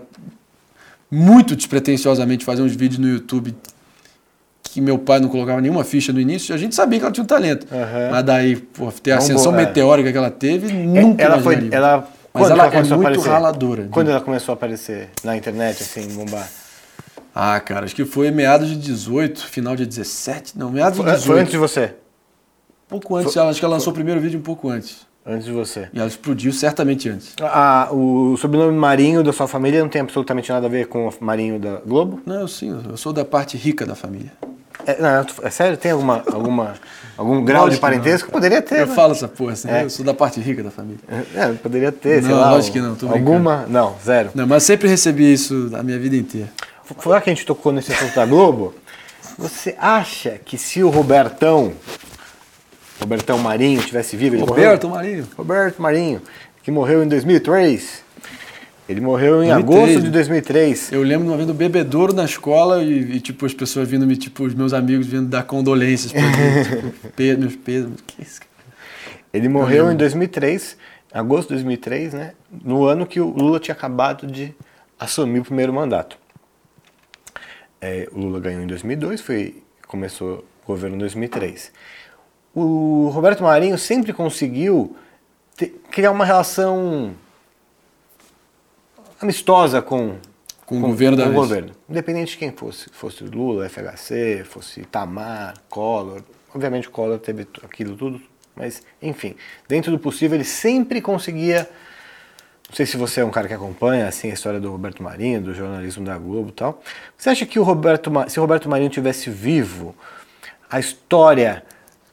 [1.11, 3.55] muito despretensiosamente fazer uns vídeos no YouTube
[4.63, 6.53] que meu pai não colocava nenhuma ficha no início.
[6.53, 8.09] A gente sabia que ela tinha um talento, Aham.
[8.11, 9.67] mas daí pô, ter a Vamos ascensão embora.
[9.67, 11.97] meteórica que ela teve, É, nunca ela foi, ela,
[12.31, 13.29] Mas quando ela é começou a muito aparecer?
[13.29, 13.87] raladora.
[13.89, 16.47] Quando ela começou a aparecer na internet, assim, bombar?
[17.33, 21.11] Ah, cara, acho que foi meados de 18, final de 17, não, meados de Foi,
[21.13, 21.25] 18.
[21.31, 21.93] foi antes de você?
[22.87, 24.97] pouco antes, ela, acho que ela lançou o primeiro vídeo um pouco antes.
[25.29, 25.87] Antes de você.
[25.93, 27.33] E ela explodiu certamente antes.
[27.41, 31.13] Ah, o sobrenome Marinho da sua família não tem absolutamente nada a ver com o
[31.21, 32.19] Marinho da Globo?
[32.25, 34.31] Não, eu sim, eu sou da parte rica da família.
[34.87, 35.77] É, não, é sério?
[35.77, 36.73] Tem alguma, alguma,
[37.15, 38.01] algum grau Lógico de que não.
[38.01, 38.31] parentesco?
[38.31, 38.79] Poderia ter.
[38.79, 38.95] Eu né?
[38.95, 39.83] falo essa porra assim, É.
[39.83, 40.99] eu sou da parte rica da família.
[41.35, 42.51] É, poderia ter, sei Não, lá.
[42.51, 43.29] lógico que não, tô brincando.
[43.31, 43.65] Alguma?
[43.67, 44.31] Não, zero.
[44.33, 46.49] Não, mas sempre recebi isso a minha vida inteira.
[46.83, 48.73] Foi lá que a gente tocou nesse assunto da Globo.
[49.37, 51.73] Você acha que se o Robertão,
[52.99, 55.09] Robertão Marinho, tivesse vivo, ele Roberto morreu?
[55.11, 55.27] Marinho.
[55.37, 56.21] Roberto Marinho,
[56.63, 58.03] que morreu em 2003.
[58.87, 59.53] Ele morreu em 2003,
[59.83, 60.11] agosto de né?
[60.13, 60.91] 2003.
[60.91, 64.05] Eu lembro de uma vez do bebedouro na escola e, e, tipo, as pessoas vindo
[64.07, 67.91] me, tipo, os meus amigos vindo dar condolências pra mim, tipo, pe- meus pesos.
[68.07, 68.49] Que isso, cara?
[69.31, 70.75] Ele morreu em 2003,
[71.13, 72.31] agosto de 2003, né?
[72.65, 74.55] No ano que o Lula tinha acabado de
[74.99, 76.17] assumir o primeiro mandato.
[77.79, 81.71] É, o Lula ganhou em 2002, foi, começou o governo em 2003.
[82.55, 84.95] O Roberto Marinho sempre conseguiu
[85.55, 87.13] ter- criar uma relação
[89.21, 90.17] amistosa com,
[90.65, 91.71] Com o governo da com o governo.
[91.89, 92.89] Independente de quem fosse.
[92.89, 96.21] Fosse Lula, FHC, fosse Itamar, Collor.
[96.53, 98.21] Obviamente Collor teve aquilo tudo
[98.55, 99.35] Mas, enfim,
[99.67, 101.69] dentro do possível, ele sempre conseguia.
[102.67, 105.41] Não sei se você é um cara que acompanha assim a história do Roberto Marinho,
[105.41, 106.81] do jornalismo da Globo e tal.
[107.17, 109.95] Você acha que o Roberto, se o Roberto Marinho tivesse vivo,
[110.69, 111.63] a história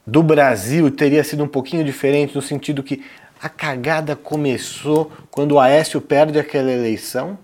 [0.07, 3.03] do Brasil teria sido um pouquinho diferente no sentido que
[3.43, 7.37] a cagada começou quando o Aécio perde aquela eleição,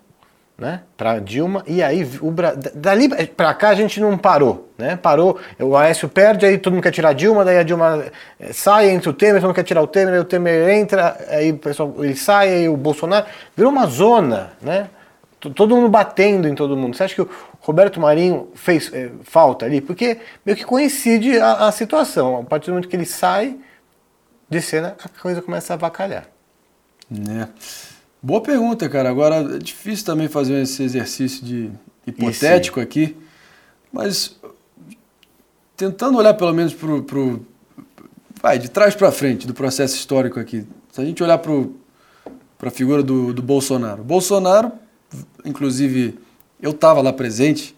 [0.57, 4.71] né, para Dilma e aí o Bra- da- dali para cá a gente não parou,
[4.77, 4.95] né?
[4.95, 8.05] Parou, o Aécio perde, aí todo mundo quer tirar a Dilma, daí a Dilma
[8.39, 11.17] eh, sai, entra o Temer, todo mundo quer tirar o Temer, aí o Temer entra,
[11.29, 13.25] aí o pessoal ele sai, aí o Bolsonaro
[13.57, 14.87] virou uma zona, né?
[15.51, 16.95] Todo mundo batendo em todo mundo.
[16.95, 17.29] Você acha que o
[17.59, 19.81] Roberto Marinho fez eh, falta ali?
[19.81, 22.39] Porque meio que coincide a, a situação.
[22.39, 23.57] A partir do momento que ele sai
[24.49, 26.27] de cena, a coisa começa a avacalhar.
[27.09, 27.49] Né?
[28.21, 29.09] Boa pergunta, cara.
[29.09, 31.71] Agora é difícil também fazer esse exercício de
[32.07, 33.17] hipotético aqui,
[33.91, 34.39] mas
[35.75, 37.45] tentando olhar pelo menos pro, pro
[38.41, 40.67] vai de trás para frente do processo histórico aqui.
[40.91, 41.53] Se a gente olhar para
[42.67, 44.71] a figura do, do Bolsonaro, Bolsonaro,
[45.45, 46.17] inclusive
[46.61, 47.75] eu estava lá presente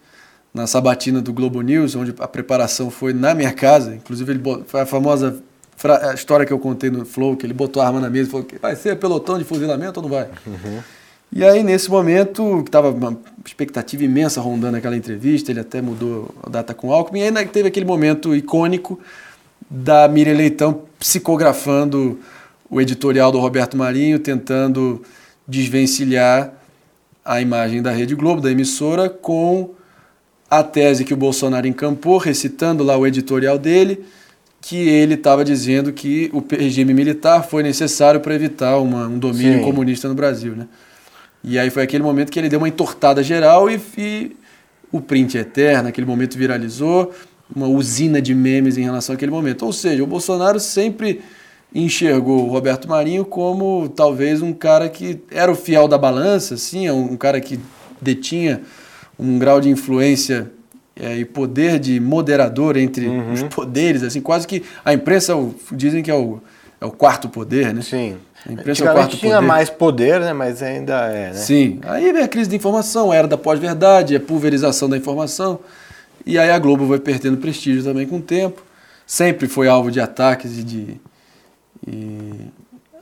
[0.54, 3.94] na sabatina do Globo News, onde a preparação foi na minha casa.
[3.94, 5.42] Inclusive ele foi a famosa
[5.84, 8.30] a história que eu contei no Flow, que ele botou a arma na mesa e
[8.30, 10.28] falou vai ser pelotão de fuzilamento ou não vai?
[11.30, 16.34] E aí, nesse momento, que estava uma expectativa imensa rondando aquela entrevista, ele até mudou
[16.42, 18.98] a data com o Alckmin, e ainda teve aquele momento icônico
[19.68, 22.18] da Miriam Leitão psicografando
[22.70, 25.02] o editorial do Roberto Marinho, tentando
[25.46, 26.52] desvencilhar
[27.26, 29.70] a imagem da Rede Globo, da emissora, com
[30.48, 34.04] a tese que o Bolsonaro encampou, recitando lá o editorial dele,
[34.60, 39.58] que ele estava dizendo que o regime militar foi necessário para evitar uma- um domínio
[39.58, 39.64] Sim.
[39.64, 40.54] comunista no Brasil.
[40.54, 40.66] Né?
[41.44, 44.36] E aí foi aquele momento que ele deu uma entortada geral e, e
[44.90, 47.12] o print é eterno, aquele momento viralizou,
[47.54, 49.64] uma usina de memes em relação àquele momento.
[49.64, 51.20] Ou seja, o Bolsonaro sempre
[51.74, 56.90] enxergou o Roberto Marinho como talvez um cara que era o fiel da balança, assim,
[56.90, 57.58] um um cara que
[58.00, 58.62] detinha
[59.18, 60.50] um grau de influência
[60.98, 65.36] eh, e poder de moderador entre os poderes, assim, quase que a imprensa é
[65.72, 66.40] dizem que é o,
[66.80, 67.82] é o quarto poder, né?
[67.82, 68.16] Sim.
[68.46, 69.46] A imprensa é o quarto tinha poder.
[69.46, 70.32] mais poder, né?
[70.32, 71.34] Mas ainda é, né?
[71.34, 71.80] Sim.
[71.82, 75.58] Aí vem a crise da informação, a era da pós-verdade, a pulverização da informação.
[76.24, 78.62] E aí a Globo vai perdendo prestígio também com o tempo.
[79.06, 81.00] Sempre foi alvo de ataques e de.
[81.86, 82.50] E-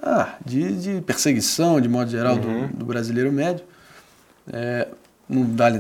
[0.03, 3.65] ah, de, de perseguição, de modo geral, do, do brasileiro médio.
[4.53, 4.89] É,
[5.29, 5.71] não dá,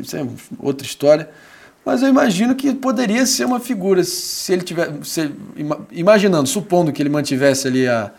[0.00, 0.26] isso é
[0.58, 1.28] outra história.
[1.84, 4.90] Mas eu imagino que poderia ser uma figura, se ele tiver.
[5.04, 8.10] se- ima- imaginando, supondo que ele mantivesse ali a,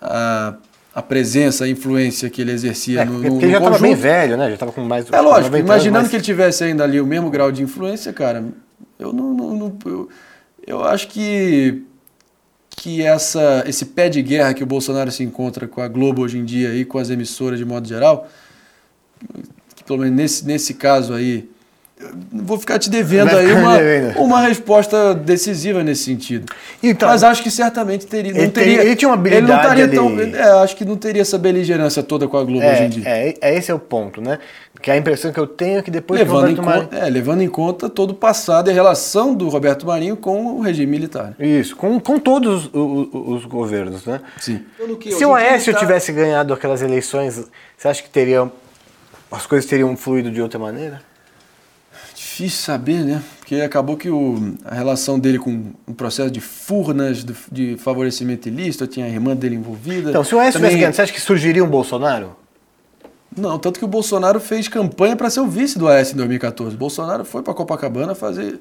[0.00, 0.54] a,
[0.94, 3.78] a presença, a influência que ele exercia É, no, porque no, ele no já estava
[3.78, 4.48] bem velho, né?
[4.48, 7.00] Já estava com mais É lógico, 90 anos, imaginando mas- que ele tivesse ainda ali
[7.00, 8.44] o mesmo grau de influência, cara,
[8.98, 9.32] eu não.
[9.32, 10.08] não- não- eu,
[10.66, 11.82] eu acho que,
[12.76, 16.38] que essa, esse pé de guerra que o Bolsonaro se encontra com a Globo hoje
[16.38, 18.28] em dia e com as emissoras de modo geral,
[19.76, 21.48] que pelo menos nesse, nesse caso aí,
[22.32, 24.18] vou ficar te devendo aí uma, devendo.
[24.20, 26.52] uma resposta decisiva nesse sentido.
[26.82, 28.32] Então- Mas acho que certamente teria.
[28.32, 30.40] Não Ele tem- teria ele tinha uma Ele não habilidade estaria tão.
[30.40, 33.02] É, acho que não teria essa beligerância toda com a Globo hoje em É, dia.
[33.06, 34.38] é, é, esse é o ponto, né?
[34.80, 36.88] Que a impressão que eu tenho é que depois que o levando, em Roberto Marinho...
[36.88, 40.46] conta, é, levando em conta todo o passado e a relação do Roberto Marinho com
[40.56, 41.34] o regime militar.
[41.38, 44.20] Isso, com, com todos os, os- os governos, né?
[44.40, 44.60] Sim.
[45.16, 47.44] Se o Aécio tá- tivesse ganhado aquelas eleições,
[47.76, 48.50] você acha que teria,
[49.30, 51.00] as coisas teriam fluído de outra maneira?
[52.32, 53.22] Difícil saber, né?
[53.38, 58.48] Porque acabou que o, a relação dele com o processo de furnas, de, de favorecimento
[58.48, 60.08] ilícito, tinha a irmã dele envolvida.
[60.08, 62.34] Então, se o Aécio Também- você acha que surgiria um Bolsonaro?
[63.36, 66.74] Não, tanto que o Bolsonaro fez campanha para ser o vice do Aécio em 2014.
[66.74, 68.58] O Bolsonaro foi para Copacabana fazer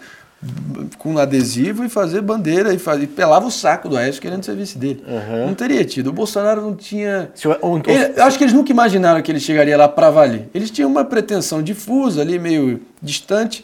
[0.98, 4.56] com adesivo e fazer bandeira e, faz, e pelava o saco do Aécio querendo ser
[4.56, 5.04] vice dele.
[5.48, 6.08] Não teria tido.
[6.08, 7.30] O Bolsonaro não tinha.
[7.36, 10.10] Se o- ou- Ele- eu acho que eles nunca imaginaram que ele chegaria lá para
[10.10, 10.50] valer.
[10.54, 13.64] Eles tinham uma pretensão difusa ali, meio distante,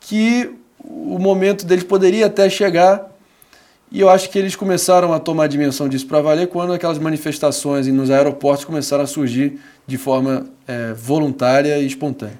[0.00, 3.12] que o momento deles poderia até chegar.
[3.90, 7.86] E eu acho que eles começaram a tomar dimensão disso para valer quando aquelas manifestações
[7.88, 12.38] nos aeroportos começaram a surgir de forma eh, voluntária e espontânea.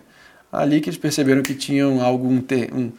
[0.52, 2.90] Ali que eles perceberam que tinham algo, um, ter- um,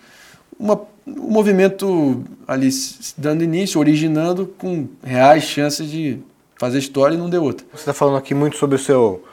[0.60, 2.70] uma- um movimento ali
[3.18, 6.20] dando início, originando com reais chances de
[6.58, 7.66] fazer história e não deu outra.
[7.72, 9.24] Você está falando aqui muito sobre o seu,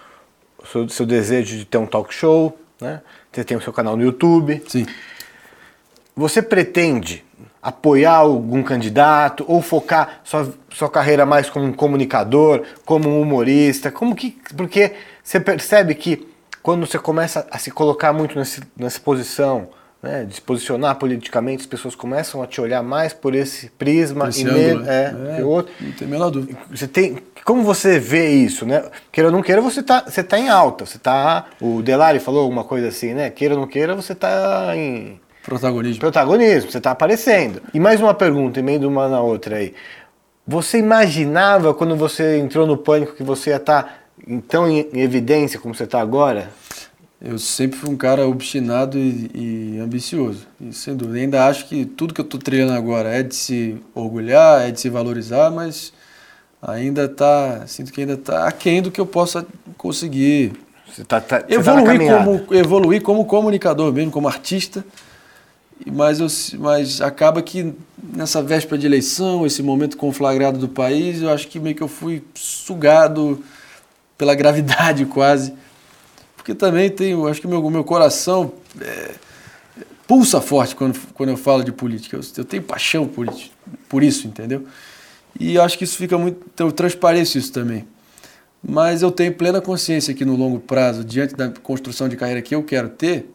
[0.62, 3.00] o seu, seu desejo de ter um talk show, né?
[3.32, 4.62] Você tem o seu canal no YouTube.
[4.68, 4.86] Sim.
[6.16, 7.24] Você pretende
[7.60, 13.90] apoiar algum candidato ou focar sua, sua carreira mais como um comunicador, como um humorista?
[13.90, 14.92] Como que, porque
[15.22, 16.28] você percebe que
[16.62, 19.68] quando você começa a se colocar muito nesse, nessa posição
[20.04, 24.28] né, de se posicionar politicamente, as pessoas começam a te olhar mais por esse prisma
[24.28, 25.36] Esse e ângulo, é, É.
[25.36, 25.72] que o outro.
[25.80, 26.56] Não tem a menor dúvida.
[26.70, 28.84] Você tem, como você vê isso, né?
[29.10, 32.42] Queira ou não queira, você tá, você tá em alta, você tá, o Delari falou
[32.42, 33.30] alguma coisa assim, né?
[33.30, 36.00] Queira ou não queira, você tá em Protagonismo.
[36.00, 37.60] protagonismo, você tá aparecendo.
[37.74, 39.74] E mais uma pergunta, emendo uma na outra aí.
[40.46, 44.04] Você imaginava quando você entrou no pânico que você ia estar
[44.48, 46.50] tão em, em evidência como você está agora?
[47.26, 50.46] Eu sempre fui um cara obstinado e, e ambicioso.
[50.60, 51.18] E sem dúvida.
[51.18, 54.78] Ainda acho que tudo que eu estou treinando agora é de se orgulhar, é de
[54.78, 55.90] se valorizar, mas
[56.60, 57.62] ainda tá.
[57.66, 59.46] Sinto que ainda está aquém do que eu possa
[59.78, 60.52] conseguir
[60.86, 62.24] Você tá, tá, você tá evoluir, caminhada.
[62.24, 64.84] como, evoluir como comunicador mesmo, como artista.
[65.86, 66.26] Mas, eu,
[66.60, 67.72] mas acaba que
[68.02, 71.88] nessa véspera de eleição, esse momento conflagrado do país, eu acho que meio que eu
[71.88, 73.42] fui sugado
[74.18, 75.54] pela gravidade quase.
[76.44, 79.12] Porque também eu acho que meu, meu coração é,
[80.06, 82.18] pulsa forte quando, quando eu falo de política.
[82.18, 83.26] Eu, eu tenho paixão por
[83.88, 84.66] por isso, entendeu?
[85.40, 86.44] E acho que isso fica muito.
[86.58, 87.86] Eu transpareço isso também.
[88.62, 92.54] Mas eu tenho plena consciência que no longo prazo, diante da construção de carreira que
[92.54, 93.30] eu quero ter,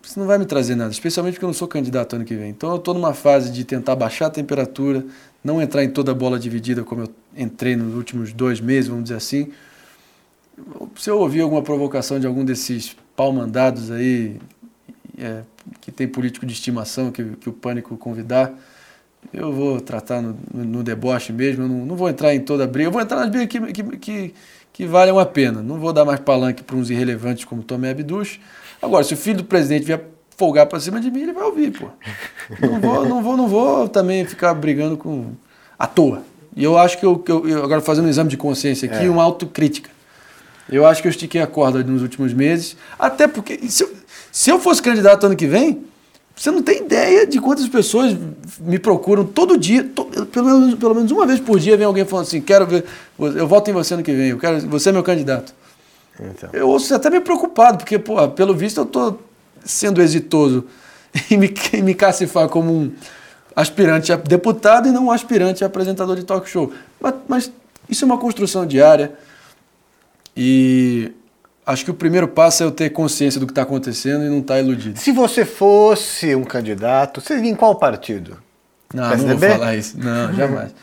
[0.00, 2.50] isso não vai me trazer nada, especialmente porque eu não sou candidato ano que vem.
[2.50, 5.04] Então eu estou numa fase de tentar baixar a temperatura,
[5.42, 9.04] não entrar em toda a bola dividida como eu entrei nos últimos dois meses, vamos
[9.04, 9.50] dizer assim.
[10.96, 14.38] Se eu ouvir alguma provocação de algum desses pau-mandados aí,
[15.18, 15.42] é,
[15.80, 18.52] que tem político de estimação que, que o Pânico convidar,
[19.32, 22.66] eu vou tratar no, no, deboche mesmo, eu não, não vou entrar em toda a
[22.66, 24.34] briga, eu vou entrar nas brigas que, que, que,
[24.72, 25.62] que valham a pena.
[25.62, 28.40] Não vou dar mais palanque para uns irrelevantes como Tomé Abduch.
[28.80, 30.02] Agora, se o filho do presidente vier
[30.36, 31.88] folgar para cima de mim, ele vai ouvir, pô.
[32.60, 35.32] Não vou, não vou, não vou também ficar brigando com
[35.78, 36.22] à toa.
[36.56, 39.10] E eu acho que eu, que eu- agora fazendo um exame de consciência aqui, É.
[39.10, 39.90] uma autocrítica.
[40.70, 43.92] Eu acho que eu estiquei a corda nos últimos meses, até porque se eu,
[44.30, 45.84] se eu fosse candidato ano que vem,
[46.34, 48.16] você não tem ideia de quantas pessoas
[48.60, 52.04] me procuram todo dia, to- pelo, menos, pelo menos uma vez por dia vem alguém
[52.04, 52.84] falando assim, quero ver,
[53.18, 55.52] eu voto em você ano que vem, eu quero, você é meu candidato.
[56.18, 56.50] Então.
[56.52, 59.16] Eu ouço até meio preocupado, porque, pô, pelo visto eu tô
[59.64, 60.64] sendo exitoso
[61.30, 62.92] em me, em me cacifar como um
[63.54, 66.72] aspirante a deputado e não um aspirante a apresentador de talk show.
[67.00, 67.52] Mas, mas
[67.90, 69.12] isso é uma construção diária
[70.36, 71.12] e
[71.66, 74.38] acho que o primeiro passo é eu ter consciência do que está acontecendo e não
[74.40, 74.98] estar iludido.
[74.98, 78.38] Se você fosse um candidato, você iria em qual partido?
[78.94, 79.52] Não, não vou PSDB?
[79.52, 79.98] falar isso.
[79.98, 80.74] Não, jamais.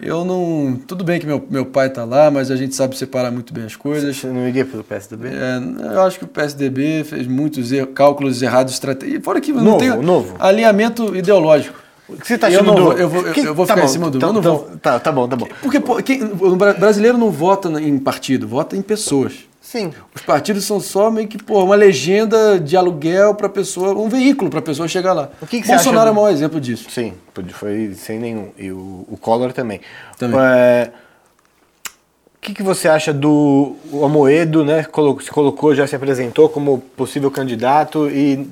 [0.00, 0.76] Eu não.
[0.88, 3.64] Tudo bem que meu, meu pai está lá, mas a gente sabe separar muito bem
[3.64, 4.16] as coisas.
[4.16, 5.28] Você não iria pelo PSDB?
[5.28, 9.24] É, eu acho que o PSDB fez muitos erros, cálculos errados estratégicos.
[9.24, 10.34] Fora que não Novo, tem novo.
[10.40, 11.78] alinhamento ideológico.
[12.08, 12.82] O que você tá Eu achando do...
[12.82, 15.10] vou- eu vou- eu- eu vou ficar em cima do- eu não vou- Tá, tá
[15.10, 15.46] bom, tá bom.
[15.62, 19.32] Porque pô, quem- o bra- brasileiro não vota em partido, vota em pessoas.
[19.62, 19.90] Sim.
[20.14, 24.50] Os partidos são só meio que pô, uma legenda de aluguel para pessoa, um veículo
[24.50, 25.30] para pessoa chegar lá.
[25.40, 26.90] O que que Bolsonaro acha é o maior exemplo disso.
[26.90, 27.14] Sim,
[27.54, 28.50] foi sem nenhum.
[28.58, 29.80] E o, o Collor também.
[30.18, 30.38] Também.
[30.38, 30.90] É,
[32.36, 34.82] o que, que você acha do o Amoedo, né?
[35.22, 38.46] Se colocou, já se apresentou como possível candidato e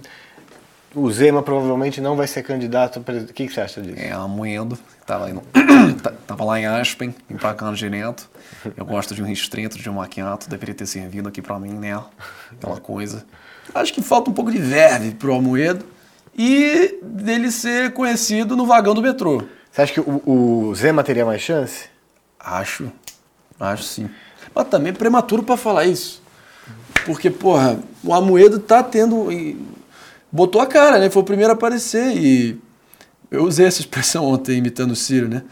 [0.95, 2.99] o Zema provavelmente não vai ser candidato.
[2.99, 3.31] a presidente.
[3.31, 3.99] O que, que você acha disso?
[3.99, 4.77] É, a moeda.
[5.01, 5.43] Estava no-
[6.45, 8.29] lá em Aspen, cá direto.
[8.77, 12.01] Eu gosto de um restrito, de um maquiato, deveria ter servido aqui pra mim, né?
[12.53, 13.25] Aquela coisa.
[13.75, 15.85] Acho que falta um pouco de verve pro Almoedo
[16.37, 19.43] e dele ser conhecido no vagão do metrô.
[19.71, 20.23] Você acha que o,
[20.69, 21.87] o Zema teria mais chance?
[22.39, 22.91] Acho.
[23.59, 24.11] Acho sim.
[24.55, 26.23] Mas também é prematuro para falar isso.
[27.07, 29.29] Porque, porra, o Amoedo tá tendo.
[30.33, 31.11] Botou a cara, né?
[31.11, 32.17] Foi o primeiro a aparecer.
[32.17, 32.59] E
[33.31, 35.43] eu usei essa expressão ontem imitando o Ciro, né?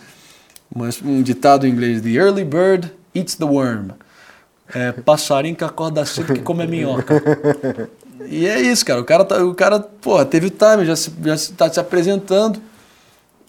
[0.74, 3.90] Mas um ditado em inglês: The early bird eats the worm.
[4.72, 7.22] É, passarinho que acorda cedo que come a minhoca.
[8.28, 9.00] E é isso, cara.
[9.00, 11.80] O cara, tá, o cara porra, teve o time, já, se, já se, tá se
[11.80, 12.60] apresentando.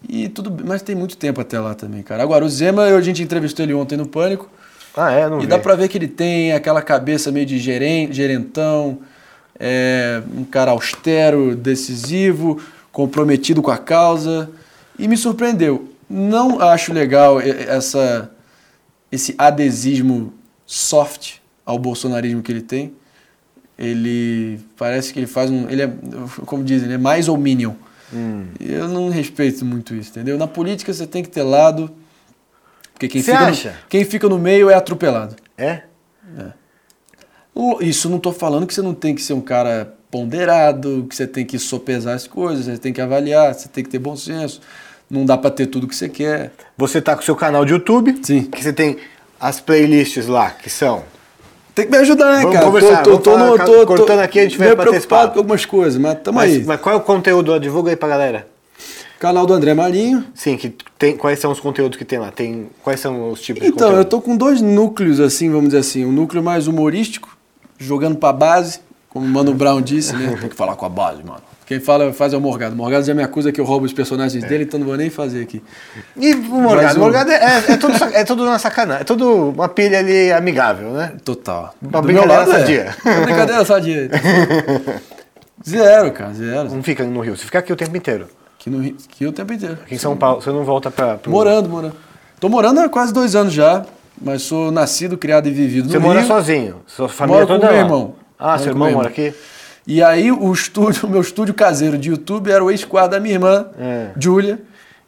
[0.09, 2.23] E tudo mas tem muito tempo até lá também, cara.
[2.23, 4.49] Agora, o Zema, a gente entrevistou ele ontem no Pânico.
[4.97, 5.29] Ah, é?
[5.29, 5.47] Não E vi.
[5.47, 8.97] dá pra ver que ele tem aquela cabeça meio de geren, gerentão,
[9.63, 12.59] é, um cara austero, decisivo,
[12.91, 14.49] comprometido com a causa.
[14.97, 15.88] E me surpreendeu.
[16.09, 18.31] Não acho legal essa,
[19.11, 20.33] esse adesismo
[20.65, 22.93] soft ao bolsonarismo que ele tem.
[23.77, 25.69] Ele parece que ele faz um.
[25.69, 25.91] Ele é,
[26.45, 27.73] como dizem, ele é mais ou minion.
[28.13, 28.47] Hum.
[28.59, 30.38] Eu não respeito muito isso, entendeu?
[30.38, 31.89] Na política você tem que ter lado.
[32.93, 33.69] Porque quem, fica acha?
[33.69, 35.35] No, quem fica no meio é atropelado.
[35.57, 35.83] É?
[36.38, 36.60] Lo-
[37.81, 41.27] Isso não estou falando que você não tem que ser um cara ponderado, que você
[41.27, 44.61] tem que sopesar as coisas, você tem que avaliar, você tem que ter bom senso.
[45.09, 46.53] Não dá para ter tudo que você quer.
[46.77, 48.17] Você tá com o seu canal de YouTube.
[48.23, 48.43] Sim.
[48.43, 48.97] Que você tem
[49.39, 51.03] as playlists lá, que são
[51.75, 52.65] Tem que me ajudar, né, Vamos cara?
[52.65, 55.39] conversar, Tô, tô, tô, vamos no- falar, tô, cortando aqui, a gente vai preocupado com
[55.39, 56.63] algumas coisas, mas tamo Mas, aí.
[56.65, 57.57] mas qual é o conteúdo?
[57.59, 58.47] Divulga aí pra galera.
[59.19, 60.25] Canal do André Marinho.
[60.33, 62.31] Sim, que tem, quais são os conteúdos que tem lá?
[62.31, 65.79] Tem, quais são os tipos de Então, eu tô com dois núcleos, assim, vamos dizer
[65.79, 66.05] assim.
[66.05, 67.29] Um núcleo mais humorístico,
[67.81, 68.79] jogando pra base,
[69.09, 70.35] como o Mano Brown disse, né?
[70.39, 71.41] Tem que falar com a base, mano.
[71.65, 72.73] Quem fala, faz é o Morgado.
[72.75, 75.09] O Morgado já me acusa que eu roubo os personagens dele, então não vou nem
[75.09, 75.63] fazer aqui.
[76.17, 76.83] E o Morgado?
[76.83, 79.99] Mas o- Morgado é, é, é tudo, é tudo uma sacanagem, é tudo uma pilha
[79.99, 81.13] ali amigável, né?
[81.23, 81.73] Total.
[81.81, 82.95] Uma Do brincadeira meu lado, sadia.
[83.05, 83.09] É.
[83.09, 84.09] Uma brincadeira sadia.
[85.67, 86.69] Zero, cara, zero.
[86.73, 88.27] Não fica no Rio, você fica aqui o tempo inteiro.
[88.59, 89.77] Aqui, no, Rio- aqui o tempo inteiro.
[89.83, 91.15] Aqui em São Paulo, você não volta pra...
[91.17, 91.31] Pro...
[91.31, 91.95] Morando, morando.
[92.39, 93.85] Tô morando há quase dois anos já,
[94.22, 96.27] mas sou nascido, criado e vivido Você no mora Rio.
[96.27, 97.84] sozinho, sua família Moro com toda meu lá.
[97.84, 98.15] irmão.
[98.39, 99.34] Ah, Moro seu com irmão meu mora aqui?
[99.88, 103.34] E aí o estúdio, o meu estúdio caseiro de YouTube era o ex-quarto da minha
[103.35, 104.11] irmã, É.
[104.18, 104.60] Júlia,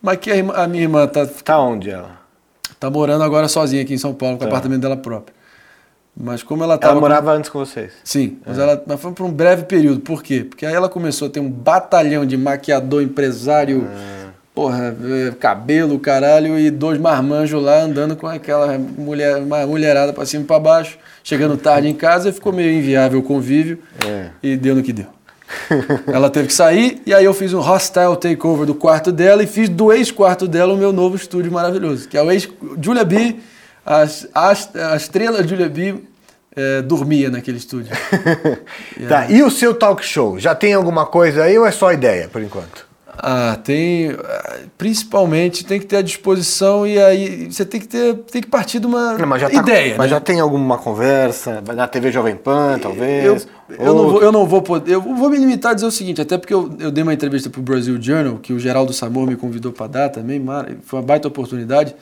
[0.02, 2.22] mas que a, a minha irmã tá, Tá onde ela?
[2.80, 5.34] tá morando agora sozinha aqui em São Paulo, com o apartamento dela própria.
[6.16, 6.94] Mas como ela Ela tava...
[6.96, 7.92] com- morava antes com vocês.
[8.04, 10.00] Sim, mas, ela, mas foi por um breve período.
[10.02, 10.46] Por quê?
[10.48, 13.88] Porque aí ela começou a ter um batalhão de maquiador, empresário,
[14.54, 20.26] porra, eh, cabelo, caralho, e dois marmanjos lá andando com aquela mulher, uma mulherada pra
[20.26, 24.30] cima e pra baixo, chegando tarde em casa, ficou meio inviável o convívio É.
[24.44, 25.08] e deu no que deu.
[26.12, 29.48] ela teve que sair, e aí eu fiz um hostile takeover do quarto dela e
[29.48, 32.48] fiz do ex-quarto dela o meu novo estúdio maravilhoso, que é o ex
[32.82, 33.36] Julia B.
[33.86, 34.04] A,
[34.34, 34.54] a,
[34.94, 35.96] a estrela Julia B.
[36.56, 37.92] eh, dormia naquele estúdio.
[39.10, 40.40] Tá, e o seu talk show?
[40.40, 42.86] Já tem alguma coisa aí ou é só ideia, por enquanto?
[43.18, 44.10] Ah, tem.
[44.78, 48.16] Principalmente tem que ter a disposição e aí você tem que ter.
[48.32, 49.96] Tem que partir de uma Não, mas já tá- ideia.
[49.98, 50.16] Mas né?
[50.16, 51.62] já tem alguma conversa?
[51.64, 53.24] Vai na TV Jovem Pan, talvez?
[53.70, 54.94] eu, eu, não Ou- vou, eu não vou poder.
[54.96, 57.50] Eu vou me limitar a dizer o seguinte, até porque eu, eu dei uma entrevista
[57.50, 60.44] pro Brasil Journal, que o Geraldo Samor me convidou para dar também,
[60.84, 61.96] foi uma baita oportunidade,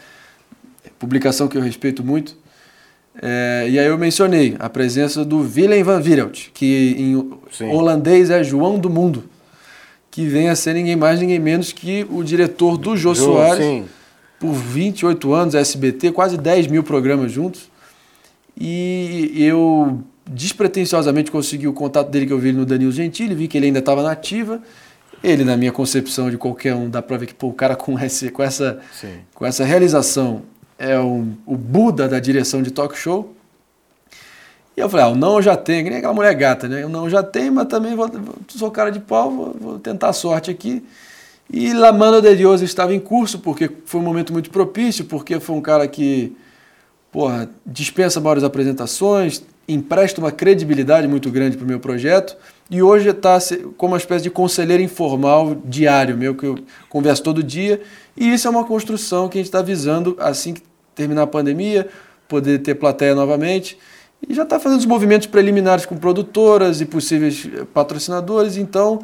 [0.97, 2.35] publicação que eu respeito muito.
[3.21, 7.69] É, e aí eu mencionei a presença do Willem van Virelt, que em Sim.
[7.73, 9.25] holandês é João do Mundo,
[10.11, 13.65] que vem a ser ninguém mais, ninguém menos que o diretor do Jô, Jô, Soares,
[13.65, 13.85] sim.
[14.37, 17.71] por 28 anos, SBT, quase 10 mil programas juntos.
[18.59, 23.47] E eu despretensiosamente consegui o contato dele que eu vi ele no Danilo Gentili, vi
[23.47, 24.61] que ele ainda estava na ativa.
[25.23, 27.97] Ele, na minha concepção de qualquer um, dá pra ver que pô, o cara com,
[27.99, 29.19] esse, com, essa, Sim.
[29.33, 30.41] com essa realização
[30.77, 33.33] é o, o Buda da direção de talk show.
[34.75, 36.85] E eu falei, ah, o não eu já tenho, que nem aquela mulher gata, né?
[36.85, 38.09] O não eu já tenho, mas também vou-
[38.47, 40.83] sou cara de pau, vou, vou tentar a sorte aqui.
[41.51, 45.39] E La Mano de Dios estava em curso, porque foi um momento muito propício, porque
[45.41, 46.33] foi um cara que,
[47.11, 52.37] porra, dispensa maiores apresentações, empresta uma credibilidade muito grande para o meu projeto,
[52.69, 53.37] e hoje está
[53.77, 56.57] como uma espécie de conselheiro informal diário meu, que eu
[56.89, 57.81] converso todo dia,
[58.15, 60.61] e isso é uma construção que a gente está visando assim que
[60.95, 61.89] terminar a pandemia,
[62.29, 63.77] poder ter plateia novamente,
[64.27, 68.99] e já está fazendo os movimentos preliminares com produtoras e possíveis eh, patrocinadores, então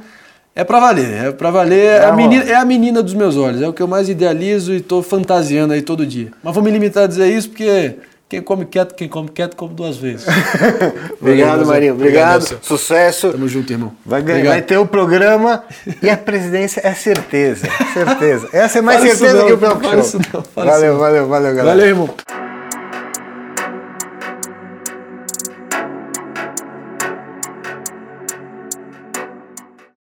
[0.55, 3.61] é para valer, é para valer, é a, menina, é a menina dos meus olhos,
[3.61, 6.31] é o que eu mais idealizo e estou fantasiando aí todo dia.
[6.43, 7.95] Mas vou me limitar a dizer isso porque
[8.29, 10.25] quem come quieto, quem come quieto, come duas vezes.
[11.21, 11.93] Obrigado, Valeu, Marinho.
[11.93, 12.65] Obrigado, Obrigado.
[12.65, 13.31] Sucesso.
[13.31, 13.93] Tamo junto, irmão.
[14.05, 14.53] Vai, ganhar, Obrigado.
[14.53, 15.63] vai ter o programa
[16.01, 17.67] e a presidência é certeza.
[17.93, 18.49] Certeza.
[18.51, 20.19] Essa é mais Fala certeza não, que o fala show.
[20.33, 20.99] não, valeu, não.
[20.99, 21.63] valeu, valeu, galera.
[21.65, 22.46] Valeu, irmão.